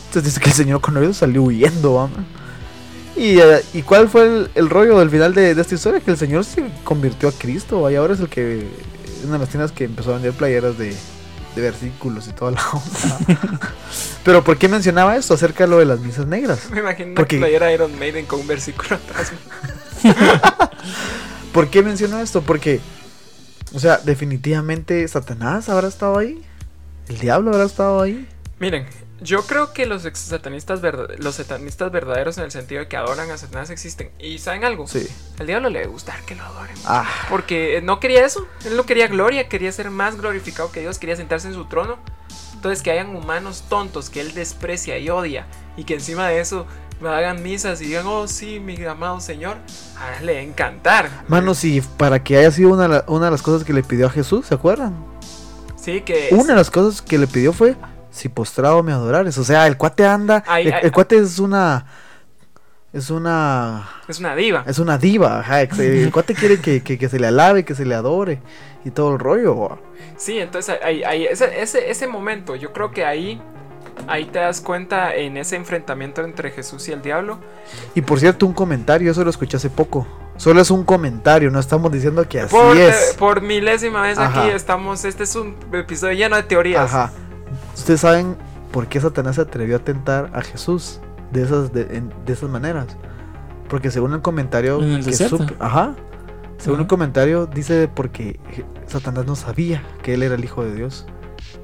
Entonces 0.09 0.25
dice 0.35 0.41
que 0.41 0.51
el 0.51 0.57
señor 0.57 0.81
con 0.81 0.97
ellos 0.99 1.17
salió 1.17 1.43
huyendo, 1.43 2.09
man. 2.15 2.27
Y, 3.17 3.39
eh, 3.39 3.63
¿Y 3.75 3.83
cuál 3.83 4.09
fue 4.09 4.25
el, 4.25 4.51
el 4.55 4.69
rollo 4.71 4.99
del 4.99 5.11
final 5.11 5.35
de, 5.35 5.55
de 5.55 5.61
esta 5.63 5.75
historia? 5.75 6.01
Que 6.01 6.11
el 6.11 6.17
señor 6.17 6.45
se 6.45 6.65
convirtió 6.85 7.29
a 7.29 7.33
Cristo, 7.33 7.89
y 7.91 7.95
ahora 7.97 8.15
es 8.15 8.21
el 8.21 8.29
que. 8.29 8.67
Una 9.25 9.35
de 9.35 9.39
las 9.39 9.49
tiendas 9.51 9.71
que 9.71 9.85
empezó 9.85 10.11
a 10.11 10.15
vender 10.15 10.33
playeras 10.33 10.77
de, 10.79 10.89
de 11.55 11.61
versículos 11.63 12.27
y 12.27 12.33
toda 12.33 12.51
la 12.53 12.63
onda. 12.73 13.19
Pero 14.25 14.43
¿por 14.43 14.57
qué 14.59 14.69
mencionaba 14.69 15.17
esto 15.17 15.35
acerca 15.35 15.65
de 15.65 15.71
lo 15.71 15.79
de 15.79 15.85
las 15.85 16.01
misas 16.01 16.27
negras? 16.27 16.69
Me 16.71 16.81
imagino 16.81 17.15
Porque- 17.15 17.39
playera 17.39 17.73
Iron 17.73 17.97
Maiden 17.99 18.27
con 18.27 18.41
un 18.41 18.47
versículo 18.49 18.97
atrás. 18.97 19.33
¿Por 21.53 21.69
qué 21.69 21.83
menciono 21.83 22.19
esto? 22.19 22.41
Porque, 22.43 22.81
o 23.75 23.79
sea, 23.79 23.99
definitivamente 23.99 25.07
Satanás 25.09 25.69
habrá 25.69 25.89
estado 25.89 26.19
ahí. 26.19 26.45
El 27.09 27.19
diablo 27.19 27.51
habrá 27.51 27.65
estado 27.65 28.01
ahí. 28.01 28.29
Miren, 28.59 28.87
yo 29.21 29.43
creo 29.47 29.73
que 29.73 29.87
los 29.87 30.03
satanistas, 30.03 30.81
los 31.19 31.35
satanistas 31.37 31.93
verdaderos 31.93 32.39
en 32.39 32.45
el 32.45 32.51
sentido 32.51 32.81
de 32.81 32.89
que 32.89 32.97
adoran 32.97 33.31
a 33.31 33.39
Satanás 33.39 33.71
existen. 33.71 34.11
¿Y 34.19 34.39
saben 34.39 34.65
algo? 34.65 34.87
Sí. 34.87 35.07
Al 35.39 35.47
diablo 35.47 35.69
le 35.69 35.81
debe 35.81 35.91
gustar 35.91 36.21
que 36.25 36.35
lo 36.35 36.45
adoren. 36.45 36.75
Ah, 36.85 37.09
Porque 37.31 37.81
no 37.83 38.01
quería 38.01 38.25
eso. 38.25 38.47
Él 38.65 38.77
no 38.77 38.85
quería 38.85 39.07
gloria, 39.09 39.49
quería 39.49 39.71
ser 39.73 39.91
más 39.91 40.17
glorificado 40.17 40.73
que 40.73 40.81
Dios, 40.81 40.99
quería 40.99 41.17
sentarse 41.17 41.49
en 41.49 41.55
su 41.55 41.67
trono. 41.67 41.99
Entonces 42.55 42.83
que 42.83 42.91
hayan 42.91 43.15
humanos 43.17 43.65
tontos 43.69 44.11
que 44.11 44.21
él 44.21 44.35
desprecia 44.35 44.99
y 44.99 45.09
odia 45.11 45.47
y 45.77 45.85
que 45.85 45.95
encima 45.95 46.29
de 46.29 46.41
eso 46.41 46.67
hagan 47.09 47.43
misas 47.43 47.81
y 47.81 47.87
digan, 47.87 48.07
oh 48.07 48.27
sí, 48.29 48.61
mi 48.61 48.83
amado 48.85 49.21
Señor, 49.21 49.57
ahora 49.99 50.21
le 50.23 50.43
encantar. 50.43 51.09
Mano, 51.29 51.55
si 51.55 51.81
para 51.81 52.23
que 52.23 52.37
haya 52.37 52.51
sido 52.51 52.71
una, 52.75 53.05
una 53.07 53.25
de 53.27 53.31
las 53.31 53.43
cosas 53.43 53.65
que 53.65 53.73
le 53.73 53.83
pidió 53.83 54.07
a 54.07 54.11
Jesús, 54.11 54.47
¿se 54.47 54.55
acuerdan? 54.55 54.95
Sí, 55.77 56.03
que... 56.03 56.29
Una 56.33 56.49
de 56.53 56.57
las 56.57 56.71
cosas 56.71 57.03
que 57.03 57.19
le 57.19 57.27
pidió 57.27 57.53
fue, 57.53 57.75
si 58.11 58.29
postrado 58.29 58.83
me 58.83 58.93
adorares. 58.93 59.37
O 59.39 59.45
sea, 59.45 59.67
el 59.67 59.77
cuate 59.77 60.07
anda, 60.07 60.45
Ay, 60.47 60.69
el, 60.69 60.73
ay, 60.75 60.81
el 60.85 60.93
cuate 60.93 61.17
es 61.19 61.39
una, 61.41 61.87
es 62.93 63.11
una, 63.11 63.89
Es 64.07 64.21
una 64.21 64.37
diva. 64.37 64.65
es 64.67 64.79
una 64.79 64.99
diva. 64.99 65.41
ajá, 65.41 65.63
el 65.63 66.13
cuate 66.13 66.35
quiere 66.35 66.61
que, 66.61 66.83
que- 66.83 66.99
que 66.99 67.09
se 67.09 67.19
le 67.19 67.27
alabe, 67.27 67.65
que 67.65 67.75
se 67.75 67.85
le 67.85 67.95
adore 67.95 68.41
y 68.85 68.91
todo 68.91 69.13
el 69.13 69.19
rollo. 69.19 69.79
Sí, 70.17 70.39
entonces 70.39 70.77
ahí, 70.85 71.03
ahí- 71.05 71.25
ese, 71.25 71.61
ese, 71.63 71.91
ese 71.91 72.07
momento, 72.07 72.55
yo 72.55 72.73
creo 72.73 72.91
que 72.93 73.05
ahí, 73.05 73.41
ahí 74.09 74.25
te 74.27 74.39
das 74.39 74.61
cuenta 74.61 75.15
en 75.15 75.37
ese 75.37 75.57
enfrentamiento 75.57 76.23
entre 76.23 76.51
Jesús 76.51 76.89
y 76.89 76.93
el 76.93 77.03
diablo. 77.03 77.39
Y 77.95 78.03
por 78.03 78.19
cierto, 78.21 78.47
un 78.47 78.53
comentario, 78.53 79.11
eso 79.11 79.25
lo 79.25 79.31
escuché 79.31 79.57
hace 79.57 79.71
poco. 79.71 80.07
Solo 80.37 80.61
es 80.61 80.71
un 80.71 80.85
comentario, 80.85 81.51
no 81.51 81.59
estamos 81.61 81.93
diciendo 81.93 82.27
que 82.29 82.41
así 82.41 82.55
Por, 82.57 82.77
es. 82.77 83.15
por 83.19 83.43
milésima 83.43 84.03
vez 84.03 84.19
aquí 84.19 84.49
estamos, 84.51 85.05
este 85.05 85.25
es 85.25 85.37
un 85.37 85.55
episodio 85.73 86.15
lleno 86.15 86.37
de 86.37 86.43
teorías. 86.43 86.93
Ajá. 86.93 87.13
Ustedes 87.75 88.01
saben 88.01 88.37
por 88.73 88.87
qué 88.89 89.01
Satanás 89.01 89.37
se 89.37 89.43
atrevió 89.43 89.77
a 89.77 89.79
tentar 89.81 90.31
a 90.33 90.41
Jesús 90.43 91.01
de 91.31 91.43
esas, 91.43 91.73
de, 91.73 91.83
en- 91.97 92.13
de 92.25 92.33
esas 92.33 92.49
maneras. 92.49 92.87
Porque 93.69 93.91
según 93.91 94.15
el 94.15 94.23
comentario 94.23 94.83
En 94.83 94.93
el 94.93 95.05
que 95.05 95.13
supe- 95.13 95.55
ajá. 95.61 95.95
Según 96.59 96.85
comentario 96.87 97.47
dice 97.47 97.89
porque 97.93 98.39
Satanás 98.87 99.27
no 99.27 99.35
sabía 99.37 99.83
que 100.03 100.15
él 100.15 100.23
era 100.23 100.35
el 100.37 100.45
hijo 100.45 100.63
de 100.65 100.75
Dios 100.75 101.07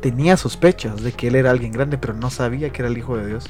tenía 0.00 0.36
sospechas 0.36 1.02
de 1.02 1.12
que 1.12 1.28
él 1.28 1.34
era 1.36 1.50
alguien 1.50 1.72
grande, 1.72 1.98
pero 1.98 2.14
no 2.14 2.30
sabía 2.30 2.70
que 2.70 2.82
era 2.82 2.88
el 2.88 2.98
hijo 2.98 3.16
de 3.16 3.26
Dios. 3.26 3.44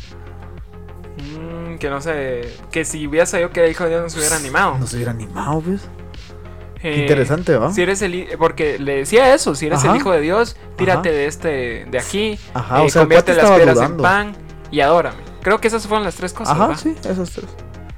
Mm, 1.17 1.77
que 1.79 1.91
no 1.91 2.01
sé. 2.01 2.53
Que 2.71 2.85
si 2.85 3.07
hubiera 3.07 3.27
sabido 3.27 3.51
que 3.51 3.61
era 3.61 3.69
hijo 3.69 3.85
de 3.85 3.91
Dios 3.91 4.03
no 4.03 4.11
se 4.11 4.19
hubiera 4.19 4.37
animado. 4.37 4.79
No 4.79 4.87
se 4.87 4.97
hubiera 4.97 5.11
animado, 5.13 5.63
¿ves? 5.65 5.83
Qué 6.81 6.95
Eh, 6.95 7.01
interesante, 7.01 7.57
¿va? 7.57 7.73
Si 7.73 7.83
eres 7.83 8.01
el 8.03 8.29
porque 8.39 8.79
le 8.79 8.99
decía 8.99 9.35
eso, 9.35 9.55
si 9.57 9.67
eres 9.67 9.81
Ajá. 9.81 9.91
el 9.91 9.97
hijo 9.97 10.13
de 10.13 10.21
Dios, 10.21 10.57
tírate 10.77 11.09
Ajá. 11.09 11.19
de 11.19 11.27
este 11.27 11.87
de 11.91 11.99
aquí, 11.99 12.39
Ajá, 12.55 12.83
eh, 12.83 12.87
o 12.87 12.89
sea, 12.89 13.03
convierte 13.03 13.35
las 13.35 13.51
piedras 13.51 13.75
dudando. 13.75 13.97
en 13.97 14.03
pan 14.03 14.37
y 14.71 14.81
adórame. 14.81 15.19
Creo 15.43 15.61
que 15.61 15.67
esas 15.69 15.87
fueron 15.89 16.05
las 16.05 16.15
tres 16.15 16.33
cosas. 16.33 16.55
Ajá, 16.55 16.69
¿va? 16.69 16.77
sí, 16.77 16.95
esos 17.09 17.31
tres. 17.33 17.47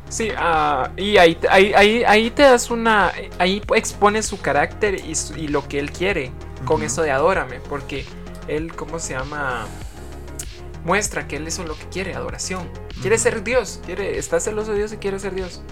Sí, 0.09 0.31
ah, 0.37 0.91
y 0.97 1.19
ahí, 1.19 1.37
ahí, 1.51 1.73
ahí, 1.75 2.03
ahí 2.05 2.31
te 2.31 2.43
das 2.43 2.71
una. 2.71 3.13
Ahí 3.39 3.63
expones 3.77 4.25
su 4.27 4.41
carácter 4.41 4.95
y, 5.07 5.15
su- 5.15 5.37
y 5.37 5.49
lo 5.49 5.69
que 5.69 5.79
él 5.79 5.93
quiere 5.93 6.33
con 6.65 6.83
eso 6.83 7.03
de 7.03 7.11
adórame. 7.11 7.61
Porque 7.69 8.07
él, 8.57 8.75
¿cómo 8.75 8.99
se 8.99 9.15
llama? 9.15 9.67
Muestra 10.85 11.29
que 11.29 11.37
él 11.37 11.47
eso 11.47 11.63
es 11.63 11.69
lo 11.69 11.75
que 11.77 11.85
quiere, 11.91 12.15
adoración. 12.15 12.67
Quiere 13.03 13.19
ser 13.19 13.45
Dios, 13.45 13.81
quiere, 13.85 14.19
está 14.19 14.41
celoso 14.41 14.73
de 14.73 14.79
Dios 14.79 14.93
y 14.93 14.97
quiere 14.97 15.19
ser 15.19 15.35
Dios. 15.35 15.63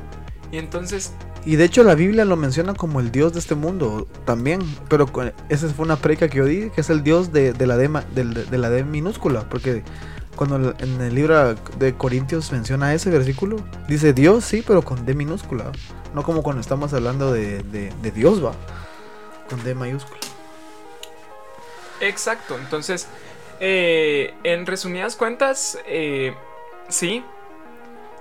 Y 0.52 0.58
entonces, 0.58 1.12
Y 1.46 1.56
de 1.56 1.64
hecho 1.64 1.82
la 1.82 1.94
Biblia 1.94 2.24
lo 2.26 2.36
menciona 2.36 2.74
como 2.74 3.00
el 3.00 3.10
Dios 3.10 3.32
de 3.32 3.38
este 3.38 3.54
mundo 3.54 4.06
también, 4.26 4.60
pero 4.88 5.06
con- 5.06 5.32
esa 5.48 5.68
fue 5.68 5.84
una 5.86 5.96
predica 5.96 6.28
que 6.28 6.38
yo 6.38 6.44
di, 6.44 6.68
que 6.70 6.80
es 6.82 6.90
el 6.90 7.02
Dios 7.02 7.32
de, 7.32 7.52
de 7.54 7.66
la, 7.66 7.76
D, 7.76 7.88
de, 8.14 8.58
la 8.58 8.68
D 8.70 8.84
minúscula, 8.84 9.48
porque 9.48 9.82
cuando 10.36 10.74
en 10.78 11.00
el 11.00 11.14
libro 11.14 11.54
de 11.78 11.94
Corintios 11.94 12.52
menciona 12.52 12.92
ese 12.94 13.08
versículo, 13.10 13.56
dice 13.88 14.12
Dios 14.12 14.44
sí, 14.44 14.62
pero 14.66 14.82
con 14.82 15.06
D 15.06 15.14
minúscula, 15.14 15.70
no 16.14 16.22
como 16.22 16.42
cuando 16.42 16.60
estamos 16.60 16.92
hablando 16.92 17.32
de, 17.32 17.62
de- 17.62 17.92
de 18.02 18.10
Dios, 18.10 18.44
va, 18.44 18.52
con 19.48 19.62
D 19.64 19.74
mayúscula. 19.74 20.18
Exacto. 22.00 22.56
Entonces, 22.56 23.08
eh, 23.60 24.34
en 24.44 24.66
resumidas 24.66 25.16
cuentas, 25.16 25.78
eh, 25.86 26.34
sí. 26.88 27.24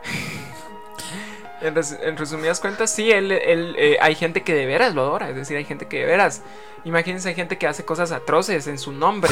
En, 1.60 1.74
res- 1.74 1.98
en 2.04 2.16
resumidas 2.18 2.60
cuentas, 2.60 2.92
sí, 2.92 3.10
él, 3.12 3.32
él, 3.32 3.76
eh, 3.80 3.98
hay 4.00 4.14
gente 4.14 4.44
que 4.44 4.54
de 4.54 4.68
veras 4.68 4.94
lo 4.94 5.02
adora, 5.02 5.30
es 5.30 5.36
decir, 5.36 5.58
hay 5.58 5.66
gente 5.66 5.88
que 5.88 5.98
de 6.02 6.06
veras, 6.06 6.44
imagínense, 6.84 7.30
hay 7.30 7.36
gente 7.36 7.58
que 7.58 7.66
hace 7.66 7.84
cosas 7.84 8.12
atroces 8.12 8.68
en 8.68 8.78
su 8.78 8.92
nombre, 8.92 9.32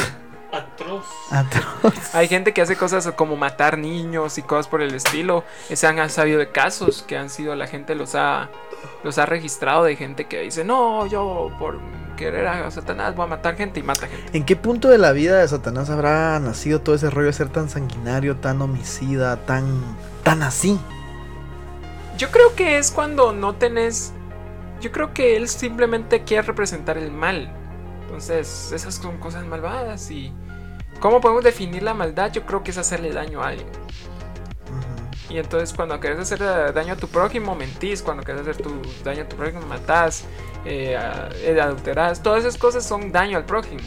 Atroz. 0.50 1.06
hay 2.14 2.26
gente 2.26 2.52
que 2.52 2.62
hace 2.62 2.74
cosas 2.76 3.08
como 3.14 3.36
matar 3.36 3.78
niños 3.78 4.38
y 4.38 4.42
cosas 4.42 4.66
por 4.66 4.82
el 4.82 4.92
estilo, 4.96 5.44
se 5.72 5.86
han 5.86 6.10
sabido 6.10 6.40
de 6.40 6.50
casos 6.50 7.04
que 7.04 7.16
han 7.16 7.30
sido, 7.30 7.54
la 7.54 7.68
gente 7.68 7.94
los 7.94 8.16
ha, 8.16 8.50
los 9.04 9.18
ha 9.18 9.26
registrado 9.26 9.84
de 9.84 9.96
gente 9.96 10.26
que 10.26 10.42
dice, 10.42 10.64
no, 10.64 11.06
yo 11.06 11.50
por 11.58 11.78
querer 12.16 12.46
a 12.46 12.70
Satanás 12.70 13.14
voy 13.14 13.26
a 13.26 13.28
matar 13.28 13.56
gente 13.56 13.80
y 13.80 13.82
mata 13.82 14.08
gente. 14.08 14.36
¿En 14.36 14.44
qué 14.44 14.56
punto 14.56 14.88
de 14.88 14.98
la 14.98 15.12
vida 15.12 15.38
de 15.38 15.46
Satanás 15.46 15.90
habrá 15.90 16.40
nacido 16.40 16.80
todo 16.80 16.94
ese 16.94 17.10
rollo 17.10 17.28
de 17.28 17.32
ser 17.34 17.50
tan 17.50 17.68
sanguinario, 17.68 18.36
tan 18.36 18.60
homicida, 18.62 19.36
tan, 19.44 19.82
tan 20.24 20.42
así? 20.42 20.78
Yo 22.16 22.30
creo 22.30 22.54
que 22.54 22.78
es 22.78 22.90
cuando 22.90 23.32
no 23.32 23.54
tenés. 23.54 24.12
Yo 24.80 24.90
creo 24.90 25.12
que 25.12 25.36
él 25.36 25.48
simplemente 25.48 26.24
quiere 26.24 26.42
representar 26.42 26.96
el 26.96 27.10
mal. 27.10 27.52
Entonces, 28.04 28.72
esas 28.72 28.94
son 28.94 29.18
cosas 29.18 29.44
malvadas 29.44 30.10
y. 30.10 30.32
¿Cómo 31.00 31.20
podemos 31.20 31.44
definir 31.44 31.82
la 31.82 31.92
maldad? 31.92 32.32
Yo 32.32 32.46
creo 32.46 32.62
que 32.62 32.70
es 32.70 32.78
hacerle 32.78 33.12
daño 33.12 33.42
a 33.42 33.48
alguien. 33.48 33.68
Y 35.28 35.38
entonces 35.38 35.74
cuando 35.74 35.98
quieres 35.98 36.18
hacer 36.20 36.38
daño 36.72 36.94
a 36.94 36.96
tu 36.96 37.08
prójimo, 37.08 37.54
mentís. 37.54 38.02
Cuando 38.02 38.22
quieres 38.22 38.42
hacer 38.42 38.56
tu 38.56 38.70
daño 39.04 39.22
a 39.22 39.28
tu 39.28 39.36
prójimo, 39.36 39.62
matás, 39.66 40.24
eh, 40.64 40.96
adulterás. 41.60 42.22
Todas 42.22 42.40
esas 42.44 42.56
cosas 42.58 42.84
son 42.86 43.12
daño 43.12 43.36
al 43.38 43.44
prójimo. 43.44 43.82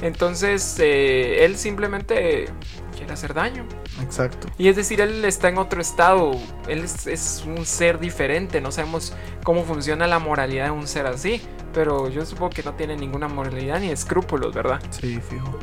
Entonces, 0.00 0.78
eh, 0.78 1.44
él 1.44 1.56
simplemente 1.56 2.48
quiere 2.96 3.12
hacer 3.12 3.34
daño. 3.34 3.66
Exacto. 4.02 4.48
Y 4.56 4.68
es 4.68 4.76
decir, 4.76 5.00
él 5.00 5.24
está 5.24 5.48
en 5.48 5.58
otro 5.58 5.80
estado, 5.80 6.32
él 6.68 6.84
es, 6.84 7.08
es 7.08 7.44
un 7.44 7.66
ser 7.66 7.98
diferente, 7.98 8.60
no 8.60 8.70
sabemos 8.70 9.12
cómo 9.42 9.64
funciona 9.64 10.06
la 10.06 10.20
moralidad 10.20 10.66
de 10.66 10.70
un 10.70 10.86
ser 10.86 11.06
así, 11.06 11.42
pero 11.74 12.08
yo 12.08 12.24
supongo 12.24 12.50
que 12.50 12.62
no 12.62 12.74
tiene 12.74 12.96
ninguna 12.96 13.26
moralidad 13.26 13.80
ni 13.80 13.90
escrúpulos, 13.90 14.54
¿verdad? 14.54 14.80
Sí, 14.90 15.20
fijo. 15.20 15.58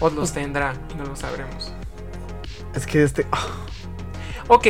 O 0.00 0.10
los 0.10 0.32
tendrá 0.32 0.74
y 0.92 0.94
no 0.96 1.04
lo 1.04 1.16
sabremos. 1.16 1.72
Es 2.74 2.86
que 2.86 3.02
este. 3.02 3.26
ah, 3.32 3.46
Ok, 4.48 4.66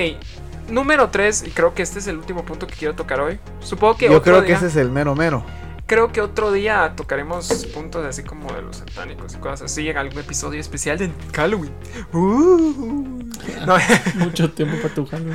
número 0.69 1.09
3, 1.11 1.45
y 1.47 1.51
creo 1.51 1.75
que 1.75 1.83
este 1.83 1.99
es 1.99 2.07
el 2.07 2.19
último 2.19 2.45
punto 2.45 2.67
que 2.67 2.75
quiero 2.75 2.95
tocar 2.95 3.21
hoy. 3.21 3.39
Supongo 3.61 3.97
que 3.97 4.07
yo 4.07 4.19
otro 4.19 4.23
creo 4.23 4.45
que 4.45 4.53
ese 4.53 4.67
es 4.67 4.77
el 4.77 4.91
mero 4.91 5.15
mero. 5.15 5.45
creo 5.87 6.13
que 6.13 6.21
otro 6.21 6.53
día 6.53 6.93
tocaremos 6.97 7.67
puntos 7.75 8.05
así 8.07 8.23
como 8.23 8.53
de 8.53 8.63
los 8.63 8.77
satánicos 8.79 9.35
y 9.35 9.39
cosas 9.39 9.63
así 9.63 9.89
en 9.89 9.97
algún 9.99 10.19
episodio 10.21 10.61
especial 10.61 10.99
de 10.99 11.11
Halloween. 11.35 11.73
Uh. 12.13 13.23
No, 13.67 13.77
Mucho 14.17 14.51
tiempo 14.51 14.77
para 14.81 14.95
tu 14.95 15.07
jalo. 15.07 15.33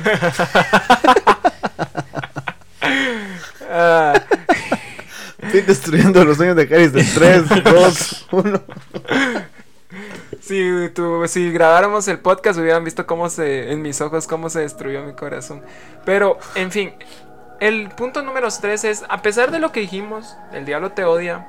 ah, 3.70 4.14
Estoy 5.38 5.60
destruyendo 5.62 6.24
los 6.24 6.36
sueños 6.36 6.56
de 6.56 6.68
Caris 6.68 6.94
en 6.94 7.14
3, 7.14 7.64
2, 7.64 8.26
1. 8.32 8.62
Si, 10.48 10.88
tu- 10.94 11.28
si 11.28 11.52
grabáramos 11.52 12.08
el 12.08 12.20
podcast 12.20 12.58
hubieran 12.58 12.82
visto 12.82 13.06
cómo 13.06 13.28
se, 13.28 13.70
en 13.70 13.82
mis 13.82 14.00
ojos, 14.00 14.26
cómo 14.26 14.48
se 14.48 14.60
destruyó 14.60 15.02
mi 15.02 15.12
corazón. 15.12 15.62
Pero, 16.06 16.38
en 16.54 16.70
fin, 16.70 16.94
el 17.60 17.90
punto 17.90 18.22
número 18.22 18.48
3 18.48 18.84
es, 18.84 19.04
a 19.10 19.20
pesar 19.20 19.50
de 19.50 19.58
lo 19.58 19.72
que 19.72 19.80
dijimos, 19.80 20.38
el 20.52 20.64
diablo 20.64 20.92
te 20.92 21.04
odia, 21.04 21.46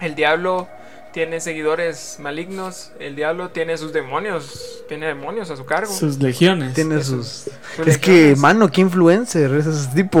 el 0.00 0.14
diablo 0.14 0.66
tiene 1.14 1.38
seguidores 1.40 2.16
malignos, 2.18 2.90
el 2.98 3.14
diablo 3.14 3.50
tiene 3.50 3.78
sus 3.78 3.92
demonios, 3.92 4.82
tiene 4.88 5.06
demonios 5.06 5.48
a 5.48 5.56
su 5.56 5.64
cargo. 5.64 5.92
Sus 5.92 6.18
legiones. 6.18 6.74
Tiene 6.74 7.04
sus. 7.04 7.48
Sus 7.76 7.86
Es 7.86 7.98
que, 7.98 8.34
mano, 8.36 8.68
qué 8.68 8.80
influencer 8.80 9.54
es 9.54 9.64
ese 9.68 9.94
tipo. 9.94 10.18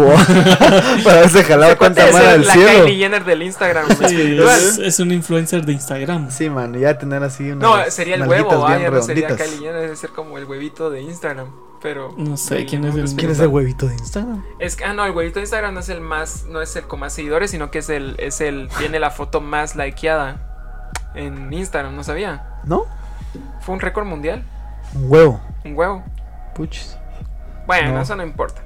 Para 1.02 1.18
haberse 1.18 1.42
jalado 1.42 1.76
cuánta 1.78 2.08
mala 2.12 2.34
del 2.34 2.46
la 2.46 2.52
cielo. 2.52 2.84
Kylie 2.84 2.96
Jenner 2.96 3.24
del 3.24 3.42
Instagram. 3.42 3.88
Sí, 4.08 4.38
es, 4.40 4.78
es 4.78 5.00
un 5.00 5.10
influencer 5.10 5.66
de 5.66 5.72
Instagram. 5.72 6.30
Sí, 6.30 6.48
man, 6.48 6.72
ya 6.78 6.96
tener 6.96 7.24
así 7.24 7.50
unas 7.50 7.58
No, 7.68 7.90
sería 7.90 8.14
el 8.14 8.22
huevo, 8.28 8.50
bien 8.64 8.78
ah, 8.78 8.82
ya 8.82 8.90
no 8.90 9.02
sería. 9.02 9.36
Kylie 9.36 9.58
Jenner, 9.58 9.80
debe 9.80 9.96
ser 9.96 10.10
como 10.10 10.38
el 10.38 10.44
huevito 10.44 10.90
de 10.90 11.02
Instagram. 11.02 11.48
Pero 11.82 12.14
No 12.16 12.36
sé, 12.36 12.66
¿quién 12.66 12.84
es 12.84 12.94
el- 12.94 13.16
¿Quién 13.16 13.32
es 13.32 13.40
el 13.40 13.48
huevito 13.48 13.88
de 13.88 13.94
Instagram? 13.94 14.44
Es 14.60 14.76
que, 14.76 14.84
ah, 14.84 14.94
no, 14.94 15.04
el 15.04 15.10
huevito 15.10 15.40
de 15.40 15.42
Instagram 15.42 15.74
no 15.74 15.80
es 15.80 15.88
el 15.88 16.00
más, 16.00 16.44
no 16.44 16.62
es 16.62 16.76
el 16.76 16.84
con 16.84 17.00
más 17.00 17.12
seguidores, 17.12 17.50
sino 17.50 17.72
que 17.72 17.80
es 17.80 17.90
el, 17.90 18.14
es 18.18 18.40
el, 18.40 18.68
tiene 18.78 19.00
la 19.00 19.10
foto 19.10 19.40
más 19.40 19.74
likeada 19.74 20.53
en 21.14 21.52
Instagram, 21.52 21.94
¿no 21.96 22.04
sabía? 22.04 22.60
¿No? 22.64 22.84
Fue 23.60 23.74
un 23.74 23.80
récord 23.80 24.06
mundial, 24.06 24.42
Un 24.94 25.10
huevo. 25.10 25.40
un 25.64 25.76
huevo. 25.76 26.02
Puchis. 26.54 26.96
Bueno, 27.66 27.92
No. 27.94 28.00
eso 28.02 28.14
no 28.16 28.22
importa. 28.22 28.62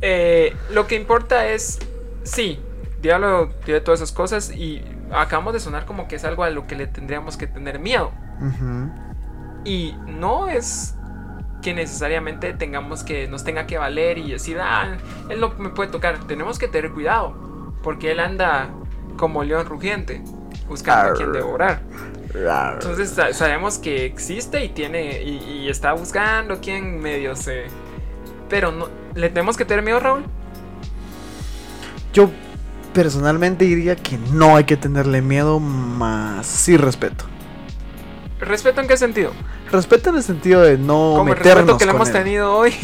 Eh, 0.00 0.54
lo 0.70 0.86
que 0.86 0.96
importa 0.96 1.46
es, 1.46 1.78
sí, 2.24 2.60
Diablo 3.00 3.48
tiene 3.64 3.80
todas 3.80 4.00
esas 4.00 4.12
cosas 4.12 4.50
y 4.50 4.84
acabamos 5.12 5.52
de 5.52 5.60
sonar 5.60 5.86
como 5.86 6.08
que 6.08 6.16
es 6.16 6.24
algo 6.24 6.44
a 6.44 6.50
lo 6.50 6.66
que 6.66 6.76
le 6.76 6.86
tendríamos 6.86 7.36
que 7.36 7.46
tener 7.46 7.78
miedo. 7.78 8.10
Y 9.64 9.94
no 10.06 10.48
es 10.48 10.94
que 11.62 11.74
necesariamente 11.74 12.52
tengamos 12.54 13.04
que 13.04 13.28
nos 13.28 13.44
tenga 13.44 13.66
que 13.66 13.78
valer 13.78 14.18
y 14.18 14.32
decir, 14.32 14.58
ah, 14.60 14.96
él 15.28 15.40
no 15.40 15.50
me 15.58 15.68
puede 15.70 15.90
tocar. 15.90 16.18
Tenemos 16.26 16.58
que 16.58 16.66
tener 16.68 16.90
cuidado, 16.92 17.72
porque 17.82 18.10
él 18.12 18.18
anda 18.20 18.70
como 19.16 19.44
león 19.44 19.66
rugiente, 19.66 20.22
buscando 20.72 21.12
a 21.12 21.14
quien 21.14 21.32
devorar. 21.32 21.82
Entonces 22.74 23.10
sa- 23.10 23.32
sabemos 23.32 23.78
que 23.78 24.06
existe 24.06 24.64
y 24.64 24.70
tiene 24.70 25.22
y, 25.22 25.36
y 25.64 25.68
está 25.68 25.92
buscando 25.92 26.60
quien 26.60 26.98
medio 27.00 27.36
se. 27.36 27.64
Pero 28.48 28.72
no, 28.72 28.88
le 29.14 29.28
tenemos 29.28 29.56
que 29.56 29.64
tener 29.64 29.84
miedo, 29.84 30.00
Raúl. 30.00 30.24
Yo 32.12 32.30
personalmente 32.92 33.64
diría 33.64 33.96
que 33.96 34.18
no 34.32 34.56
hay 34.56 34.64
que 34.64 34.76
tenerle 34.76 35.22
miedo, 35.22 35.60
más 35.60 36.46
sí 36.46 36.76
respeto. 36.76 37.24
¿Respeto 38.40 38.80
en 38.80 38.88
qué 38.88 38.96
sentido? 38.96 39.32
Respeto 39.70 40.10
en 40.10 40.16
el 40.16 40.22
sentido 40.22 40.62
de 40.62 40.76
no 40.76 41.14
Como 41.16 41.32
el 41.32 41.38
meternos 41.38 41.56
respeto 41.66 41.78
que 41.78 41.84
le 41.86 41.90
hemos 41.92 42.08
él. 42.08 42.14
tenido 42.14 42.52
hoy. 42.56 42.74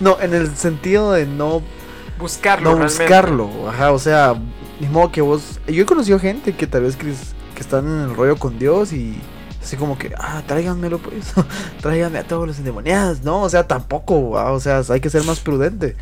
No, 0.00 0.18
en 0.20 0.34
el 0.34 0.56
sentido 0.56 1.12
de 1.12 1.26
no, 1.26 1.62
Buscarlo, 2.18 2.70
no 2.70 2.76
realmente. 2.78 3.02
buscarlo. 3.04 3.50
Ajá, 3.68 3.92
o 3.92 3.98
sea, 4.00 4.34
ni 4.80 4.88
modo 4.88 5.12
que 5.12 5.20
vos. 5.20 5.60
Yo 5.66 5.82
he 5.82 5.86
conocido 5.86 6.18
gente 6.18 6.54
que 6.54 6.66
tal 6.66 6.82
vez 6.82 6.96
que, 6.96 7.06
que 7.54 7.60
están 7.60 7.86
en 7.86 8.10
el 8.10 8.14
rollo 8.14 8.36
con 8.36 8.58
Dios 8.58 8.92
y 8.92 9.18
así 9.62 9.76
como 9.76 9.98
que, 9.98 10.12
ah, 10.18 10.42
tráiganmelo 10.46 10.98
pues, 10.98 11.32
tráiganme 11.80 12.18
a 12.18 12.24
todos 12.24 12.46
los 12.46 12.58
endemoniados. 12.58 13.22
No, 13.22 13.42
o 13.42 13.48
sea, 13.48 13.66
tampoco, 13.66 14.38
ah, 14.38 14.52
o 14.52 14.60
sea, 14.60 14.82
hay 14.88 15.00
que 15.00 15.10
ser 15.10 15.24
más 15.24 15.40
prudente. 15.40 15.96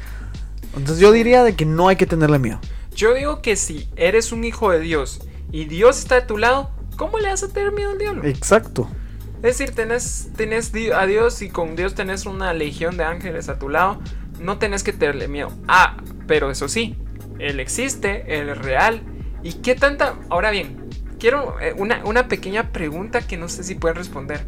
Entonces 0.77 0.99
yo 0.99 1.13
diría 1.13 1.45
de 1.45 1.55
que 1.55 1.65
no 1.65 1.89
hay 1.89 1.97
que 1.97 2.07
tenerle 2.07 2.39
miedo. 2.39 2.59
Yo 2.95 3.15
digo 3.15 3.41
que 3.43 3.57
si 3.57 3.89
eres 3.97 4.33
un 4.33 4.45
hijo 4.45 4.71
de 4.71 4.81
Dios 4.81 5.21
y 5.51 5.65
Dios 5.65 5.99
está 5.99 6.17
de 6.17 6.23
tu 6.23 6.39
lado, 6.39 6.71
¿cómo 6.97 7.19
le 7.19 7.29
vas 7.29 7.43
a 7.43 7.49
tener 7.49 7.73
miedo 7.73 7.91
al 7.91 7.99
diablo? 7.99 8.25
Exacto. 8.25 8.89
Es 9.37 9.59
decir, 9.59 9.75
tenés, 9.75 10.29
tenés 10.37 10.73
a 10.95 11.07
Dios 11.07 11.43
y 11.43 11.49
con 11.49 11.75
Dios 11.75 11.95
tenés 11.95 12.27
una 12.27 12.53
legión 12.53 12.97
de 12.97 13.05
ángeles 13.05 13.49
a 13.49 13.59
tu 13.59 13.69
lado, 13.69 14.01
no 14.39 14.59
tenés 14.59 14.83
que 14.83 14.93
tenerle 14.93 15.27
miedo. 15.27 15.51
Ah, 15.67 15.97
pero 16.27 16.51
eso 16.51 16.69
sí, 16.69 16.97
Él 17.43 17.61
existe, 17.61 18.39
Él 18.39 18.49
es 18.49 18.59
real. 18.59 19.03
¿Y 19.43 19.55
qué 19.55 19.75
tanta... 19.75 20.15
Ahora 20.31 20.51
bien, 20.51 20.89
quiero 21.19 21.61
eh, 21.61 21.75
una, 21.77 22.03
una 22.05 22.29
pequeña 22.29 22.73
pregunta 22.73 23.21
que 23.23 23.37
no 23.37 23.49
sé 23.49 23.65
si 23.65 23.75
pueden 23.75 23.97
responder. 23.97 24.47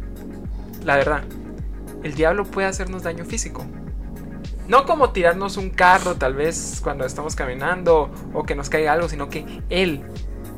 La 0.83 0.95
verdad, 0.95 1.23
¿el 2.03 2.15
diablo 2.15 2.45
puede 2.45 2.67
hacernos 2.67 3.03
daño 3.03 3.25
físico? 3.25 3.65
No 4.67 4.85
como 4.85 5.11
tirarnos 5.11 5.57
un 5.57 5.69
carro 5.69 6.15
tal 6.15 6.33
vez 6.33 6.79
cuando 6.83 7.05
estamos 7.05 7.35
caminando 7.35 8.11
o 8.33 8.43
que 8.43 8.55
nos 8.55 8.69
caiga 8.69 8.93
algo, 8.93 9.09
sino 9.09 9.29
que 9.29 9.45
él 9.69 10.01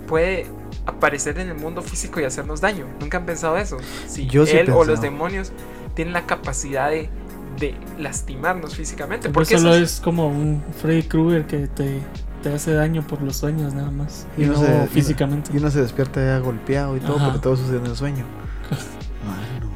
puede 0.08 0.46
aparecer 0.86 1.38
en 1.40 1.50
el 1.50 1.56
mundo 1.56 1.82
físico 1.82 2.20
y 2.20 2.24
hacernos 2.24 2.62
daño. 2.62 2.88
¿Nunca 3.00 3.18
han 3.18 3.26
pensado 3.26 3.58
eso? 3.58 3.78
Si 4.08 4.28
Yo 4.28 4.46
sí 4.46 4.58
él 4.58 4.72
o 4.72 4.86
los 4.86 5.02
demonios 5.02 5.52
tienen 5.94 6.14
la 6.14 6.26
capacidad 6.26 6.90
de, 6.90 7.10
de 7.60 7.76
lastimarnos 8.00 8.76
físicamente. 8.76 9.30
Porque 9.30 9.56
Porque 9.56 9.58
solo 9.58 9.76
eso 9.76 9.84
es 9.84 10.00
como 10.00 10.28
un 10.28 10.64
Freddy 10.82 11.04
Krueger 11.04 11.46
que 11.46 11.68
te, 11.68 12.00
te 12.50 12.56
hace 12.56 12.74
daño 12.74 13.06
por 13.06 13.22
los 13.22 13.38
sueños 13.38 13.74
nada 13.74 13.92
más. 13.92 14.28
Y, 14.38 14.46
no 14.46 14.56
se- 14.58 14.88
físicamente. 14.88 15.52
Y 15.54 15.58
uno 15.58 15.70
se 15.72 15.82
despierta 15.82 16.24
ya 16.24 16.40
golpeado 16.40 16.96
y 16.96 17.00
todo, 17.00 17.18
Ajá. 17.18 17.26
porque 17.26 17.40
todo 17.40 17.56
sucede 17.58 17.78
en 17.78 17.86
el 17.88 17.96
sueño. 17.96 18.26
Mano. 19.28 19.72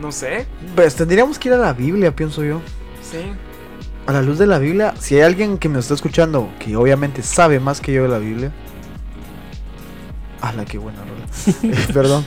no 0.00 0.12
sé. 0.12 0.46
Pues 0.74 0.94
tendríamos 0.94 1.38
que 1.38 1.48
ir 1.48 1.54
a 1.54 1.58
la 1.58 1.72
Biblia, 1.72 2.14
pienso 2.14 2.44
yo. 2.44 2.60
Sí. 3.02 3.18
A 4.06 4.12
la 4.12 4.22
luz 4.22 4.38
de 4.38 4.46
la 4.46 4.58
Biblia, 4.58 4.94
si 4.98 5.16
hay 5.16 5.22
alguien 5.22 5.58
que 5.58 5.68
me 5.68 5.78
está 5.78 5.94
escuchando 5.94 6.48
que 6.60 6.76
obviamente 6.76 7.22
sabe 7.22 7.58
más 7.58 7.80
que 7.80 7.92
yo 7.92 8.02
de 8.04 8.08
la 8.08 8.18
Biblia. 8.18 8.52
¡Hala, 10.40 10.64
qué 10.64 10.78
buena 10.78 11.00
rola! 11.00 11.26
Eh, 11.62 11.92
perdón. 11.92 12.24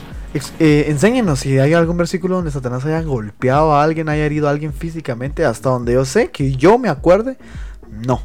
Eh, 0.59 0.85
enséñenos 0.89 1.39
si 1.39 1.57
hay 1.57 1.73
algún 1.73 1.97
versículo 1.97 2.35
donde 2.35 2.51
Satanás 2.51 2.85
haya 2.85 3.01
golpeado 3.01 3.73
a 3.73 3.83
alguien, 3.83 4.09
haya 4.09 4.25
herido 4.25 4.47
a 4.47 4.51
alguien 4.51 4.73
físicamente, 4.73 5.43
hasta 5.45 5.69
donde 5.69 5.93
yo 5.93 6.05
sé, 6.05 6.29
que 6.29 6.55
yo 6.55 6.77
me 6.77 6.89
acuerde, 6.89 7.37
no. 7.89 8.21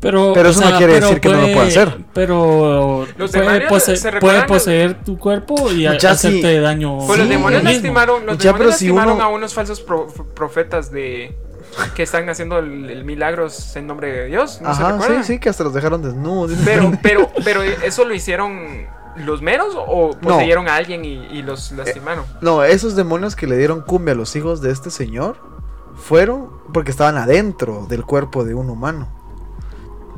Pero, 0.00 0.32
Pero 0.32 0.48
eso 0.48 0.62
no 0.68 0.78
quiere 0.78 0.94
decir 1.00 1.20
que 1.20 1.28
no 1.28 1.40
lo 1.42 1.52
pueda 1.52 1.66
hacer. 1.66 1.98
Pero 2.14 3.06
Los 3.18 3.30
puede, 3.30 3.44
demonios 3.44 3.68
pose- 3.70 3.96
se 3.96 4.12
puede 4.12 4.42
poseer 4.44 5.04
tu 5.04 5.18
cuerpo 5.18 5.70
y 5.70 5.86
sí. 5.98 6.06
hacerte 6.06 6.60
daño. 6.60 6.98
Pues 7.06 7.18
los 7.18 7.28
demonios 7.28 7.62
lastimaron, 7.62 8.24
los 8.24 8.38
Ya, 8.38 8.52
demonios 8.52 8.68
pero 8.68 8.78
si 8.78 8.86
lastimaron 8.86 9.14
uno- 9.16 9.24
a 9.24 9.28
unos 9.28 9.52
falsos 9.52 9.80
pro- 9.82 10.06
profetas 10.34 10.90
de 10.90 11.36
que 11.94 12.02
están 12.02 12.28
haciendo 12.30 12.58
el, 12.58 12.88
el 12.90 13.04
milagros 13.04 13.76
en 13.76 13.86
nombre 13.86 14.10
de 14.10 14.26
Dios. 14.26 14.60
¿No 14.62 14.74
se 14.74 14.82
Ajá, 14.82 14.92
recuerdan? 14.92 15.22
sí, 15.24 15.34
sí, 15.34 15.38
que 15.38 15.50
hasta 15.50 15.64
los 15.64 15.74
dejaron 15.74 16.02
desnudos. 16.02 16.50
Pero, 16.64 16.92
pero, 17.02 17.30
pero 17.44 17.62
eso 17.62 18.04
lo 18.06 18.14
hicieron 18.14 18.86
los 19.16 19.42
meros 19.42 19.74
o 19.76 20.12
No. 20.22 20.28
poseyeron 20.28 20.66
a 20.66 20.76
alguien 20.76 21.04
y, 21.04 21.26
y 21.30 21.42
los 21.42 21.72
lastimaron. 21.72 22.24
No, 22.40 22.64
esos 22.64 22.96
demonios 22.96 23.36
que 23.36 23.46
le 23.46 23.56
dieron 23.58 23.82
cumbia 23.82 24.14
a 24.14 24.16
los 24.16 24.34
hijos 24.34 24.62
de 24.62 24.70
este 24.72 24.90
señor 24.90 25.36
fueron 25.94 26.48
porque 26.72 26.90
estaban 26.90 27.18
adentro 27.18 27.86
del 27.88 28.04
cuerpo 28.04 28.44
de 28.44 28.54
un 28.54 28.70
humano. 28.70 29.19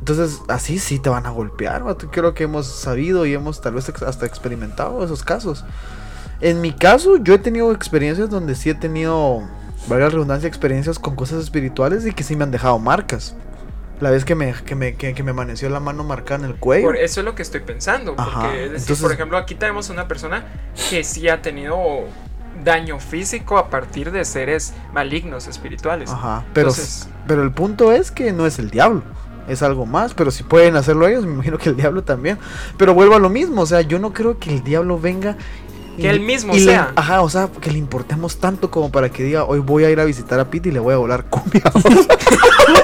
Entonces, 0.03 0.41
así 0.49 0.81
sí 0.81 0.99
te 0.99 1.11
van 1.11 1.27
a 1.27 1.31
golpear. 1.31 1.85
vato. 1.85 2.09
Creo 2.11 2.35
que 2.35 2.43
hemos 2.43 2.67
sabido 2.67 3.25
y 3.25 3.35
hemos 3.35 3.61
tal 3.61 3.75
vez 3.75 3.89
hasta 3.89 4.27
experimentado 4.27 5.05
esos 5.05 5.23
casos. 5.23 5.65
En 6.41 6.61
mi 6.61 6.73
caso, 6.73 7.19
yo 7.19 7.35
he 7.35 7.39
tenido 7.39 7.71
experiencias 7.71 8.29
donde 8.29 8.57
sí 8.57 8.69
he 8.69 8.75
tenido, 8.75 9.43
valga 9.87 10.07
la 10.07 10.11
redundancia, 10.11 10.49
experiencias 10.49 10.99
con 10.99 11.15
cosas 11.15 11.41
espirituales 11.45 12.05
y 12.05 12.11
que 12.11 12.25
sí 12.25 12.35
me 12.35 12.43
han 12.43 12.51
dejado 12.51 12.81
marcas. 12.81 13.37
La 14.01 14.11
vez 14.11 14.25
que 14.25 14.35
me, 14.35 14.53
que 14.53 14.75
me, 14.75 14.97
que, 14.97 15.15
que 15.15 15.23
me 15.23 15.31
amaneció 15.31 15.71
la 15.71 15.79
mano 15.79 16.03
marcada 16.03 16.45
en 16.47 16.51
el 16.51 16.57
cuello. 16.57 16.87
Por 16.89 16.97
eso 16.97 17.21
es 17.21 17.25
lo 17.25 17.37
que 17.37 17.43
estoy 17.43 17.61
pensando. 17.61 18.17
Porque, 18.17 18.29
Ajá, 18.33 18.49
es 18.57 18.73
decir, 18.73 18.77
entonces- 18.79 19.03
por 19.03 19.13
ejemplo, 19.13 19.39
aquí 19.39 19.55
tenemos 19.55 19.89
una 19.89 20.09
persona 20.09 20.47
que 20.91 21.05
sí 21.05 21.29
ha 21.29 21.41
tenido 21.43 21.79
daño 22.65 22.99
físico 22.99 23.57
a 23.57 23.71
partir 23.71 24.11
de 24.11 24.25
seres 24.25 24.73
malignos 24.93 25.47
espirituales. 25.47 26.11
Ajá, 26.11 26.45
pero, 26.53 26.71
Entonces- 26.71 27.09
pero 27.29 27.45
el 27.45 27.53
punto 27.53 27.93
es 27.93 28.11
que 28.11 28.33
no 28.33 28.47
es 28.47 28.59
el 28.59 28.71
diablo, 28.71 29.05
es 29.49 29.63
algo 29.63 29.87
más, 29.87 30.15
pero 30.15 30.31
si 30.31 30.43
pueden 30.43 30.77
hacerlo 30.77 31.07
ellos, 31.09 31.25
me 31.27 31.33
imagino 31.33 31.59
que 31.59 31.69
el 31.71 31.77
diablo 31.77 32.03
también. 32.03 32.39
Pero 32.77 32.95
vuelvo 32.95 33.15
a 33.15 33.19
lo 33.19 33.29
mismo, 33.29 33.63
o 33.63 33.67
sea, 33.67 33.81
yo 33.83 33.99
no 33.99 34.13
creo 34.13 34.39
que 34.39 34.51
el 34.51 34.63
diablo 34.63 34.99
venga... 34.99 35.37
Que 35.99 36.09
él 36.09 36.21
mismo 36.21 36.55
y 36.55 36.61
le- 36.61 36.73
sea. 36.73 36.91
ajá, 36.97 37.21
o 37.21 37.29
sea, 37.29 37.51
que 37.61 37.71
le 37.71 37.77
importemos 37.77 38.39
tanto 38.39 38.71
como 38.71 38.91
para 38.91 39.11
que 39.11 39.25
diga, 39.25 39.45
hoy 39.45 39.59
voy 39.59 39.85
a 39.85 39.91
ir 39.91 40.01
a 40.01 40.07
visitar 40.07 40.41
a 40.41 40.49
Pete 40.49 40.71
y 40.71 40.73
le 40.73 40.79
voy 40.79 40.95
a 40.95 40.97
volar 40.97 41.27
cumbia. 41.27 41.61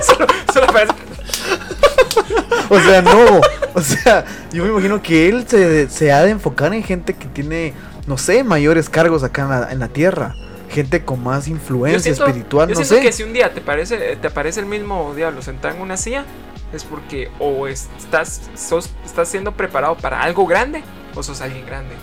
solo, 0.02 0.26
solo 0.52 0.66
o 2.70 2.80
sea, 2.80 3.02
no, 3.02 3.40
o 3.74 3.80
sea, 3.80 4.24
yo 4.52 4.64
me 4.64 4.70
imagino 4.70 5.02
que 5.02 5.28
él 5.28 5.46
se, 5.48 5.88
se 5.88 6.12
ha 6.12 6.22
de 6.22 6.30
enfocar 6.30 6.72
en 6.74 6.82
gente 6.82 7.14
que 7.14 7.26
tiene, 7.28 7.72
no 8.06 8.18
sé, 8.18 8.44
mayores 8.44 8.88
cargos 8.88 9.22
acá 9.22 9.42
en 9.42 9.50
la, 9.50 9.72
en 9.72 9.78
la 9.78 9.88
tierra. 9.88 10.34
Gente 10.68 11.02
con 11.02 11.22
más 11.24 11.46
Yo 11.46 11.52
influencia 11.52 12.00
siento, 12.00 12.26
espiritual, 12.26 12.68
yo 12.68 12.74
no 12.74 12.84
siento 12.84 12.96
sé. 12.96 13.00
que 13.00 13.12
si 13.12 13.22
un 13.22 13.32
día 13.32 13.54
te 13.54 13.62
parece, 13.62 14.16
te 14.16 14.26
aparece 14.26 14.61
el 14.61 14.66
mismo 14.66 15.14
diablo 15.16 15.40
sentado 15.40 15.74
en 15.74 15.80
una 15.80 15.96
silla, 15.96 16.26
es 16.72 16.84
porque 16.84 17.30
o 17.38 17.66
estás, 17.66 18.50
sos- 18.54 18.90
estás 19.04 19.28
siendo 19.28 19.52
preparado 19.52 19.96
para 19.96 20.20
algo 20.22 20.46
grande 20.46 20.82
o 21.14 21.22
sos 21.22 21.40
alguien 21.40 21.64
grande. 21.66 21.94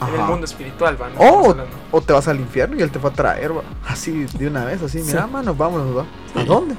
En 0.00 0.14
el 0.14 0.20
mundo 0.26 0.44
espiritual, 0.46 1.00
¿va? 1.00 1.08
No 1.10 1.14
O, 1.20 1.22
estamos 1.22 1.48
hablando. 1.50 1.76
o 1.92 2.00
te 2.00 2.12
vas 2.12 2.26
al 2.26 2.40
infierno 2.40 2.76
y 2.76 2.82
él 2.82 2.90
te 2.90 2.98
va 2.98 3.10
a 3.10 3.12
traer, 3.12 3.56
va. 3.56 3.62
Así 3.86 4.24
de 4.36 4.48
una 4.48 4.64
vez, 4.64 4.82
así, 4.82 4.98
mira, 4.98 5.24
Sí. 5.26 5.30
mano, 5.30 5.54
vámonos, 5.54 5.96
va. 5.96 6.04
¿A 6.40 6.44
dónde? 6.44 6.74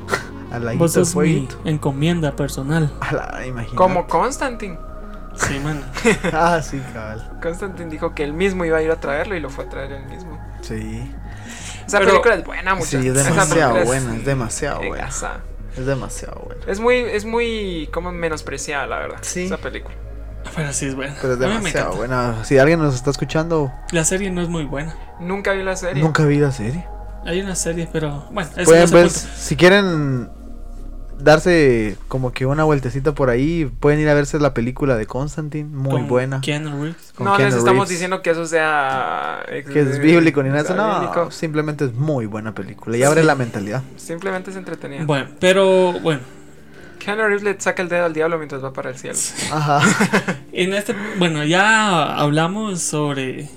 A 0.52 0.58
la 0.58 0.74
Vos 0.74 0.92
sos 0.92 1.16
mi 1.16 1.48
encomienda 1.64 2.36
personal. 2.36 2.92
A 3.00 3.14
la, 3.14 3.46
imagínate. 3.46 3.76
Como 3.76 4.06
Constantine. 4.06 4.78
Sí, 5.36 5.58
mano. 5.60 5.80
Ah, 6.34 6.60
sí, 6.62 6.80
cabal. 6.92 7.38
Constantine 7.42 7.88
dijo 7.90 8.14
que 8.14 8.24
él 8.24 8.34
mismo 8.34 8.64
iba 8.66 8.76
a 8.76 8.82
ir 8.82 8.90
a 8.90 9.00
traerlo 9.00 9.34
y 9.36 9.40
lo 9.40 9.48
fue 9.48 9.64
a 9.64 9.68
traer 9.70 9.92
él 9.92 10.04
mismo. 10.06 10.38
Sí. 10.60 11.10
Esa 11.86 11.98
Pero- 11.98 12.10
película 12.10 12.34
es 12.34 12.44
buena, 12.44 12.74
muchachos. 12.74 13.00
Sí, 13.02 13.08
es 13.08 13.14
demasiado 13.24 13.84
buena, 13.86 14.16
es 14.16 14.24
demasiado 14.26 14.78
buena. 14.80 15.06
Es 15.76 15.86
demasiado 15.86 16.42
bueno. 16.46 16.60
Es 16.66 16.80
muy, 16.80 16.96
es 16.96 17.24
muy 17.24 17.88
como 17.92 18.12
menospreciada, 18.12 18.86
la 18.86 18.98
verdad. 18.98 19.18
Sí. 19.22 19.44
Esa 19.46 19.58
película. 19.58 19.94
Pero 20.54 20.72
sí 20.72 20.86
es 20.86 20.94
buena. 20.94 21.16
Pero 21.20 21.34
es 21.34 21.38
demasiado 21.38 21.96
buena. 21.96 22.44
Si 22.44 22.56
alguien 22.58 22.78
nos 22.80 22.94
está 22.94 23.10
escuchando, 23.10 23.72
La 23.90 24.04
serie 24.04 24.30
no 24.30 24.40
es 24.42 24.48
muy 24.48 24.64
buena. 24.64 24.96
Nunca 25.20 25.52
vi 25.52 25.62
la 25.62 25.76
serie. 25.76 26.02
nunca 26.02 26.24
vi 26.24 26.38
la 26.38 26.52
serie. 26.52 26.86
Hay 27.24 27.40
una 27.40 27.56
serie, 27.56 27.88
pero 27.92 28.26
bueno, 28.30 28.48
eso 28.56 28.64
Pueden, 28.64 28.82
no 28.82 28.86
se 28.86 28.92
cuenta. 28.94 29.10
si 29.36 29.56
quieren 29.56 30.30
darse 31.18 31.96
como 32.08 32.32
que 32.32 32.46
una 32.46 32.64
vueltecita 32.64 33.12
por 33.12 33.30
ahí, 33.30 33.70
pueden 33.80 34.00
ir 34.00 34.08
a 34.08 34.14
verse 34.14 34.38
la 34.38 34.54
película 34.54 34.96
de 34.96 35.06
Constantine, 35.06 35.68
muy 35.68 35.92
Con 35.92 36.08
buena. 36.08 36.40
Keanu 36.40 36.82
Reeves. 36.82 37.12
con 37.14 37.26
no 37.26 37.36
les 37.38 37.48
estamos 37.54 37.66
Reeves. 37.72 37.88
diciendo 37.88 38.22
que 38.22 38.30
eso 38.30 38.46
sea. 38.46 39.40
ex- 39.48 39.70
Que 39.70 39.80
es 39.80 39.98
bíblico 39.98 40.42
ni 40.42 40.48
nada 40.50 40.62
de 40.62 40.68
eso, 40.68 40.76
no, 40.76 41.00
bíblico. 41.00 41.30
simplemente 41.30 41.84
es 41.86 41.94
muy 41.94 42.26
buena 42.26 42.54
película 42.54 42.96
y 42.96 43.02
abre 43.02 43.22
Sí. 43.22 43.26
la 43.26 43.34
mentalidad. 43.34 43.82
Simplemente 43.96 44.50
es 44.50 44.56
entretenida. 44.56 45.04
Bueno, 45.04 45.28
pero 45.40 45.92
bueno, 46.00 46.20
Keanu 46.98 47.22
Reeves 47.22 47.42
le 47.42 47.60
saca 47.60 47.82
el 47.82 47.88
dedo 47.88 48.04
al 48.04 48.12
diablo 48.12 48.36
mientras 48.38 48.62
va 48.62 48.72
para 48.72 48.90
el 48.90 48.96
cielo. 48.98 49.18
Ajá. 49.52 49.80
en 50.52 50.74
este, 50.74 50.94
bueno, 51.18 51.44
ya 51.44 52.16
hablamos 52.16 52.80
sobre 52.82 53.48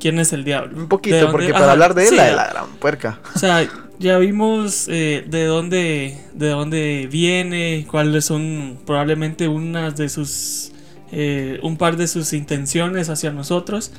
quién 0.00 0.18
es 0.18 0.32
el 0.32 0.44
diablo. 0.44 0.76
Un 0.76 0.88
poquito, 0.88 1.30
porque 1.30 1.50
ajá, 1.50 1.58
para 1.60 1.72
hablar 1.72 1.94
de 1.94 2.02
él, 2.04 2.08
sí, 2.10 2.16
la 2.16 2.24
de 2.24 2.34
la 2.36 2.48
gran 2.48 2.66
puerca. 2.78 3.18
O 3.34 3.38
sea, 3.38 3.66
ya 3.98 4.18
vimos 4.18 4.86
eh, 4.88 5.24
de 5.28 5.44
dónde 5.44 6.18
de 6.34 6.48
dónde 6.48 7.08
viene, 7.10 7.86
cuáles 7.90 8.24
son 8.24 8.78
probablemente 8.86 9.48
unas 9.48 9.96
de 9.96 10.08
sus 10.08 10.72
eh, 11.12 11.60
un 11.62 11.76
par 11.76 11.96
de 11.96 12.08
sus 12.08 12.32
intenciones 12.32 13.08
hacia 13.08 13.30
nosotros. 13.30 13.92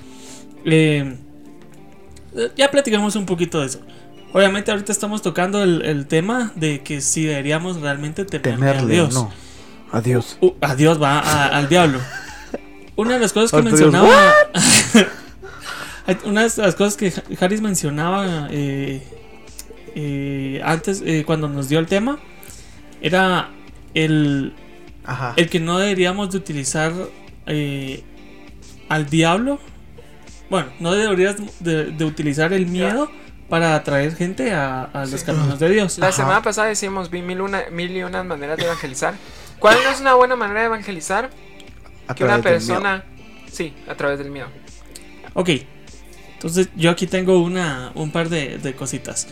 Eh, 0.65 1.15
ya 2.57 2.69
platicamos 2.71 3.15
un 3.15 3.25
poquito 3.25 3.61
de 3.61 3.67
eso. 3.67 3.79
Obviamente 4.33 4.71
ahorita 4.71 4.91
estamos 4.91 5.21
tocando 5.21 5.63
el, 5.63 5.81
el 5.83 6.07
tema 6.07 6.51
de 6.55 6.81
que 6.81 6.99
si 6.99 7.23
deberíamos 7.23 7.79
realmente 7.79 8.25
temerle, 8.25 8.67
a 8.67 8.71
Temerle, 8.73 8.93
Dios. 8.93 9.13
no. 9.13 9.31
Adiós. 9.91 10.37
Uh, 10.41 10.51
a 10.59 10.75
Dios 10.75 11.01
va, 11.01 11.19
a- 11.19 11.57
al 11.57 11.69
diablo. 11.69 11.99
Una 12.97 13.13
de 13.13 13.19
las 13.21 13.31
cosas 13.31 13.51
que 13.51 13.61
mencionaba. 13.69 14.09
una 16.25 16.43
de 16.43 16.51
las 16.61 16.75
cosas 16.75 16.97
que 16.97 17.13
Harris 17.39 17.61
mencionaba 17.61 18.49
eh, 18.51 19.01
eh, 19.95 20.61
antes, 20.63 21.01
eh, 21.05 21.23
cuando 21.25 21.47
nos 21.47 21.69
dio 21.69 21.79
el 21.79 21.87
tema, 21.87 22.19
era 23.01 23.49
el, 23.93 24.53
Ajá. 25.05 25.33
el 25.37 25.49
que 25.49 25.59
no 25.59 25.77
deberíamos 25.79 26.31
de 26.31 26.37
utilizar 26.37 26.93
eh, 27.47 28.03
al 28.89 29.09
diablo. 29.09 29.59
Bueno, 30.49 30.67
no 30.79 30.93
deberías 30.93 31.37
de, 31.59 31.85
de 31.91 32.05
utilizar 32.05 32.53
el 32.53 32.67
miedo 32.67 33.09
para 33.49 33.75
atraer 33.75 34.15
gente 34.15 34.53
a, 34.53 34.83
a 34.83 35.05
los 35.05 35.19
Sí. 35.21 35.25
caminos 35.25 35.59
de 35.59 35.69
Dios. 35.69 35.97
La 35.99 36.07
Ajá. 36.07 36.15
semana 36.17 36.41
pasada 36.41 36.67
decíamos 36.67 37.09
vi 37.09 37.21
mil, 37.21 37.41
una, 37.41 37.63
mil 37.71 37.95
y 37.95 38.03
unas 38.03 38.25
maneras 38.25 38.57
de 38.57 38.65
evangelizar. 38.65 39.13
¿Cuál 39.59 39.77
no 39.83 39.89
es 39.89 40.01
una 40.01 40.13
buena 40.15 40.35
manera 40.35 40.61
de 40.61 40.65
evangelizar? 40.67 41.29
A 42.07 42.13
Que 42.15 42.23
una 42.23 42.41
persona. 42.41 43.03
Sí, 43.51 43.73
a 43.87 43.95
través 43.95 44.19
del 44.19 44.29
miedo. 44.31 44.47
Ok, 45.33 45.49
entonces 46.33 46.69
yo 46.75 46.91
aquí 46.91 47.07
tengo 47.07 47.39
una, 47.41 47.91
un 47.95 48.11
par 48.11 48.29
de, 48.29 48.57
de 48.57 48.73
cositas. 48.75 49.27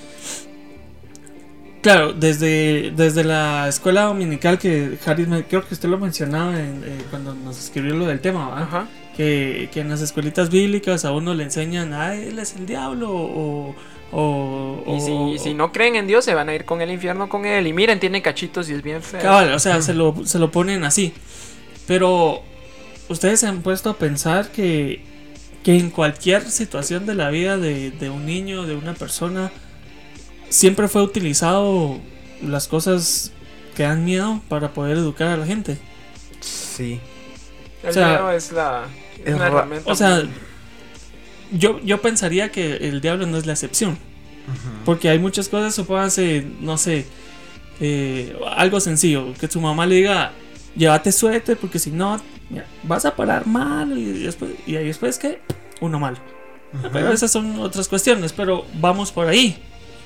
Claro, 1.84 2.14
desde, 2.14 2.92
desde 2.96 3.24
la 3.24 3.68
escuela 3.68 4.04
dominical 4.04 4.58
que 4.58 4.98
Harris, 5.06 5.28
me- 5.28 5.44
creo 5.44 5.68
que 5.68 5.74
usted 5.76 5.90
lo 5.90 5.98
mencionaba 6.00 6.60
en- 6.60 6.82
eh, 6.86 6.98
cuando 7.12 7.36
nos 7.36 7.60
escribió 7.60 7.94
lo 7.94 8.08
del 8.08 8.20
tema. 8.22 8.60
Ajá. 8.60 8.88
Que, 9.16 9.70
que 9.72 9.82
en 9.82 9.90
las 9.90 10.02
escuelitas 10.02 10.50
bíblicas 10.50 11.06
a 11.06 11.12
uno 11.12 11.36
le 11.36 11.44
enseñan, 11.44 11.94
ah, 11.94 12.16
él 12.16 12.40
es 12.40 12.56
el 12.56 12.66
diablo 12.66 13.12
o... 13.12 13.76
o, 14.12 14.96
Y 14.98 15.02
si, 15.02 15.12
o- 15.12 15.28
y 15.36 15.38
si 15.40 15.54
no 15.54 15.72
creen 15.72 15.96
en 15.96 16.08
Dios, 16.08 16.24
se 16.26 16.34
van 16.34 16.50
a 16.50 16.56
ir 16.56 16.66
con 16.66 16.82
el 16.82 16.90
infierno 16.90 17.30
con 17.30 17.46
él. 17.46 17.68
Y 17.68 17.74
miren, 17.74 18.00
tiene 18.00 18.22
cachitos 18.22 18.70
y 18.70 18.74
es 18.74 18.82
bien 18.82 19.02
feo. 19.04 19.22
Cabal, 19.22 19.54
o 19.54 19.60
sea, 19.60 19.82
se 19.84 19.94
lo, 19.94 20.16
se 20.26 20.40
lo 20.40 20.50
ponen 20.52 20.84
así. 20.86 21.14
Pero 21.86 22.42
ustedes 23.10 23.42
se 23.42 23.48
han 23.48 23.62
puesto 23.62 23.90
a 23.90 23.98
pensar 23.98 24.48
que, 24.52 25.02
que 25.64 25.78
en 25.78 25.90
cualquier 25.90 26.50
situación 26.50 27.06
de 27.06 27.16
la 27.16 27.30
vida 27.30 27.58
de, 27.58 27.92
de 27.92 28.10
un 28.10 28.26
niño, 28.26 28.64
de 28.66 28.76
una 28.76 28.94
persona, 28.94 29.52
siempre 30.54 30.88
fue 30.88 31.02
utilizado 31.02 32.00
las 32.42 32.68
cosas 32.68 33.32
que 33.76 33.84
dan 33.84 34.06
miedo 34.06 34.40
para 34.50 34.72
poder 34.74 34.98
educar 34.98 35.30
a 35.30 35.38
la 35.38 35.46
gente. 35.46 35.80
Sí. 36.42 37.00
El 37.82 37.90
O 37.90 37.94
sea, 37.94 38.08
miedo 38.10 38.32
es 38.32 38.52
la 38.52 38.88
es 39.26 39.34
una 39.34 39.48
herramienta. 39.48 39.92
O 39.92 39.96
sea, 39.96 40.24
yo, 41.52 41.80
yo 41.82 42.02
pensaría 42.02 42.52
que 42.52 42.76
el 42.78 43.02
diablo 43.02 43.26
no 43.26 43.38
es 43.38 43.46
la 43.46 43.54
excepción. 43.54 43.98
Porque 44.84 45.10
hay 45.10 45.20
muchas 45.20 45.48
cosas, 45.48 45.74
supóngase, 45.74 46.46
no 46.60 46.78
sé, 46.78 47.06
eh, 47.80 48.38
algo 48.58 48.82
sencillo, 48.82 49.34
que 49.40 49.48
su 49.48 49.62
mamá 49.62 49.86
le 49.86 49.96
diga, 49.96 50.34
llévate 50.76 51.14
suéter 51.14 51.56
porque 51.56 51.80
si 51.80 51.92
no, 51.92 52.20
mira, 52.50 52.66
vas 52.84 53.06
a 53.06 53.16
parar 53.16 53.48
mal 53.48 53.98
y 53.98 54.24
después, 54.24 54.52
y 54.68 54.76
ahí 54.76 54.88
después 54.88 55.18
que 55.18 55.40
uno 55.80 55.98
mal. 55.98 56.18
Pero 56.92 57.14
esas 57.14 57.32
son 57.32 57.58
otras 57.60 57.88
cuestiones, 57.88 58.34
pero 58.34 58.66
vamos 58.82 59.14
por 59.14 59.28
ahí. 59.28 59.58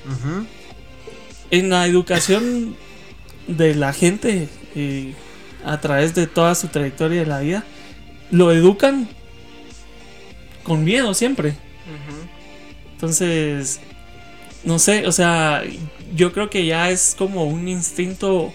Ujú. 0.08 0.46
En 1.50 1.70
la 1.70 1.86
educación 1.86 2.76
de 3.46 3.74
la 3.74 3.92
gente, 3.92 4.48
eh, 4.74 5.14
a 5.64 5.80
través 5.80 6.14
de 6.14 6.26
toda 6.26 6.54
su 6.54 6.68
trayectoria 6.68 7.20
de 7.20 7.26
la 7.26 7.40
vida, 7.40 7.64
lo 8.30 8.52
educan 8.52 9.08
con 10.62 10.84
miedo 10.84 11.14
siempre. 11.14 11.56
Entonces, 12.92 13.80
no 14.64 14.78
sé, 14.78 15.06
o 15.06 15.12
sea, 15.12 15.62
yo 16.14 16.32
creo 16.32 16.50
que 16.50 16.66
ya 16.66 16.90
es 16.90 17.14
como 17.16 17.44
un 17.44 17.68
instinto 17.68 18.52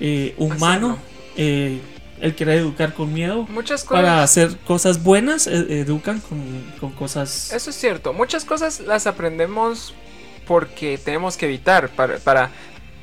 eh, 0.00 0.34
humano 0.38 0.98
eh, 1.36 1.80
el 2.20 2.34
querer 2.34 2.58
educar 2.58 2.94
con 2.94 3.12
miedo. 3.12 3.46
Muchas 3.50 3.84
cosas. 3.84 4.02
Para 4.02 4.22
hacer 4.22 4.56
cosas 4.66 5.02
buenas, 5.02 5.46
e- 5.46 5.80
educan 5.80 6.20
con, 6.20 6.40
con 6.80 6.92
cosas... 6.92 7.52
Eso 7.52 7.70
es 7.70 7.76
cierto. 7.76 8.12
Muchas 8.12 8.44
cosas 8.44 8.80
las 8.80 9.06
aprendemos 9.06 9.94
porque 10.46 10.98
tenemos 10.98 11.36
que 11.36 11.46
evitar. 11.46 11.88
Para, 11.90 12.18
para- 12.18 12.50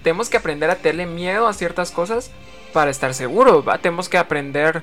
tenemos 0.03 0.29
que 0.29 0.37
aprender 0.37 0.69
a 0.69 0.75
tenerle 0.75 1.05
miedo 1.05 1.47
a 1.47 1.53
ciertas 1.53 1.91
cosas 1.91 2.31
para 2.73 2.89
estar 2.91 3.13
seguros. 3.13 3.67
¿va? 3.67 3.77
Tenemos 3.77 4.09
que 4.09 4.17
aprender 4.17 4.81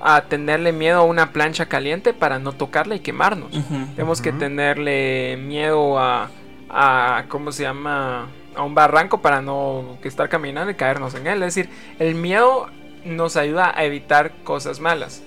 a 0.00 0.22
tenerle 0.22 0.72
miedo 0.72 1.00
a 1.00 1.02
una 1.04 1.32
plancha 1.32 1.66
caliente 1.66 2.12
para 2.14 2.38
no 2.38 2.52
tocarla 2.52 2.94
y 2.94 3.00
quemarnos. 3.00 3.50
Tenemos 3.96 4.22
que 4.22 4.32
tenerle 4.32 5.36
miedo 5.38 5.98
a, 5.98 6.30
a 6.70 7.24
¿cómo 7.28 7.52
se 7.52 7.64
llama? 7.64 8.28
A 8.56 8.62
un 8.62 8.74
barranco 8.74 9.20
para 9.22 9.42
no 9.42 9.98
que 10.02 10.08
estar 10.08 10.28
caminando 10.28 10.70
y 10.70 10.74
caernos 10.74 11.14
en 11.14 11.26
él. 11.26 11.42
Es 11.42 11.54
decir, 11.54 11.70
el 11.98 12.14
miedo 12.14 12.68
nos 13.04 13.36
ayuda 13.36 13.72
a 13.76 13.84
evitar 13.84 14.32
cosas 14.44 14.80
malas. 14.80 15.22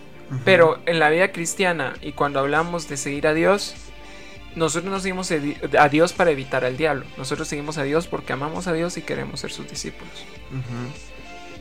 Pero 0.46 0.80
en 0.88 0.98
la 1.00 1.10
vida 1.10 1.32
cristiana 1.32 1.94
y 2.02 2.14
cuando 2.14 2.40
hablamos 2.40 2.88
de 2.88 2.98
seguir 2.98 3.28
a 3.28 3.34
Dios, 3.36 3.76
nosotros 4.56 4.92
no 4.92 5.00
seguimos 5.00 5.32
a 5.32 5.90
Dios 5.90 6.14
para 6.14 6.32
evitar 6.32 6.66
al 6.66 6.78
diablo. 6.78 7.06
Nosotros 7.18 7.48
seguimos 7.48 7.78
a 7.78 7.84
Dios 7.84 8.08
porque 8.08 8.34
amamos 8.34 8.68
a 8.68 8.74
Dios 8.74 8.98
y 8.98 9.02
queremos 9.02 9.40
ser 9.40 9.52
sus 9.52 9.70
discípulos. 9.70 10.26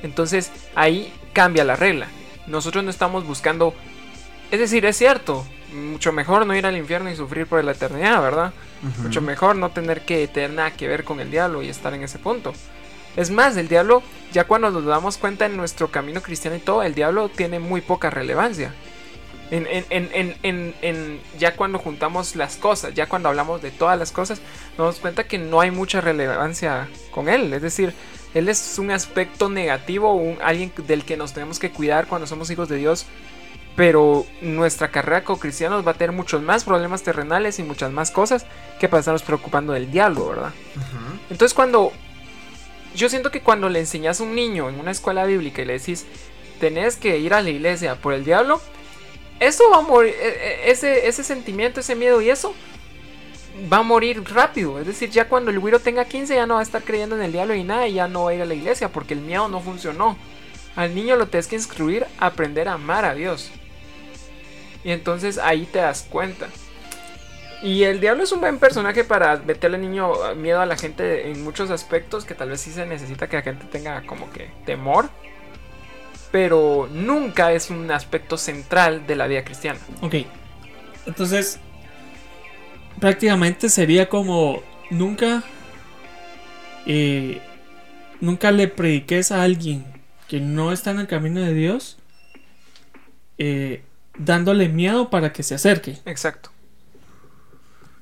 Entonces 0.03 0.51
ahí 0.75 1.13
cambia 1.33 1.65
la 1.65 1.77
regla. 1.77 2.09
Nosotros 2.47 2.85
no 2.85 2.91
estamos 2.91 3.27
buscando... 3.27 3.75
Es 4.51 4.61
decir, 4.61 4.85
es 4.85 4.97
cierto. 4.97 5.47
Mucho 5.73 6.13
mejor 6.13 6.45
no 6.45 6.55
ir 6.55 6.67
al 6.67 6.77
infierno 6.77 7.11
y 7.11 7.17
sufrir 7.17 7.47
por 7.47 7.65
la 7.65 7.73
eternidad, 7.73 8.21
¿verdad? 8.21 8.53
Mucho 8.99 9.23
mejor 9.23 9.57
no 9.57 9.71
tener 9.71 10.03
que 10.03 10.29
tener 10.29 10.51
nada 10.51 10.73
que 10.73 10.89
ver 10.89 11.05
con 11.05 11.21
el 11.21 11.31
diablo 11.31 11.63
y 11.63 11.69
estar 11.69 11.95
en 11.95 12.03
ese 12.03 12.19
punto. 12.19 12.53
Es 13.17 13.31
más, 13.31 13.57
el 13.57 13.69
diablo, 13.69 14.03
ya 14.33 14.45
cuando 14.45 14.71
nos 14.71 14.85
damos 14.85 15.17
cuenta 15.19 15.47
en 15.47 15.57
nuestro 15.57 15.89
camino 15.89 16.21
cristiano 16.21 16.57
y 16.57 16.61
todo, 16.61 16.83
el 16.83 16.95
diablo 16.95 17.29
tiene 17.29 17.59
muy 17.59 17.81
poca 17.81 18.11
relevancia. 18.11 18.75
En, 19.53 19.67
en- 19.69 20.37
en- 20.43 20.75
en- 20.81 21.21
ya 21.39 21.55
cuando 21.55 21.79
juntamos 21.79 22.35
las 22.37 22.57
cosas, 22.57 22.95
ya 22.95 23.07
cuando 23.07 23.29
hablamos 23.29 23.61
de 23.61 23.71
todas 23.71 23.99
las 23.99 24.11
cosas, 24.11 24.41
nos 24.71 24.79
damos 24.79 24.97
cuenta 24.99 25.25
que 25.25 25.37
no 25.39 25.61
hay 25.61 25.71
mucha 25.71 26.01
relevancia 26.01 26.89
con 27.11 27.29
él. 27.29 27.53
Es 27.53 27.61
decir, 27.63 27.93
él 28.35 28.49
es 28.49 28.79
un 28.79 28.91
aspecto 28.91 29.49
negativo, 29.51 30.15
un, 30.15 30.39
alguien 30.43 30.73
del 30.89 31.05
que 31.05 31.17
nos 31.19 31.35
tenemos 31.35 31.59
que 31.59 31.71
cuidar 31.71 32.07
cuando 32.07 32.27
somos 32.27 32.51
hijos 32.51 32.69
de 32.69 32.77
Dios. 32.77 33.07
Pero 33.77 34.27
nuestra 34.43 34.91
carrera 34.91 35.25
como 35.25 35.39
cristianos 35.39 35.87
va 35.87 35.93
a 35.93 35.95
tener 35.95 36.13
muchos 36.13 36.43
más 36.43 36.63
problemas 36.65 37.03
terrenales 37.03 37.59
y 37.59 37.63
muchas 37.63 37.91
más 37.91 38.11
cosas 38.11 38.45
que 38.79 38.87
para 38.89 39.01
estarnos 39.01 39.23
preocupando 39.23 39.73
del 39.73 39.91
diablo, 39.91 40.29
¿verdad? 40.29 40.53
Entonces 41.31 41.55
cuando... 41.55 41.93
Yo 42.95 43.09
siento 43.09 43.31
que 43.31 43.41
cuando 43.41 43.71
le 43.71 43.81
enseñas 43.81 44.21
a 44.21 44.25
un 44.25 44.35
niño 44.35 44.69
en 44.69 44.79
una 44.79 44.91
escuela 44.91 45.25
bíblica 45.25 45.63
y 45.63 45.65
le 45.65 45.79
decís, 45.79 46.05
tenés 46.61 46.97
que 46.97 47.19
ir 47.19 47.33
a 47.33 47.41
la 47.41 47.49
iglesia 47.49 47.95
por 47.95 48.13
el 48.13 48.25
diablo, 48.27 48.61
eso 49.49 49.71
va 49.71 49.79
a 49.79 49.83
morir, 49.83 50.15
e- 50.19 50.29
e- 50.29 50.71
ese, 50.71 51.07
ese 51.09 51.25
sentimiento, 51.25 51.81
ese 51.81 51.95
miedo 51.95 52.21
y 52.21 52.31
eso 52.31 52.55
va 53.73 53.79
a 53.79 53.83
morir 53.83 54.23
rápido. 54.33 54.79
Es 54.79 54.87
decir, 54.87 55.11
ya 55.11 55.29
cuando 55.29 55.51
el 55.51 55.59
güiro 55.59 55.81
tenga 55.81 56.05
15 56.05 56.35
ya 56.35 56.47
no 56.47 56.55
va 56.55 56.61
a 56.61 56.63
estar 56.63 56.83
creyendo 56.83 57.17
en 57.17 57.23
el 57.23 57.33
diablo 57.33 57.55
y 57.55 57.65
nada 57.65 57.87
y 57.87 57.95
ya 57.95 58.09
no 58.09 58.25
va 58.25 58.31
a 58.31 58.35
ir 58.35 58.43
a 58.43 58.47
la 58.47 58.55
iglesia 58.55 58.91
porque 58.91 59.15
el 59.15 59.21
miedo 59.21 59.49
no 59.49 59.61
funcionó. 59.61 60.17
Al 60.77 60.95
niño 60.95 61.17
lo 61.17 61.29
tienes 61.29 61.49
que 61.49 61.57
instruir 61.57 62.07
a 62.19 62.27
aprender 62.27 62.69
a 62.69 62.75
amar 62.75 63.05
a 63.05 63.15
Dios. 63.15 63.51
Y 64.85 64.91
entonces 64.91 65.39
ahí 65.39 65.67
te 65.67 65.79
das 65.79 66.07
cuenta. 66.09 66.49
Y 67.63 67.85
el 67.85 68.01
diablo 68.01 68.25
es 68.25 68.33
un 68.33 68.41
buen 68.41 68.59
personaje 68.59 69.05
para 69.05 69.37
meterle 69.37 69.79
niño 69.79 70.13
miedo 70.35 70.61
a 70.61 70.67
la 70.67 70.77
gente 70.77 71.31
en 71.31 71.45
muchos 71.45 71.71
aspectos 71.71 72.25
que 72.25 72.35
tal 72.35 72.49
vez 72.51 72.61
sí 72.61 72.73
se 72.73 72.87
necesita 72.87 73.29
que 73.29 73.37
la 73.37 73.43
gente 73.43 73.67
tenga 73.67 74.03
como 74.07 74.31
que 74.33 74.51
temor. 74.65 75.09
Pero 76.33 76.89
nunca 76.93 77.53
es 77.53 77.71
un 77.71 77.91
aspecto 77.91 78.37
central 78.37 79.07
de 79.07 79.15
la 79.15 79.29
vida 79.29 79.45
cristiana. 79.45 79.79
Ok. 80.01 80.17
Entonces, 81.07 81.61
prácticamente 82.99 83.69
sería 83.69 84.09
como 84.09 84.63
nunca, 84.91 85.45
eh, 86.87 87.41
nunca 88.21 88.51
le 88.51 88.67
prediques 88.67 89.31
a 89.31 89.43
alguien 89.43 89.85
que 90.27 90.41
no 90.41 90.73
está 90.73 90.93
en 90.93 91.01
el 91.01 91.07
camino 91.07 91.41
de 91.41 91.53
Dios, 91.53 91.99
eh, 93.39 93.83
dándole 94.17 94.69
miedo 94.69 95.11
para 95.11 95.33
que 95.33 95.43
se 95.43 95.55
acerque. 95.55 95.99
Exacto. 96.07 96.51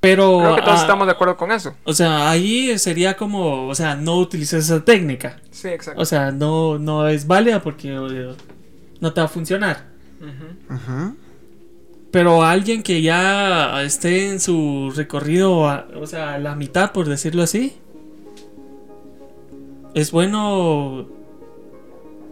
Pero, 0.01 0.39
Creo 0.41 0.57
que 0.57 0.63
todos 0.63 0.79
ah, 0.79 0.83
estamos 0.83 1.07
de 1.07 1.13
acuerdo 1.13 1.37
con 1.37 1.53
eso. 1.53 1.75
o 1.85 1.93
sea, 1.93 2.31
ahí 2.31 2.79
sería 2.79 3.17
como, 3.19 3.69
o 3.69 3.75
sea, 3.75 3.97
no 3.97 4.17
utilices 4.17 4.65
esa 4.65 4.83
técnica. 4.85 5.37
Sí, 5.51 5.69
exacto. 5.69 6.01
O 6.01 6.07
sea, 6.07 6.31
no, 6.31 6.79
no 6.79 7.07
es 7.07 7.27
válida 7.27 7.61
porque 7.61 7.91
no 9.01 9.13
te 9.13 9.21
va 9.21 9.27
a 9.27 9.29
funcionar. 9.29 9.89
Pero 12.11 12.43
alguien 12.43 12.83
que 12.83 13.03
ya 13.03 13.83
esté 13.83 14.31
en 14.31 14.41
su 14.41 14.93
recorrido, 14.97 15.69
a- 15.69 15.87
o 16.01 16.07
sea, 16.07 16.35
a 16.35 16.39
la 16.39 16.55
mitad, 16.57 16.93
por 16.93 17.07
decirlo 17.09 17.43
así, 17.43 17.75
es 19.95 20.11
bueno. 20.13 21.07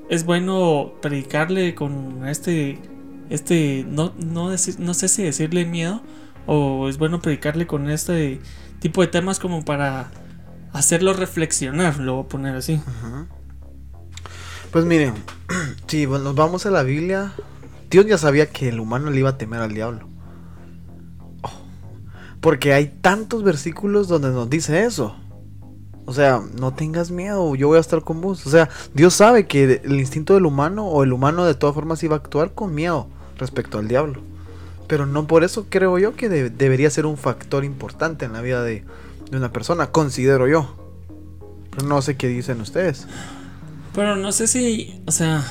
Es 0.08 0.24
bueno 0.24 0.92
predicarle 1.02 1.74
con 1.74 2.26
este. 2.26 2.78
Este. 3.30 3.84
No, 3.88 4.12
no, 4.16 4.50
decir- 4.50 4.78
no 4.78 4.94
sé 4.94 5.08
si 5.08 5.22
decirle 5.22 5.64
miedo. 5.64 6.00
O 6.50 6.88
es 6.88 6.96
bueno 6.96 7.20
predicarle 7.20 7.66
con 7.66 7.90
este 7.90 8.40
tipo 8.80 9.02
de 9.02 9.08
temas 9.08 9.38
como 9.38 9.66
para 9.66 10.10
hacerlo 10.72 11.12
reflexionar, 11.12 11.98
lo 11.98 12.14
voy 12.14 12.24
a 12.24 12.28
poner 12.28 12.56
así. 12.56 12.80
Pues 14.72 14.86
miren, 14.86 15.12
si 15.86 16.06
nos 16.06 16.34
vamos 16.34 16.64
a 16.64 16.70
la 16.70 16.82
Biblia, 16.82 17.34
Dios 17.90 18.06
ya 18.06 18.16
sabía 18.16 18.46
que 18.46 18.70
el 18.70 18.80
humano 18.80 19.10
le 19.10 19.18
iba 19.18 19.28
a 19.28 19.36
temer 19.36 19.60
al 19.60 19.74
diablo. 19.74 20.08
Oh, 21.42 21.50
porque 22.40 22.72
hay 22.72 22.86
tantos 22.86 23.42
versículos 23.42 24.08
donde 24.08 24.30
nos 24.30 24.48
dice 24.48 24.84
eso. 24.84 25.16
O 26.06 26.14
sea, 26.14 26.40
no 26.58 26.72
tengas 26.72 27.10
miedo, 27.10 27.54
yo 27.56 27.68
voy 27.68 27.76
a 27.76 27.82
estar 27.82 28.02
con 28.02 28.22
vos. 28.22 28.46
O 28.46 28.50
sea, 28.50 28.70
Dios 28.94 29.12
sabe 29.12 29.46
que 29.46 29.82
el 29.84 30.00
instinto 30.00 30.32
del 30.32 30.46
humano 30.46 30.86
o 30.86 31.02
el 31.02 31.12
humano 31.12 31.44
de 31.44 31.54
todas 31.54 31.74
formas 31.74 32.02
iba 32.02 32.16
a 32.16 32.20
actuar 32.20 32.54
con 32.54 32.74
miedo 32.74 33.08
respecto 33.36 33.78
al 33.78 33.88
diablo. 33.88 34.22
Pero 34.88 35.06
no 35.06 35.26
por 35.26 35.44
eso 35.44 35.66
creo 35.68 35.98
yo 35.98 36.16
que 36.16 36.28
de- 36.28 36.50
debería 36.50 36.90
ser 36.90 37.06
un 37.06 37.16
factor 37.16 37.64
importante 37.64 38.24
en 38.24 38.32
la 38.32 38.40
vida 38.40 38.62
de, 38.62 38.82
de 39.30 39.36
una 39.36 39.52
persona, 39.52 39.92
considero 39.92 40.48
yo. 40.48 40.74
Pero 41.70 41.86
no 41.86 42.02
sé 42.02 42.16
qué 42.16 42.26
dicen 42.28 42.60
ustedes. 42.60 43.06
Pero 43.94 44.16
no 44.16 44.32
sé 44.32 44.46
si, 44.48 45.00
o 45.06 45.12
sea, 45.12 45.44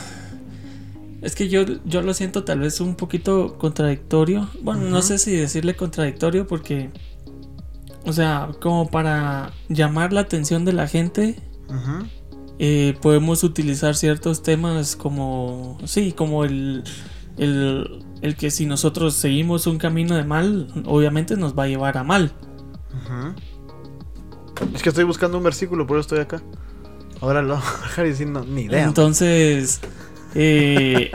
es 1.22 1.36
que 1.36 1.50
yo, 1.50 1.64
yo 1.86 2.02
lo 2.02 2.14
siento 2.14 2.44
tal 2.44 2.60
vez 2.60 2.80
un 2.82 2.96
poquito 2.96 3.58
contradictorio. 3.58 4.50
Bueno, 4.62 4.82
no 4.90 5.02
sé 5.02 5.18
si 5.20 5.36
decirle 5.36 5.76
contradictorio 5.76 6.48
porque, 6.48 6.90
o 8.06 8.14
sea, 8.14 8.50
como 8.62 8.90
para 8.90 9.52
llamar 9.70 10.14
la 10.14 10.22
atención 10.22 10.66
de 10.66 10.74
la 10.74 10.88
gente, 10.88 11.36
eh, 12.60 12.96
podemos 13.02 13.44
utilizar 13.44 13.96
ciertos 13.96 14.42
temas 14.42 14.96
como, 14.96 15.78
sí, 15.86 16.12
como 16.12 16.44
el, 16.44 16.84
el, 17.38 18.04
el 18.22 18.36
que 18.36 18.52
si 18.52 18.66
nosotros 18.66 19.14
seguimos 19.14 19.68
un 19.68 19.78
camino 19.78 20.16
de 20.16 20.24
mal, 20.24 20.68
obviamente 20.86 21.38
nos 21.38 21.58
va 21.58 21.64
a 21.64 21.68
llevar 21.68 21.98
a 21.98 22.04
mal. 22.04 22.32
Es 24.74 24.82
que 24.82 24.90
estoy 24.90 25.04
buscando 25.04 25.38
un 25.38 25.44
versículo, 25.44 25.86
por 25.86 25.98
eso 25.98 26.02
estoy 26.02 26.20
acá. 26.20 26.42
Ahora 27.22 27.42
lo 27.42 27.56
dejar 27.84 28.06
decir 28.06 28.28
no, 28.28 28.44
ni 28.44 28.64
idea. 28.64 28.84
Entonces, 28.84 29.82
eh, 30.36 31.12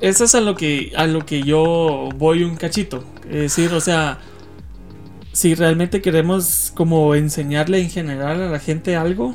eso 0.00 0.24
es 0.24 0.34
a 0.34 0.40
lo 0.40 0.54
que 0.54 0.92
a 0.96 1.06
lo 1.06 1.24
que 1.24 1.42
yo 1.42 2.08
voy 2.16 2.44
un 2.44 2.56
cachito. 2.56 3.04
Es 3.24 3.56
decir, 3.56 3.72
o 3.72 3.80
sea, 3.80 4.18
si 5.32 5.54
realmente 5.54 6.02
queremos 6.02 6.72
como 6.74 7.14
enseñarle 7.14 7.80
en 7.80 7.90
general 7.90 8.42
a 8.42 8.48
la 8.48 8.58
gente 8.58 8.96
algo, 8.96 9.34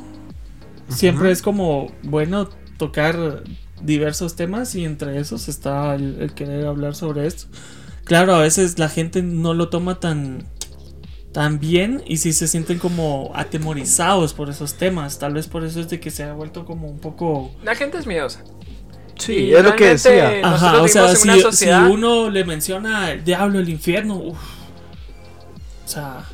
siempre 0.88 1.30
es 1.30 1.42
como 1.42 1.92
bueno 2.02 2.48
tocar 2.76 3.42
diversos 3.82 4.36
temas 4.36 4.74
y 4.74 4.84
entre 4.84 5.18
esos 5.18 5.48
está 5.48 5.94
el, 5.94 6.20
el 6.20 6.34
querer 6.34 6.66
hablar 6.66 6.94
sobre 6.94 7.26
esto. 7.26 7.46
Claro, 8.04 8.34
a 8.34 8.40
veces 8.40 8.78
la 8.78 8.88
gente 8.88 9.22
no 9.22 9.54
lo 9.54 9.68
toma 9.68 10.00
tan 10.00 10.46
tan 11.32 11.60
bien 11.60 12.02
y 12.06 12.16
sí 12.16 12.32
se 12.32 12.48
sienten 12.48 12.78
como 12.78 13.30
atemorizados 13.34 14.34
por 14.34 14.48
esos 14.50 14.74
temas. 14.74 15.18
Tal 15.18 15.34
vez 15.34 15.46
por 15.46 15.64
eso 15.64 15.80
es 15.80 15.88
de 15.88 16.00
que 16.00 16.10
se 16.10 16.24
ha 16.24 16.32
vuelto 16.32 16.64
como 16.64 16.88
un 16.88 16.98
poco 16.98 17.52
La 17.62 17.74
gente 17.74 17.98
es 17.98 18.06
miedosa. 18.06 18.42
Sí, 19.16 19.34
Y 19.34 19.54
es 19.54 19.64
lo 19.64 19.74
que 19.74 19.88
decía. 19.88 20.40
Ajá, 20.42 20.80
o 20.80 20.88
sea, 20.88 21.14
si, 21.14 21.28
si 21.52 21.68
uno 21.68 22.30
le 22.30 22.44
menciona 22.44 23.10
el 23.10 23.24
diablo, 23.24 23.58
el 23.58 23.68
infierno, 23.68 24.16
uf. 24.16 24.38
o 25.84 25.88
sea, 25.88 26.24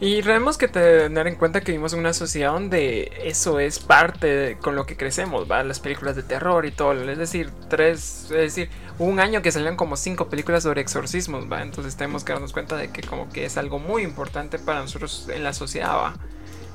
Y 0.00 0.22
tenemos 0.22 0.56
que 0.58 0.68
tener 0.68 1.26
en 1.26 1.34
cuenta 1.34 1.60
que 1.60 1.72
vivimos 1.72 1.92
en 1.92 1.98
una 1.98 2.12
sociedad 2.12 2.52
donde 2.52 3.10
eso 3.24 3.58
es 3.58 3.80
parte 3.80 4.56
con 4.60 4.76
lo 4.76 4.86
que 4.86 4.96
crecemos, 4.96 5.50
¿va? 5.50 5.64
Las 5.64 5.80
películas 5.80 6.14
de 6.14 6.22
terror 6.22 6.66
y 6.66 6.70
todo. 6.70 6.92
Es 6.92 7.18
decir, 7.18 7.50
tres, 7.68 8.26
es 8.26 8.54
decir, 8.54 8.70
un 9.00 9.18
año 9.18 9.42
que 9.42 9.50
salieron 9.50 9.76
como 9.76 9.96
cinco 9.96 10.28
películas 10.28 10.62
sobre 10.62 10.82
exorcismos, 10.82 11.50
¿va? 11.50 11.62
Entonces 11.62 11.96
tenemos 11.96 12.22
que 12.22 12.32
darnos 12.32 12.52
cuenta 12.52 12.76
de 12.76 12.92
que 12.92 13.02
como 13.02 13.28
que 13.28 13.44
es 13.44 13.56
algo 13.56 13.80
muy 13.80 14.02
importante 14.02 14.60
para 14.60 14.80
nosotros 14.80 15.28
en 15.34 15.42
la 15.42 15.52
sociedad, 15.52 15.94
¿va? 15.94 16.14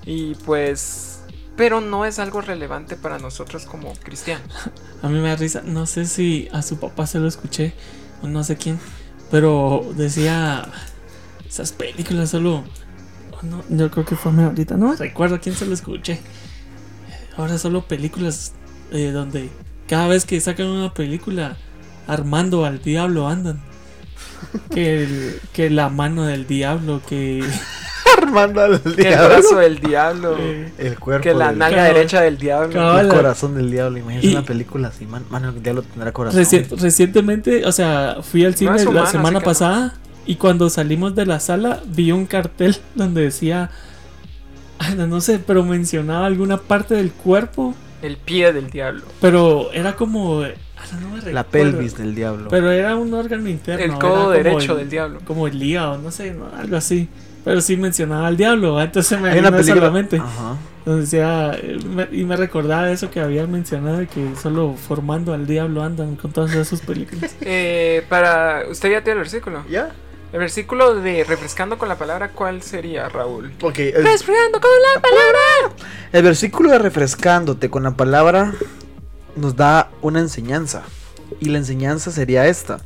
Y 0.05 0.36
pues... 0.36 1.21
Pero 1.55 1.82
no 1.82 2.03
es 2.03 2.17
algo 2.17 2.41
relevante 2.41 2.97
para 2.97 3.19
nosotros 3.19 3.65
como 3.65 3.93
cristianos. 3.93 4.47
a 5.01 5.07
mí 5.07 5.19
me 5.19 5.30
da 5.30 5.36
risa. 5.38 5.61
No 5.63 5.86
sé 5.86 6.07
si 6.07 6.49
a 6.51 6.61
su 6.61 6.78
papá 6.78 7.07
se 7.07 7.19
lo 7.19 7.28
escuché 7.28 7.74
o 8.21 8.28
no 8.28 8.43
sé 8.43 8.57
quién, 8.57 8.80
pero 9.32 9.86
decía 9.95 10.67
esas 11.47 11.71
películas 11.71 12.32
solo. 12.32 12.65
No, 13.43 13.63
yo 13.69 13.89
creo 13.91 14.05
que 14.05 14.15
fue 14.15 14.31
a 14.31 14.35
mí 14.35 14.43
ahorita, 14.43 14.75
no 14.77 14.95
recuerdo 14.95 15.35
a 15.35 15.39
quién 15.39 15.55
se 15.55 15.65
lo 15.65 15.73
escuché. 15.73 16.19
Ahora 17.37 17.57
solo 17.57 17.85
películas 17.87 18.53
eh, 18.91 19.11
donde 19.11 19.49
cada 19.87 20.07
vez 20.07 20.25
que 20.25 20.39
sacan 20.39 20.67
una 20.67 20.93
película 20.93 21.57
armando 22.07 22.65
al 22.65 22.81
diablo 22.81 23.27
andan. 23.27 23.61
Que, 24.73 25.03
el- 25.03 25.39
que 25.53 25.69
la 25.69 25.89
mano 25.89 26.25
del 26.25 26.45
diablo, 26.45 27.01
que 27.07 27.43
Armando 28.21 28.61
al 28.61 28.81
Que 28.81 28.89
el 28.89 28.95
diablo. 28.95 29.29
brazo 29.29 29.55
del 29.57 29.79
diablo. 29.79 30.37
eh, 30.39 30.71
El 30.77 30.99
cuerpo. 30.99 31.23
Que 31.23 31.33
la 31.33 31.49
del- 31.49 31.57
nalga 31.57 31.77
Cabal. 31.77 31.93
derecha 31.95 32.21
del 32.21 32.37
diablo. 32.37 32.73
Cabal. 32.73 33.05
El 33.07 33.11
corazón 33.11 33.55
del 33.55 33.71
diablo. 33.71 33.97
Imagínate 33.97 34.27
Y- 34.27 34.31
una 34.35 34.43
película 34.45 34.87
así. 34.89 35.05
Man, 35.05 35.25
mano, 35.29 35.49
el 35.49 35.63
diablo 35.63 35.81
tendrá 35.81 36.11
corazón. 36.11 36.39
Reci- 36.41 36.69
recientemente, 36.79 37.65
o 37.65 37.71
sea, 37.71 38.17
fui 38.21 38.45
al 38.45 38.53
cine 38.55 38.71
la 38.91 39.07
semana 39.07 39.39
no. 39.39 39.45
Y 40.26 40.36
cuando 40.36 40.69
salimos 40.69 41.15
de 41.15 41.26
la 41.26 41.39
sala 41.39 41.82
vi 41.86 42.11
un 42.11 42.26
cartel 42.26 42.78
donde 42.95 43.21
decía, 43.24 43.69
no, 44.97 45.21
sé, 45.21 45.39
pero 45.39 45.63
mencionaba 45.63 46.26
alguna 46.26 46.57
parte 46.57 46.95
del 46.95 47.11
cuerpo, 47.11 47.74
El 48.01 48.17
pie 48.17 48.51
del 48.53 48.69
diablo. 48.69 49.03
pero 49.21 49.71
era 49.71 49.95
como, 49.95 50.41
no 50.41 51.09
me 51.09 51.32
La 51.32 51.43
recuerdo, 51.43 51.71
pelvis 51.78 51.97
del 51.97 52.15
diablo. 52.15 52.47
pero 52.49 52.71
era 52.71 52.95
un 52.95 53.13
órgano 53.13 53.47
interno, 53.49 53.84
El 53.93 53.99
codo 53.99 54.32
derecho 54.32 54.74
el- 54.74 54.78
del 54.80 54.89
diablo. 54.89 55.19
como 55.26 55.47
el 55.47 55.61
hígado, 55.61 55.97
no 55.97 56.11
sé, 56.11 56.34
no, 56.34 56.47
algo 56.57 56.76
así. 56.78 57.07
Pero 57.45 57.59
sí 57.59 57.76
mencionaba 57.76 58.28
al 58.28 58.38
diablo, 58.38 58.82
entonces 58.82 59.19
me 59.19 59.34
vino 59.34 59.47
eso 59.49 59.55
a 59.55 59.57
película. 59.59 59.82
la 59.88 59.91
mente. 59.91 60.15
Ajá. 60.17 60.55
Donde 60.86 61.01
decía, 61.01 61.51
eh, 61.55 61.78
me- 61.93 62.07
y 62.11 62.24
me 62.24 62.38
recordaba 62.38 62.89
eso 62.89 63.11
que 63.11 63.19
habían 63.19 63.51
mencionado 63.51 63.97
de 63.97 64.07
que 64.07 64.34
solo 64.41 64.76
formando 64.76 65.34
al 65.34 65.45
diablo 65.45 65.84
andan 65.84 66.15
con 66.15 66.32
todas 66.32 66.53
esas 66.55 66.80
películas. 66.80 67.36
Eh, 67.41 68.05
para. 68.07 68.63
Usted 68.71 68.91
ya 68.91 69.01
tiene 69.03 69.13
el 69.19 69.24
versículo. 69.26 69.61
¿Ya? 69.69 69.91
El 70.34 70.39
versículo 70.39 70.95
de 70.95 71.23
refrescando 71.23 71.77
con 71.77 71.88
la 71.88 71.97
palabra, 71.97 72.31
¿cuál 72.31 72.61
sería, 72.63 73.07
Raúl? 73.07 73.53
El, 73.91 74.03
Refrescando 74.03 74.59
con 74.59 74.71
la 74.95 75.01
palabra. 75.01 75.75
el 76.11 76.23
versículo 76.23 76.71
de 76.71 76.79
refrescándote 76.79 77.69
con 77.69 77.84
la 77.84 77.91
palabra 77.91 78.53
nos 79.36 79.55
da 79.55 79.91
una 80.01 80.19
enseñanza. 80.19 80.84
Y 81.39 81.49
la 81.49 81.59
enseñanza 81.59 82.11
sería 82.11 82.47
esta. 82.47 82.79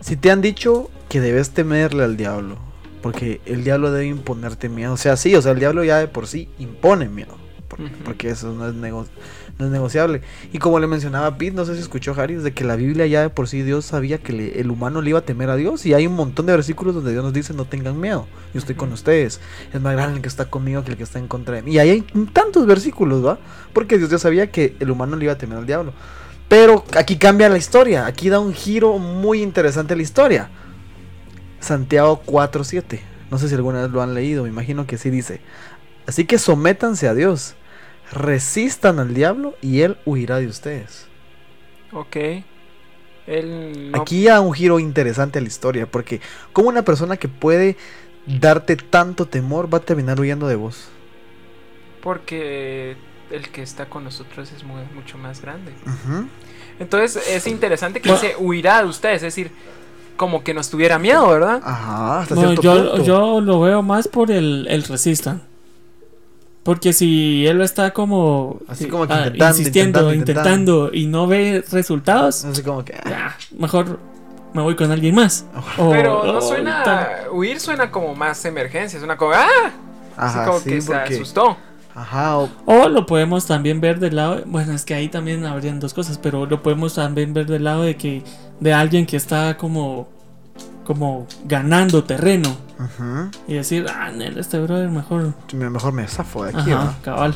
Si 0.00 0.16
te 0.16 0.30
han 0.30 0.40
dicho 0.40 0.88
que 1.08 1.20
debes 1.20 1.50
temerle 1.50 2.04
al 2.04 2.16
diablo, 2.16 2.58
porque 3.02 3.40
el 3.44 3.64
diablo 3.64 3.90
debe 3.90 4.06
imponerte 4.06 4.68
miedo. 4.68 4.92
O 4.92 4.96
sea, 4.96 5.16
sí, 5.16 5.34
o 5.34 5.42
sea, 5.42 5.52
el 5.52 5.58
diablo 5.58 5.82
ya 5.84 5.98
de 5.98 6.06
por 6.08 6.26
sí 6.28 6.48
impone 6.58 7.08
miedo. 7.08 7.36
Porque 8.04 8.30
eso 8.30 8.52
no 8.52 8.68
es, 8.68 8.74
nego- 8.74 9.06
no 9.58 9.66
es 9.66 9.70
negociable. 9.70 10.20
Y 10.52 10.58
como 10.58 10.80
le 10.80 10.86
mencionaba 10.86 11.38
Pete, 11.38 11.52
no 11.54 11.64
sé 11.64 11.74
si 11.74 11.80
escuchó 11.80 12.12
Harry, 12.20 12.34
de 12.34 12.52
que 12.52 12.64
la 12.64 12.76
Biblia 12.76 13.06
ya 13.06 13.20
de 13.22 13.30
por 13.30 13.46
sí 13.48 13.62
Dios 13.62 13.84
sabía 13.84 14.18
que 14.18 14.32
le- 14.32 14.60
el 14.60 14.70
humano 14.70 15.00
le 15.00 15.10
iba 15.10 15.20
a 15.20 15.24
temer 15.24 15.48
a 15.50 15.56
Dios. 15.56 15.86
Y 15.86 15.94
hay 15.94 16.06
un 16.06 16.14
montón 16.14 16.46
de 16.46 16.52
versículos 16.52 16.94
donde 16.94 17.12
Dios 17.12 17.22
nos 17.22 17.32
dice, 17.32 17.54
no 17.54 17.64
tengan 17.64 18.00
miedo, 18.00 18.26
yo 18.52 18.58
estoy 18.58 18.74
con 18.74 18.92
ustedes. 18.92 19.40
Es 19.72 19.80
más 19.80 19.92
grande 19.94 20.16
el 20.16 20.22
que 20.22 20.28
está 20.28 20.46
conmigo 20.50 20.82
que 20.84 20.90
el 20.90 20.96
que 20.96 21.04
está 21.04 21.18
en 21.18 21.28
contra 21.28 21.54
de 21.54 21.62
mí. 21.62 21.72
Y 21.72 21.78
ahí 21.78 21.90
hay 21.90 22.00
tantos 22.32 22.66
versículos, 22.66 23.24
¿va? 23.24 23.38
Porque 23.72 23.96
Dios 23.98 24.10
ya 24.10 24.18
sabía 24.18 24.50
que 24.50 24.76
el 24.80 24.90
humano 24.90 25.16
le 25.16 25.24
iba 25.26 25.34
a 25.34 25.38
temer 25.38 25.58
al 25.58 25.66
diablo. 25.66 25.92
Pero 26.48 26.84
aquí 26.96 27.16
cambia 27.16 27.48
la 27.48 27.56
historia, 27.56 28.06
aquí 28.06 28.28
da 28.28 28.38
un 28.40 28.52
giro 28.52 28.98
muy 28.98 29.40
interesante 29.42 29.96
la 29.96 30.02
historia. 30.02 30.50
Santiago 31.60 32.22
4.7. 32.26 33.00
No 33.30 33.38
sé 33.38 33.48
si 33.48 33.54
alguna 33.54 33.82
vez 33.82 33.90
lo 33.90 34.02
han 34.02 34.14
leído, 34.14 34.42
me 34.44 34.48
imagino 34.50 34.86
que 34.86 34.98
sí 34.98 35.10
dice. 35.10 35.40
Así 36.06 36.24
que 36.26 36.38
sométanse 36.38 37.08
a 37.08 37.14
Dios, 37.14 37.54
resistan 38.14 38.98
al 38.98 39.12
diablo 39.14 39.54
y 39.60 39.80
él 39.82 39.96
huirá 40.06 40.38
de 40.38 40.46
ustedes. 40.46 41.06
Ok. 41.92 42.16
Él 43.26 43.90
no- 43.92 44.00
Aquí 44.02 44.24
da 44.24 44.40
un 44.40 44.52
giro 44.52 44.78
interesante 44.80 45.38
a 45.38 45.42
la 45.42 45.48
historia, 45.48 45.86
porque 45.86 46.20
como 46.52 46.68
una 46.68 46.82
persona 46.82 47.16
que 47.16 47.28
puede 47.28 47.76
darte 48.26 48.76
tanto 48.76 49.26
temor 49.26 49.72
va 49.72 49.78
a 49.78 49.80
terminar 49.82 50.18
huyendo 50.20 50.46
de 50.48 50.56
vos. 50.56 50.88
Porque 52.02 52.96
el 53.30 53.48
que 53.50 53.62
está 53.62 53.86
con 53.86 54.04
nosotros 54.04 54.52
es 54.52 54.62
muy- 54.64 54.82
mucho 54.94 55.16
más 55.18 55.40
grande. 55.40 55.72
Entonces 56.78 57.22
es 57.28 57.46
interesante 57.46 58.00
que 58.00 58.12
dice 58.12 58.34
huirá 58.38 58.82
de 58.82 58.88
ustedes. 58.88 59.16
Es 59.16 59.22
decir, 59.34 59.50
como 60.16 60.44
que 60.44 60.52
nos 60.54 60.68
tuviera 60.70 60.98
miedo, 60.98 61.28
¿verdad? 61.28 61.60
Ajá, 61.64 62.20
hasta 62.20 62.34
Bueno, 62.34 62.50
cierto 62.50 62.62
yo, 62.62 62.90
punto. 62.90 63.04
yo 63.04 63.40
lo 63.40 63.60
veo 63.60 63.82
más 63.82 64.06
por 64.06 64.30
el, 64.30 64.66
el 64.68 64.82
resistan. 64.84 65.42
Porque 66.64 66.92
si 66.92 67.46
él 67.46 67.60
está 67.60 67.92
como, 67.92 68.58
Así 68.66 68.88
como 68.88 69.06
que 69.06 69.12
ah, 69.12 69.18
intentando, 69.26 69.58
insistiendo, 69.58 70.12
intentando, 70.14 70.14
intentando, 70.14 70.90
y 70.94 71.06
no 71.06 71.26
ve 71.26 71.62
resultados, 71.70 72.44
Así 72.46 72.62
como 72.62 72.84
que... 72.84 72.94
ah, 72.94 73.02
ya, 73.08 73.36
mejor 73.58 74.00
me 74.54 74.62
voy 74.62 74.74
con 74.74 74.90
alguien 74.90 75.14
más. 75.14 75.44
O- 75.78 75.90
Pero 75.90 76.24
no 76.24 76.38
o 76.38 76.40
suena. 76.40 76.82
tal- 76.82 77.28
Huir 77.32 77.60
suena 77.60 77.90
como 77.90 78.14
más 78.14 78.44
emergencia. 78.44 78.98
Suena 78.98 79.16
como. 79.16 79.32
¡Ah! 79.34 79.46
Ajá, 80.16 80.40
Así 80.42 80.46
como 80.48 80.60
sí, 80.60 80.70
que 80.70 80.80
se 80.80 80.92
porque- 80.92 81.14
asustó. 81.16 81.56
Ajá, 81.94 82.38
o- 82.38 82.48
O 82.66 82.88
lo 82.88 83.04
podemos 83.06 83.46
también 83.46 83.80
ver 83.80 83.98
del 84.00 84.16
lado, 84.16 84.42
bueno, 84.46 84.72
es 84.72 84.84
que 84.84 84.94
ahí 84.94 85.08
también 85.08 85.44
habrían 85.44 85.78
dos 85.80 85.92
cosas, 85.94 86.18
pero 86.18 86.46
lo 86.46 86.62
podemos 86.62 86.94
también 86.94 87.34
ver 87.34 87.46
del 87.46 87.64
lado 87.64 87.82
de 87.82 87.96
que 87.96 88.22
de 88.58 88.72
alguien 88.72 89.06
que 89.06 89.16
está 89.16 89.56
como 89.56 90.08
como 90.84 91.26
ganando 91.46 92.04
terreno 92.04 92.56
y 93.46 93.54
decir, 93.54 93.86
ah, 93.88 94.10
Nel, 94.10 94.38
este 94.38 94.58
brother 94.60 94.88
mejor. 94.90 95.32
Me- 95.52 95.70
mejor 95.70 95.92
me 95.92 96.06
zafo 96.08 96.44
de 96.44 96.50
aquí, 96.50 96.70
Ajá, 96.72 96.84
¿va? 96.84 96.94
cabal. 97.02 97.34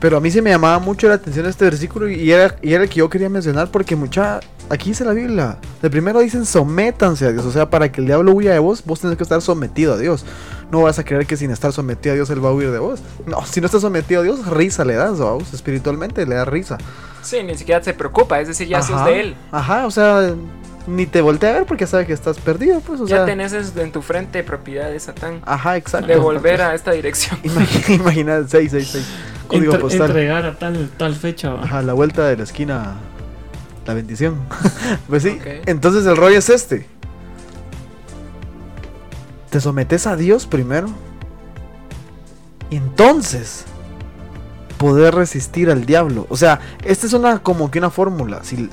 Pero 0.00 0.16
a 0.16 0.20
mí 0.20 0.30
se 0.30 0.40
me 0.42 0.50
llamaba 0.50 0.78
mucho 0.78 1.08
la 1.08 1.14
atención 1.14 1.46
este 1.46 1.64
versículo 1.64 2.08
y 2.08 2.30
era, 2.30 2.54
y 2.62 2.72
era 2.72 2.84
el 2.84 2.88
que 2.88 2.96
yo 2.96 3.08
quería 3.10 3.28
mencionar 3.28 3.68
porque 3.70 3.96
mucha... 3.96 4.40
Aquí 4.70 4.90
dice 4.90 5.02
la 5.04 5.12
Biblia. 5.12 5.56
De 5.80 5.88
primero 5.88 6.20
dicen 6.20 6.44
sométanse 6.44 7.24
a 7.26 7.32
Dios. 7.32 7.44
O 7.46 7.50
sea, 7.50 7.70
para 7.70 7.90
que 7.90 8.02
el 8.02 8.06
diablo 8.06 8.32
huya 8.32 8.52
de 8.52 8.58
vos, 8.58 8.84
vos 8.84 9.00
tenés 9.00 9.16
que 9.16 9.22
estar 9.22 9.40
sometido 9.40 9.94
a 9.94 9.96
Dios. 9.96 10.26
No 10.70 10.82
vas 10.82 10.98
a 10.98 11.04
creer 11.04 11.26
que 11.26 11.36
sin 11.38 11.50
estar 11.50 11.72
sometido 11.72 12.12
a 12.12 12.16
Dios 12.16 12.28
él 12.30 12.44
va 12.44 12.50
a 12.50 12.52
huir 12.52 12.70
de 12.70 12.78
vos. 12.78 13.00
No, 13.26 13.44
si 13.46 13.60
no 13.60 13.66
estás 13.66 13.80
sometido 13.80 14.20
a 14.20 14.24
Dios, 14.24 14.46
risa 14.46 14.84
le 14.84 14.94
das, 14.94 15.18
vos. 15.18 15.54
Espiritualmente 15.54 16.26
le 16.26 16.34
das 16.34 16.46
risa. 16.46 16.76
Sí, 17.22 17.42
ni 17.42 17.56
siquiera 17.56 17.82
se 17.82 17.94
preocupa. 17.94 18.38
Es 18.40 18.48
decir, 18.48 18.68
ya 18.68 18.82
sos 18.82 19.02
de 19.06 19.20
él. 19.20 19.36
Ajá, 19.50 19.86
o 19.86 19.90
sea, 19.90 20.34
ni 20.88 21.06
te 21.06 21.20
voltea 21.20 21.50
a 21.50 21.52
ver 21.54 21.66
porque 21.66 21.86
sabe 21.86 22.06
que 22.06 22.12
estás 22.12 22.38
perdido, 22.38 22.80
pues. 22.80 23.00
O 23.00 23.06
ya 23.06 23.16
sea, 23.18 23.24
tenés 23.26 23.52
en 23.52 23.92
tu 23.92 24.02
frente 24.02 24.42
propiedad 24.42 24.90
de 24.90 24.98
Satán. 24.98 25.40
Ajá, 25.44 25.76
exacto. 25.76 26.06
De 26.08 26.16
volver 26.16 26.62
a 26.62 26.74
esta 26.74 26.92
dirección. 26.92 27.38
Imagina, 27.44 27.94
imagina 27.94 28.48
666. 28.48 29.06
Código 29.46 29.64
Entre- 29.66 29.80
postal. 29.80 30.06
entregar 30.10 30.44
a 30.44 30.58
tal, 30.58 30.90
tal 30.96 31.14
fecha. 31.14 31.50
va. 31.50 31.62
Ajá, 31.64 31.82
la 31.82 31.92
vuelta 31.92 32.26
de 32.26 32.36
la 32.36 32.42
esquina. 32.44 32.96
La 33.86 33.94
bendición. 33.94 34.36
pues 35.08 35.22
sí. 35.22 35.38
Entonces 35.66 36.04
el 36.06 36.16
rollo 36.16 36.38
es 36.38 36.50
este. 36.50 36.86
Te 39.50 39.60
sometes 39.60 40.06
a 40.06 40.16
Dios 40.16 40.46
primero. 40.46 40.88
Y 42.70 42.76
entonces 42.76 43.64
poder 44.76 45.14
resistir 45.14 45.70
al 45.70 45.86
diablo. 45.86 46.26
O 46.28 46.36
sea, 46.36 46.60
esta 46.84 47.06
es 47.06 47.12
una 47.14 47.38
como 47.38 47.70
que 47.70 47.78
una 47.78 47.90
fórmula. 47.90 48.44
Si, 48.44 48.68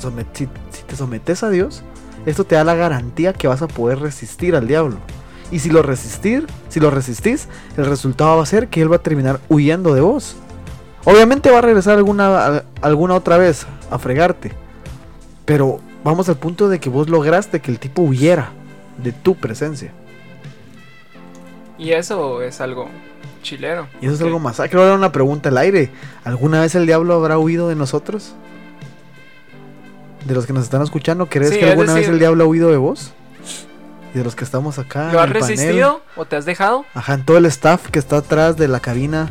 si, 0.00 0.48
si 0.70 0.82
te 0.86 0.96
sometes 0.96 1.42
a 1.42 1.50
Dios, 1.50 1.82
esto 2.26 2.44
te 2.44 2.54
da 2.54 2.64
la 2.64 2.74
garantía 2.74 3.32
que 3.32 3.48
vas 3.48 3.62
a 3.62 3.68
poder 3.68 4.00
resistir 4.00 4.54
al 4.54 4.66
diablo. 4.66 4.96
Y 5.50 5.58
si 5.58 5.70
lo 5.70 5.82
resistir, 5.82 6.46
si 6.68 6.78
lo 6.80 6.90
resistís, 6.90 7.48
el 7.76 7.86
resultado 7.86 8.36
va 8.36 8.42
a 8.42 8.46
ser 8.46 8.68
que 8.68 8.82
él 8.82 8.90
va 8.90 8.96
a 8.96 9.02
terminar 9.02 9.40
huyendo 9.48 9.94
de 9.94 10.00
vos. 10.00 10.36
Obviamente 11.04 11.50
va 11.50 11.58
a 11.58 11.62
regresar 11.62 11.96
alguna, 11.96 12.64
alguna 12.82 13.14
otra 13.14 13.36
vez 13.36 13.66
a 13.90 13.98
fregarte. 13.98 14.52
Pero 15.44 15.80
vamos 16.04 16.28
al 16.28 16.36
punto 16.36 16.68
de 16.68 16.78
que 16.78 16.90
vos 16.90 17.08
lograste 17.08 17.60
que 17.60 17.70
el 17.70 17.78
tipo 17.78 18.02
huyera 18.02 18.52
de 19.02 19.12
tu 19.12 19.34
presencia. 19.34 19.92
Y 21.78 21.92
eso 21.92 22.42
es 22.42 22.60
algo 22.60 22.88
chilero. 23.42 23.88
Y 24.00 24.06
eso 24.06 24.14
es 24.14 24.20
algo 24.20 24.38
más. 24.38 24.60
Ah, 24.60 24.68
Quiero 24.68 24.86
dar 24.86 24.96
una 24.96 25.12
pregunta 25.12 25.48
al 25.48 25.58
aire. 25.58 25.90
¿Alguna 26.24 26.60
vez 26.60 26.74
el 26.74 26.86
diablo 26.86 27.14
habrá 27.14 27.38
huido 27.38 27.68
de 27.68 27.74
nosotros? 27.74 28.34
De 30.24 30.34
los 30.34 30.46
que 30.46 30.52
nos 30.52 30.64
están 30.64 30.82
escuchando, 30.82 31.26
¿crees 31.26 31.50
Sí, 31.52 31.58
que 31.58 31.70
alguna 31.70 31.94
vez 31.94 32.08
el 32.08 32.18
diablo 32.18 32.44
ha 32.44 32.46
huido 32.46 32.70
de 32.70 32.76
vos? 32.76 33.12
Y 34.14 34.18
de 34.18 34.24
los 34.24 34.34
que 34.34 34.44
estamos 34.44 34.78
acá. 34.78 35.12
¿Lo 35.12 35.20
has 35.20 35.30
en 35.30 35.36
el 35.36 35.40
panel. 35.40 35.56
resistido 35.56 36.00
o 36.16 36.24
te 36.24 36.36
has 36.36 36.44
dejado? 36.44 36.84
Ajá, 36.94 37.14
en 37.14 37.24
todo 37.24 37.38
el 37.38 37.46
staff 37.46 37.88
que 37.90 37.98
está 37.98 38.18
atrás 38.18 38.56
de 38.56 38.68
la 38.68 38.80
cabina 38.80 39.30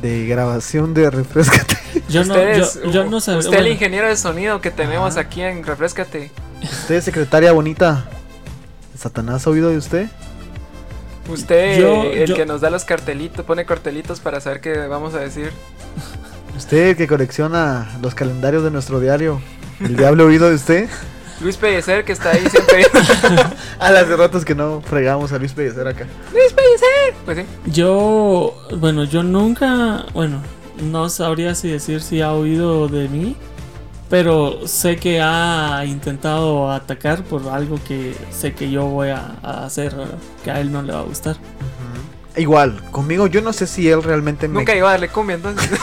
de 0.00 0.26
grabación 0.26 0.94
de 0.94 1.10
Refrescate. 1.10 1.76
Yo 2.08 2.24
no, 2.24 2.32
Ustedes, 2.34 2.80
yo, 2.84 2.90
yo 2.90 3.04
no 3.04 3.20
sabía. 3.20 3.40
Usted, 3.40 3.58
el 3.58 3.66
ingeniero 3.68 4.08
de 4.08 4.16
sonido 4.16 4.60
que 4.62 4.70
tenemos 4.70 5.12
Ajá. 5.12 5.20
aquí 5.20 5.42
en 5.42 5.64
Refrescate. 5.64 6.30
Usted, 6.62 7.02
secretaria 7.02 7.52
bonita. 7.52 8.06
¿Satanás 8.96 9.46
ha 9.46 9.50
oído 9.50 9.68
de 9.70 9.76
usted? 9.76 10.08
Usted, 11.28 11.78
Yo- 11.80 12.02
el 12.04 12.26
yo- 12.28 12.34
que 12.34 12.46
nos 12.46 12.60
da 12.60 12.70
los 12.70 12.84
cartelitos, 12.84 13.44
pone 13.44 13.66
cartelitos 13.66 14.20
para 14.20 14.40
saber 14.40 14.60
qué 14.60 14.86
vamos 14.86 15.14
a 15.14 15.18
decir. 15.18 15.52
Usted 16.56 16.96
que 16.96 17.06
colecciona 17.06 17.98
los 18.00 18.14
calendarios 18.14 18.62
de 18.64 18.70
nuestro 18.70 19.00
diario. 19.00 19.40
¿El 19.84 19.96
diablo 19.96 20.24
ha 20.24 20.26
oído 20.26 20.48
de 20.48 20.54
usted? 20.56 20.88
Luis 21.40 21.56
Pellecer, 21.56 22.04
que 22.04 22.12
está 22.12 22.30
ahí 22.30 22.48
siempre. 22.48 22.86
A 23.78 23.90
las 23.90 24.08
de 24.08 24.16
ratos 24.16 24.44
que 24.44 24.54
no 24.54 24.80
fregamos 24.80 25.32
a 25.32 25.38
Luis 25.38 25.52
Pellecer 25.52 25.86
acá. 25.88 26.06
¡Luis 26.32 26.52
Pellecer! 26.52 27.14
Pues 27.24 27.38
sí. 27.38 27.44
Yo, 27.66 28.54
bueno, 28.76 29.04
yo 29.04 29.24
nunca, 29.24 30.06
bueno, 30.14 30.40
no 30.80 31.08
sabría 31.08 31.54
si 31.56 31.68
decir 31.68 32.00
si 32.00 32.20
ha 32.20 32.32
oído 32.32 32.86
de 32.86 33.08
mí, 33.08 33.36
pero 34.08 34.68
sé 34.68 34.96
que 34.96 35.20
ha 35.20 35.82
intentado 35.84 36.70
atacar 36.70 37.24
por 37.24 37.48
algo 37.48 37.80
que 37.88 38.14
sé 38.30 38.52
que 38.52 38.70
yo 38.70 38.84
voy 38.84 39.08
a, 39.08 39.36
a 39.42 39.64
hacer 39.64 39.94
que 40.44 40.50
a 40.52 40.60
él 40.60 40.70
no 40.70 40.82
le 40.82 40.92
va 40.92 41.00
a 41.00 41.04
gustar. 41.04 41.36
Igual, 42.36 42.82
conmigo 42.90 43.26
yo 43.26 43.42
no 43.42 43.52
sé 43.52 43.66
si 43.66 43.88
él 43.90 44.02
realmente 44.02 44.48
me... 44.48 44.60
Nunca 44.60 44.74
iba 44.74 44.88
a 44.88 44.92
darle 44.92 45.08
cumbia 45.08 45.36
entonces. 45.36 45.70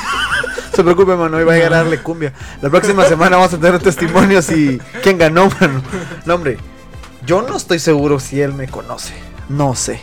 se 0.80 0.84
preocupe, 0.86 1.14
mano, 1.14 1.42
iba 1.42 1.52
a 1.52 1.56
llegar 1.58 1.74
a 1.74 1.78
darle 1.78 2.02
cumbia. 2.02 2.34
La 2.62 2.70
próxima 2.70 3.04
semana 3.04 3.36
vamos 3.36 3.54
a 3.54 3.60
tener 3.60 3.82
testimonios 3.82 4.50
y 4.50 4.80
quién 5.04 5.18
ganó, 5.18 5.50
mano. 5.60 5.82
No, 6.26 6.36
hombre, 6.36 6.58
yo 7.26 7.42
no 7.42 7.58
estoy 7.58 7.80
seguro 7.80 8.18
si 8.22 8.40
él 8.40 8.54
me 8.54 8.70
conoce. 8.70 9.14
No 9.50 9.76
sé. 9.76 10.00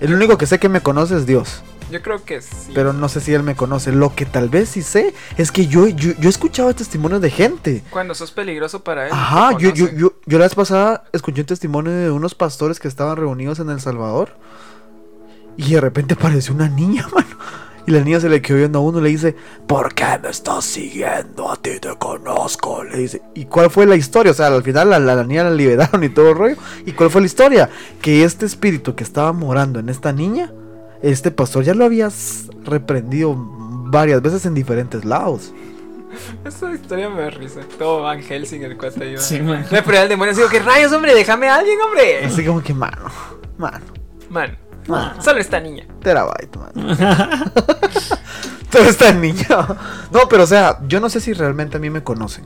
El 0.00 0.14
único 0.14 0.38
que 0.38 0.46
sé 0.46 0.60
que 0.60 0.68
me 0.68 0.80
conoce 0.80 1.16
es 1.16 1.26
Dios. 1.26 1.64
Yo 1.90 2.02
creo 2.02 2.24
que 2.24 2.40
sí. 2.40 2.70
Pero 2.72 2.92
no 2.92 3.08
sé 3.08 3.20
si 3.20 3.34
él 3.34 3.42
me 3.42 3.56
conoce. 3.56 3.90
Lo 3.90 4.14
que 4.14 4.26
tal 4.26 4.48
vez 4.48 4.68
sí 4.68 4.82
sé 4.82 5.12
es 5.36 5.50
que 5.50 5.66
yo, 5.66 5.88
yo, 5.88 6.12
yo 6.18 6.28
he 6.28 6.30
escuchado 6.30 6.72
testimonios 6.72 7.20
de 7.20 7.30
gente. 7.30 7.82
Cuando 7.90 8.14
sos 8.14 8.30
peligroso 8.30 8.84
para 8.84 9.06
él. 9.06 9.12
Ajá, 9.12 9.58
yo, 9.58 9.70
yo, 9.70 9.90
yo, 9.90 10.12
yo 10.24 10.38
la 10.38 10.44
vez 10.44 10.54
pasada 10.54 11.02
escuché 11.12 11.40
un 11.40 11.46
testimonio 11.48 11.90
de 11.90 12.10
unos 12.12 12.36
pastores 12.36 12.78
que 12.78 12.86
estaban 12.86 13.16
reunidos 13.16 13.58
en 13.58 13.70
El 13.70 13.80
Salvador. 13.80 14.36
Y 15.56 15.74
de 15.74 15.80
repente 15.80 16.14
apareció 16.14 16.54
una 16.54 16.68
niña, 16.68 17.08
mano. 17.12 17.23
Y 17.86 17.90
la 17.90 18.00
niña 18.00 18.18
se 18.20 18.28
le 18.30 18.40
quedó 18.40 18.56
viendo 18.58 18.78
a 18.78 18.82
uno 18.82 18.98
y 18.98 19.02
le 19.02 19.08
dice, 19.10 19.36
¿por 19.66 19.94
qué 19.94 20.06
me 20.22 20.30
estás 20.30 20.64
siguiendo? 20.64 21.50
A 21.50 21.56
ti 21.56 21.78
te 21.80 21.94
conozco. 21.98 22.82
Le 22.82 22.96
dice, 22.98 23.20
¿y 23.34 23.44
cuál 23.44 23.70
fue 23.70 23.84
la 23.86 23.94
historia? 23.96 24.32
O 24.32 24.34
sea, 24.34 24.46
al 24.46 24.62
final 24.62 24.88
la, 24.90 24.98
la- 24.98 25.14
la 25.16 25.24
niña 25.24 25.44
la 25.44 25.50
liberaron 25.50 26.02
y 26.02 26.08
todo 26.08 26.30
el 26.30 26.36
rollo. 26.36 26.56
¿Y 26.86 26.92
cuál 26.92 27.10
fue 27.10 27.20
la 27.20 27.26
historia? 27.26 27.68
Que 28.00 28.24
este 28.24 28.46
espíritu 28.46 28.94
que 28.94 29.04
estaba 29.04 29.32
morando 29.32 29.80
en 29.80 29.88
esta 29.90 30.12
niña, 30.12 30.50
este 31.02 31.30
pastor 31.30 31.64
ya 31.64 31.74
lo 31.74 31.84
había 31.84 32.08
reprendido 32.64 33.34
varias 33.36 34.22
veces 34.22 34.46
en 34.46 34.54
diferentes 34.54 35.04
lados. 35.04 35.52
Esa 36.44 36.72
historia 36.72 37.10
me 37.10 37.20
da 37.22 37.30
risa. 37.30 37.60
Todo 37.78 38.02
Van 38.02 38.22
Helsing, 38.22 38.62
el 38.62 38.78
cuate 38.78 39.12
yo. 39.12 39.18
Sí, 39.20 39.42
man. 39.42 39.66
Le 39.70 39.82
prueba 39.82 40.02
al 40.04 40.08
demonio 40.08 40.32
digo, 40.34 40.48
¿qué 40.48 40.60
rayos, 40.60 40.90
hombre? 40.92 41.14
Déjame 41.14 41.48
a 41.48 41.56
alguien, 41.56 41.78
hombre. 41.80 42.24
Así 42.24 42.44
como 42.44 42.62
que, 42.62 42.72
mano, 42.72 43.10
mano, 43.58 43.84
Man, 44.86 45.22
solo 45.22 45.40
esta 45.40 45.60
niña. 45.60 45.86
Terabyte, 46.00 46.56
man. 46.56 46.72
Todo 48.70 48.84
está 48.84 49.12
niño. 49.12 49.44
No, 50.10 50.28
pero 50.28 50.42
o 50.42 50.46
sea, 50.46 50.80
yo 50.86 51.00
no 51.00 51.08
sé 51.08 51.20
si 51.20 51.32
realmente 51.32 51.76
a 51.76 51.80
mí 51.80 51.90
me 51.90 52.02
conocen. 52.02 52.44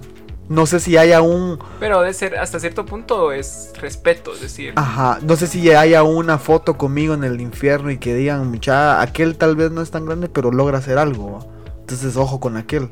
No 0.49 0.64
sé 0.64 0.80
si 0.80 0.97
haya 0.97 1.20
un. 1.20 1.59
Pero 1.78 2.01
de 2.01 2.12
ser 2.14 2.39
hasta 2.39 2.59
cierto 2.59 2.86
punto 2.86 3.32
es 3.32 3.72
respeto, 3.80 4.32
es 4.32 4.41
decir. 4.41 4.72
Ajá. 4.76 5.18
No 5.22 5.36
sé 5.36 5.47
si 5.47 5.70
haya 5.70 6.03
una 6.03 6.39
foto 6.39 6.78
conmigo 6.78 7.12
en 7.12 7.24
el 7.24 7.41
infierno 7.41 7.91
y 7.91 7.99
que 7.99 8.14
digan, 8.14 8.51
mucha, 8.51 9.03
aquel 9.03 9.36
tal 9.36 9.57
vez 9.57 9.70
no 9.70 9.82
es 9.82 9.91
tan 9.91 10.07
grande, 10.07 10.28
pero 10.28 10.51
logra 10.51 10.78
hacer 10.78 10.97
algo. 10.97 11.47
Entonces, 11.80 12.16
ojo 12.16 12.41
con 12.41 12.57
aquel. 12.57 12.91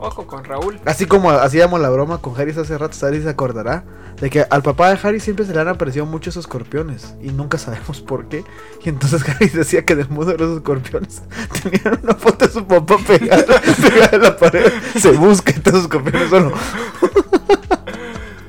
Ojo 0.00 0.26
con 0.26 0.44
Raúl. 0.44 0.78
Así 0.84 1.06
como 1.06 1.30
hacíamos 1.30 1.80
la 1.80 1.90
broma 1.90 2.18
con 2.18 2.38
Harris 2.40 2.56
hace 2.56 2.78
rato, 2.78 2.96
Harry 3.06 3.22
se 3.22 3.28
acordará 3.28 3.84
de 4.20 4.30
que 4.30 4.44
al 4.48 4.62
papá 4.62 4.90
de 4.90 4.98
Harry 5.02 5.20
siempre 5.20 5.44
se 5.44 5.52
le 5.52 5.60
han 5.60 5.68
aparecido 5.68 6.06
muchos 6.06 6.36
escorpiones 6.36 7.14
y 7.20 7.30
nunca 7.30 7.58
sabemos 7.58 8.00
por 8.00 8.28
qué. 8.28 8.44
Y 8.84 8.88
entonces 8.88 9.22
Harry 9.28 9.48
decía 9.48 9.84
que 9.84 9.96
del 9.96 10.08
mundo 10.08 10.32
de 10.32 10.38
los 10.38 10.56
escorpiones 10.56 11.22
tenían 11.62 12.00
una 12.02 12.14
foto 12.14 12.46
de 12.46 12.52
su 12.52 12.66
papá 12.66 12.96
pegada, 13.06 13.60
pegada 13.82 14.10
en 14.12 14.22
la 14.22 14.36
pared. 14.36 14.72
Se 14.96 15.12
busca 15.12 15.52
y 15.52 15.60
todos 15.60 15.74
los 15.74 15.82
escorpiones 15.84 16.30
solo. 16.30 16.52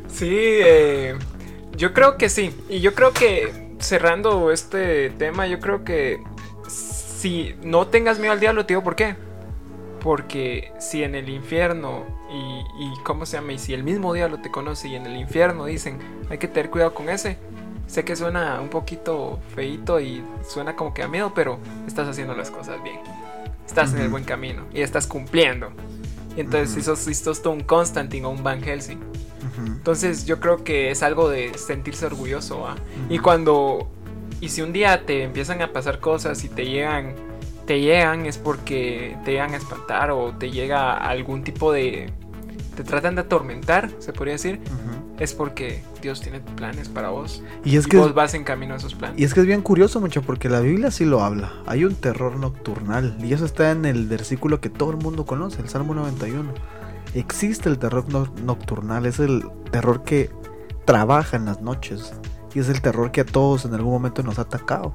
Sí, 0.08 0.30
eh, 0.32 1.18
yo 1.76 1.94
creo 1.94 2.18
que 2.18 2.30
sí. 2.30 2.56
Y 2.70 2.82
yo 2.82 2.94
creo 2.94 3.14
que 3.14 3.70
cerrando 3.80 4.52
este 4.52 5.10
tema, 5.12 5.48
yo 5.48 5.60
creo 5.60 5.84
que 5.84 6.22
si 6.68 7.56
no 7.64 7.88
tengas 7.88 8.20
miedo 8.20 8.34
al 8.34 8.40
diablo, 8.40 8.64
digo 8.64 8.84
por 8.84 8.96
qué. 8.96 9.16
Porque 10.02 10.72
si 10.80 11.04
en 11.04 11.16
el 11.16 11.30
infierno 11.30 12.06
y, 12.32 12.84
y 12.84 12.94
cómo 13.04 13.26
se 13.26 13.38
llama, 13.38 13.54
y 13.54 13.60
si 13.60 13.74
el 13.74 13.84
mismo 13.84 14.14
diablo 14.14 14.40
te 14.42 14.50
conoce 14.50 14.88
y 14.88 14.96
en 14.96 15.06
el 15.06 15.18
infierno 15.18 15.66
dicen 15.66 15.98
hay 16.30 16.38
que 16.38 16.48
tener 16.48 16.70
cuidado 16.70 16.94
con 16.94 17.10
ese. 17.10 17.38
Sé 17.88 18.06
que 18.06 18.16
suena 18.16 18.62
un 18.62 18.70
poquito 18.70 19.40
feito 19.56 20.00
y 20.00 20.24
suena 20.48 20.76
como 20.76 20.94
que 20.94 21.02
da 21.02 21.08
miedo, 21.08 21.34
pero 21.34 21.58
estás 21.88 22.08
haciendo 22.08 22.36
las 22.36 22.52
cosas 22.52 22.82
bien. 22.84 23.00
Estás 23.66 23.94
en 23.94 24.02
el 24.02 24.10
buen 24.10 24.24
camino 24.24 24.66
y 24.74 24.82
estás 24.82 25.08
cumpliendo. 25.08 25.72
Y 26.38 26.42
entonces 26.42 26.70
Ujú. 26.70 26.80
si 26.80 26.86
sos, 26.86 27.00
si 27.00 27.14
sos 27.16 27.42
tú 27.42 27.50
un 27.50 27.62
Constantine 27.62 28.26
o 28.26 28.30
un 28.30 28.44
Van 28.44 28.62
Helsing, 28.62 29.00
entonces 29.66 30.26
yo 30.26 30.40
creo 30.40 30.64
que 30.64 30.92
es 30.92 31.02
algo 31.04 31.30
de 31.30 31.58
sentirse 31.58 32.06
orgulloso. 32.06 32.62
¿va? 32.62 32.76
Y 33.10 33.20
cuando... 33.20 33.90
Y 34.40 34.50
si 34.50 34.62
un 34.62 34.72
día 34.72 35.06
te 35.06 35.24
empiezan 35.24 35.62
a 35.62 35.74
pasar 35.74 36.00
cosas 36.00 36.44
y 36.44 36.50
te 36.50 36.66
llegan... 36.66 37.16
Te 37.70 37.80
llegan 37.82 38.26
es 38.26 38.40
porque 38.40 39.16
te 39.24 39.34
llegan 39.34 39.54
a 39.54 39.58
espantar 39.58 40.10
o 40.10 40.34
te 40.36 40.50
llega 40.50 40.94
algún 40.98 41.44
tipo 41.44 41.72
de... 41.72 42.12
Te 42.76 42.84
tratan 42.84 43.14
de 43.14 43.22
atormentar, 43.22 43.92
se 44.00 44.12
podría 44.12 44.34
decir. 44.34 44.60
Es 45.20 45.36
porque 45.36 45.84
Dios 46.02 46.20
tiene 46.20 46.40
planes 46.40 46.90
para 46.90 47.10
vos. 47.10 47.44
Y 47.64 47.78
es 47.78 47.86
y 47.86 47.90
que 47.92 47.98
vos 47.98 48.16
vas 48.16 48.34
en 48.34 48.44
camino 48.44 48.74
a 48.74 48.78
esos 48.78 48.96
planes. 48.96 49.20
Y 49.20 49.24
es 49.24 49.36
que 49.36 49.42
es 49.42 49.46
bien 49.46 49.62
curioso 49.62 50.02
mucho 50.02 50.24
porque 50.24 50.50
la 50.50 50.62
Biblia 50.62 50.90
sí 50.90 51.06
lo 51.06 51.22
habla. 51.22 51.54
Hay 51.68 51.86
un 51.86 51.94
terror 51.94 52.38
nocturnal 52.38 53.16
y 53.24 53.34
eso 53.34 53.46
está 53.46 53.70
en 53.70 53.86
el 53.86 54.08
versículo 54.08 54.60
que 54.60 54.72
todo 54.72 54.90
el 54.90 54.98
mundo 54.98 55.28
conoce, 55.28 55.62
el 55.62 55.70
Salmo 55.70 55.94
91. 55.94 56.52
Existe 57.14 57.70
el 57.70 57.78
terror 57.78 58.06
no- 58.12 58.34
nocturnal, 58.44 59.06
es 59.06 59.20
el 59.20 59.44
terror 59.70 60.02
que 60.02 60.32
trabaja 60.86 61.38
en 61.38 61.46
las 61.46 61.62
noches 61.62 62.14
y 62.56 62.62
es 62.62 62.68
el 62.70 62.82
terror 62.82 63.12
que 63.12 63.22
a 63.22 63.26
todos 63.26 63.66
en 63.66 63.76
algún 63.76 63.94
momento 63.94 64.24
nos 64.24 64.40
ha 64.40 64.42
atacado. 64.42 64.92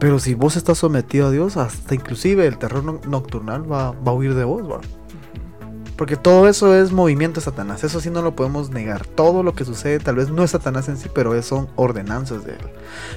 Pero 0.00 0.18
si 0.18 0.34
vos 0.34 0.56
estás 0.56 0.78
sometido 0.78 1.28
a 1.28 1.30
Dios, 1.30 1.56
hasta 1.56 1.94
inclusive 1.94 2.46
el 2.46 2.58
terror 2.58 2.82
no- 2.82 3.00
nocturnal 3.06 3.70
va, 3.70 3.92
va 3.92 4.10
a 4.10 4.14
huir 4.14 4.34
de 4.34 4.44
vos, 4.44 4.62
va. 4.68 4.80
Porque 5.96 6.16
todo 6.16 6.48
eso 6.48 6.74
es 6.74 6.92
movimiento 6.92 7.40
de 7.40 7.44
Satanás, 7.44 7.84
eso 7.84 8.00
sí 8.00 8.08
no 8.08 8.22
lo 8.22 8.34
podemos 8.34 8.70
negar. 8.70 9.04
Todo 9.04 9.42
lo 9.42 9.52
que 9.52 9.66
sucede 9.66 9.98
tal 9.98 10.16
vez 10.16 10.30
no 10.30 10.42
es 10.42 10.52
Satanás 10.52 10.88
en 10.88 10.96
sí, 10.96 11.10
pero 11.14 11.40
son 11.42 11.68
ordenanzas 11.76 12.46
de 12.46 12.52
él. 12.52 12.58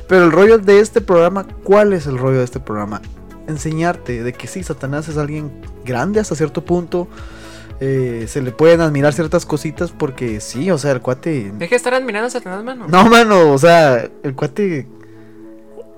Pero 0.10 0.26
el 0.26 0.32
rollo 0.34 0.58
de 0.58 0.82
este 0.82 1.00
programa, 1.00 1.48
¿cuál 1.64 1.94
es 1.94 2.06
el 2.08 2.18
rollo 2.18 2.40
de 2.40 2.44
este 2.44 2.60
programa? 2.60 3.02
Enseñarte 3.48 4.22
de 4.22 4.34
que 4.34 4.48
sí, 4.48 4.64
Satanás 4.64 5.08
es 5.08 5.18
alguien 5.18 5.50
grande 5.86 6.20
hasta 6.20 6.36
cierto 6.36 6.66
punto. 6.66 7.08
eh, 7.80 8.26
se 8.28 8.42
le 8.42 8.52
pueden 8.52 8.82
admirar 8.82 9.14
ciertas 9.14 9.46
cositas 9.46 9.92
porque 9.92 10.40
sí, 10.42 10.70
o 10.72 10.78
sea, 10.78 10.92
el 10.92 11.02
cuate... 11.02 11.52
Deja 11.58 11.70
de 11.72 11.76
estar 11.76 11.94
admirando 11.94 12.28
a 12.28 12.30
Satanás, 12.30 12.64
mano. 12.64 12.86
No, 12.90 13.10
mano, 13.10 13.52
o 13.52 13.58
sea, 13.58 14.10
el 14.24 14.36
cuate 14.36 14.88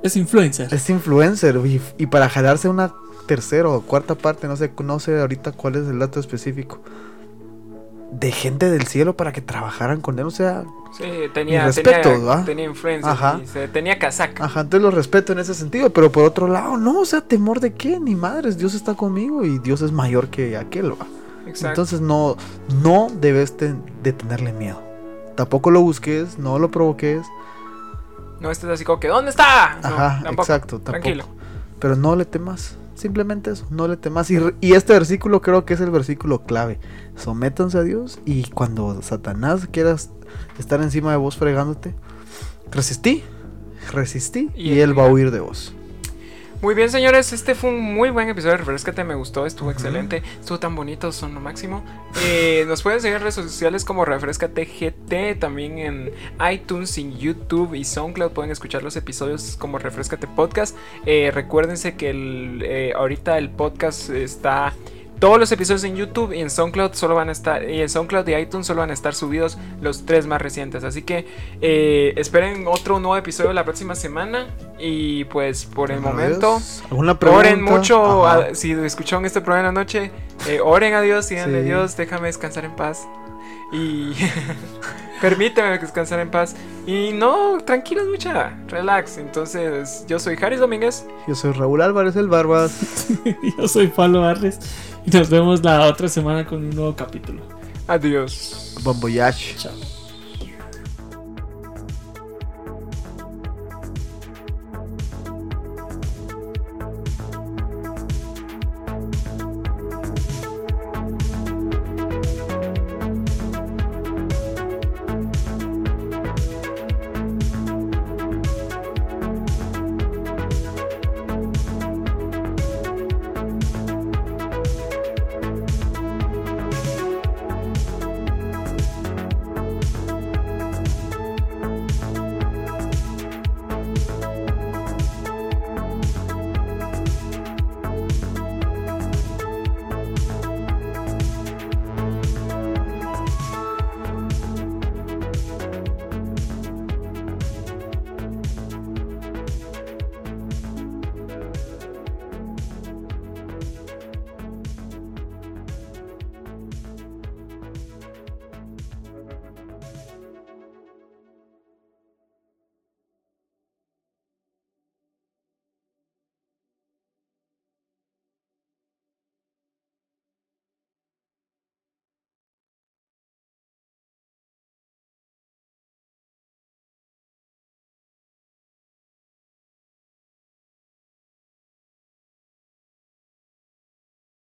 Es 0.06 0.16
influencer. 0.16 0.74
es 0.74 0.90
influencer 0.90 1.56
y, 1.66 1.82
y 1.98 2.06
para 2.08 2.30
jalarse 2.30 2.70
una 2.70 2.94
tercera 3.28 3.68
o 3.70 3.82
cuarta 3.82 4.16
parte, 4.16 4.48
no 4.48 4.56
sé, 4.56 4.72
no 4.84 5.00
sé 5.00 5.20
ahorita 5.20 5.52
cuál 5.52 5.76
es 5.76 5.88
el 5.88 5.98
dato 6.00 6.20
específico, 6.20 6.80
de 8.12 8.32
gente 8.32 8.70
del 8.70 8.86
cielo 8.88 9.18
para 9.18 9.34
que 9.34 9.42
trabajaran 9.42 10.00
con 10.02 10.18
él, 10.20 10.26
o 10.26 10.32
sea, 10.32 10.64
Sí, 10.98 11.04
tenía, 11.34 11.66
Mis 11.66 11.76
respetos, 11.76 12.14
tenía, 12.14 12.26
¿va? 12.26 12.46
tenía 12.46 12.66
influencia. 12.66 13.12
Ajá. 13.12 13.42
y 13.44 13.48
se- 13.48 13.68
tenía 13.68 14.00
casaca. 14.00 14.46
Ajá, 14.46 14.62
entonces 14.62 14.82
lo 14.84 14.92
respeto 14.92 15.34
en 15.34 15.40
ese 15.40 15.54
sentido, 15.54 15.90
pero 15.90 16.10
por 16.10 16.24
otro 16.24 16.48
lado, 16.48 16.78
no, 16.78 17.02
o 17.02 17.06
sea, 17.06 17.20
temor 17.20 17.60
de 17.60 17.74
qué, 17.74 18.00
ni 18.00 18.16
madres, 18.16 18.58
Dios 18.58 18.74
está 18.76 18.94
conmigo 18.94 19.44
y 19.44 19.60
Dios 19.60 19.82
es 19.82 19.92
mayor 19.92 20.30
que 20.30 20.56
aquel, 20.56 20.92
va. 20.94 21.06
Exacto. 21.48 21.68
Entonces 21.68 22.00
no, 22.00 22.38
no 22.82 23.08
debes 23.20 23.58
ten- 23.58 23.82
de 24.04 24.14
tenerle 24.14 24.54
miedo. 24.54 24.82
Tampoco 25.36 25.70
lo 25.70 25.82
busques, 25.82 26.40
no 26.40 26.60
lo 26.60 26.72
provoques, 26.72 27.26
no 28.40 28.52
estés 28.52 28.70
así 28.70 28.84
como 28.84 29.00
que, 29.00 29.08
¿dónde 29.08 29.32
está? 29.32 29.80
No, 29.82 29.88
ajá, 29.90 30.22
tampoco. 30.24 30.44
exacto, 30.44 30.80
tampoco. 30.80 30.92
Tranquilo. 30.92 31.26
Pero 31.80 31.96
no 31.96 32.16
le 32.16 32.26
temas, 32.26 32.78
simplemente 32.96 33.52
eso, 33.52 33.66
no 33.70 33.88
le 33.88 33.98
temas. 33.98 34.30
Y, 34.32 34.40
y 34.62 34.74
este 34.74 34.94
versículo 34.94 35.42
creo 35.42 35.66
que 35.66 35.74
es 35.74 35.82
el 35.82 35.92
versículo 35.92 36.44
clave. 36.44 36.80
Sométanse 37.16 37.78
a 37.78 37.84
Dios 37.84 38.20
y 38.26 38.50
cuando 38.50 39.02
Satanás 39.02 39.68
quiera 39.72 39.96
estar 40.60 40.82
encima 40.82 41.12
de 41.12 41.18
vos 41.18 41.38
fregándote, 41.38 41.94
resistí, 42.72 43.24
resistí 43.92 44.50
y, 44.56 44.74
Y 44.74 44.80
él 44.80 44.98
va 44.98 45.06
a 45.06 45.10
huir 45.10 45.32
de 45.32 45.40
vos. 45.40 45.74
Muy 46.66 46.74
bien, 46.74 46.90
señores, 46.90 47.32
este 47.32 47.54
fue 47.54 47.70
un 47.70 47.80
muy 47.80 48.10
buen 48.10 48.28
episodio 48.28 48.54
de 48.54 48.58
Refrescate, 48.58 49.04
me 49.04 49.14
gustó, 49.14 49.46
estuvo 49.46 49.70
excelente, 49.70 50.24
estuvo 50.40 50.58
tan 50.58 50.74
bonito, 50.76 51.12
son 51.12 51.36
lo 51.36 51.40
máximo. 51.40 51.84
Eh, 52.24 52.66
nos 52.68 52.82
pueden 52.82 53.02
seguir 53.02 53.18
en 53.18 53.22
redes 53.22 53.36
sociales 53.36 53.86
como 53.86 54.04
Refrescate 54.04 54.66
GT, 54.66 55.40
también 55.40 55.78
en 55.78 56.12
iTunes, 56.52 56.98
en 56.98 57.16
YouTube 57.20 57.76
y 57.76 57.86
SoundCloud 57.86 58.32
pueden 58.32 58.50
escuchar 58.50 58.82
los 58.82 58.96
episodios 58.96 59.58
como 59.58 59.78
Refrescate 59.78 60.26
Podcast. 60.26 60.76
Eh, 61.06 61.30
recuérdense 61.32 61.96
que 61.98 62.10
el, 62.10 62.64
eh, 62.66 62.94
ahorita 62.96 63.38
el 63.38 63.52
podcast 63.52 64.10
está... 64.10 64.74
Todos 65.26 65.40
los 65.40 65.52
episodios 65.52 65.84
en 65.86 65.96
YouTube 65.96 66.34
y 66.34 66.40
en 66.42 66.52
SoundCloud 66.52 66.94
solo 66.94 67.16
van 67.16 67.30
a 67.30 67.32
estar 67.32 67.68
y 67.68 67.82
en 67.82 67.90
SoundCloud 67.90 68.28
y 68.28 68.36
iTunes 68.36 68.68
solo 68.68 68.82
van 68.82 68.92
a 68.92 68.94
estar 68.94 69.16
subidos 69.16 69.58
los 69.82 70.06
tres 70.06 70.28
más 70.28 70.40
recientes. 70.40 70.84
Así 70.84 71.02
que 71.02 71.26
eh, 71.62 72.14
esperen 72.16 72.66
otro 72.68 73.00
nuevo 73.00 73.18
episodio 73.18 73.52
la 73.52 73.64
próxima 73.64 73.96
semana 73.96 74.46
y 74.78 75.24
pues 75.24 75.66
por 75.66 75.90
el 75.90 76.00
momento. 76.00 76.62
Oren 77.40 77.64
mucho, 77.64 78.28
a- 78.28 78.54
si 78.54 78.74
escucharon 78.74 79.26
este 79.26 79.42
programa 79.42 79.68
en 79.70 79.74
la 79.74 79.82
noche, 79.82 80.12
eh, 80.48 80.60
oren 80.64 80.94
a 80.94 81.02
Dios, 81.02 81.28
díganle 81.28 81.62
Sí. 81.62 81.66
Dios, 81.70 81.98
déjame 81.98 82.28
descansar 82.28 82.64
en 82.66 82.76
paz. 82.76 83.08
Y 83.72 84.14
permíteme 85.22 85.78
descansar 85.78 86.20
en 86.20 86.32
paz. 86.32 86.56
Y 86.86 87.12
no, 87.14 87.58
tranquilos 87.66 88.08
mucha, 88.08 88.58
relax. 88.68 89.18
Entonces, 89.18 90.06
yo 90.08 90.20
soy 90.20 90.38
Haris 90.42 90.60
Domínguez. 90.60 91.06
Yo 91.28 91.36
soy 91.36 91.52
Raúl 91.52 91.82
Álvarez, 91.82 92.16
el 92.16 92.28
Barbas. 92.28 93.08
Yo 93.58 93.68
soy 93.68 93.88
Pablo 93.88 94.22
Barres 94.22 94.60
y 95.06 95.12
nos 95.12 95.30
vemos 95.30 95.64
la 95.64 95.88
otra 95.88 96.08
semana 96.08 96.46
con 96.46 96.60
un 96.60 96.70
nuevo 96.70 96.96
capítulo. 96.96 97.42
Adiós. 97.88 98.76
Bon 98.84 99.00
voyage. 99.00 99.56
Chao. 99.58 99.95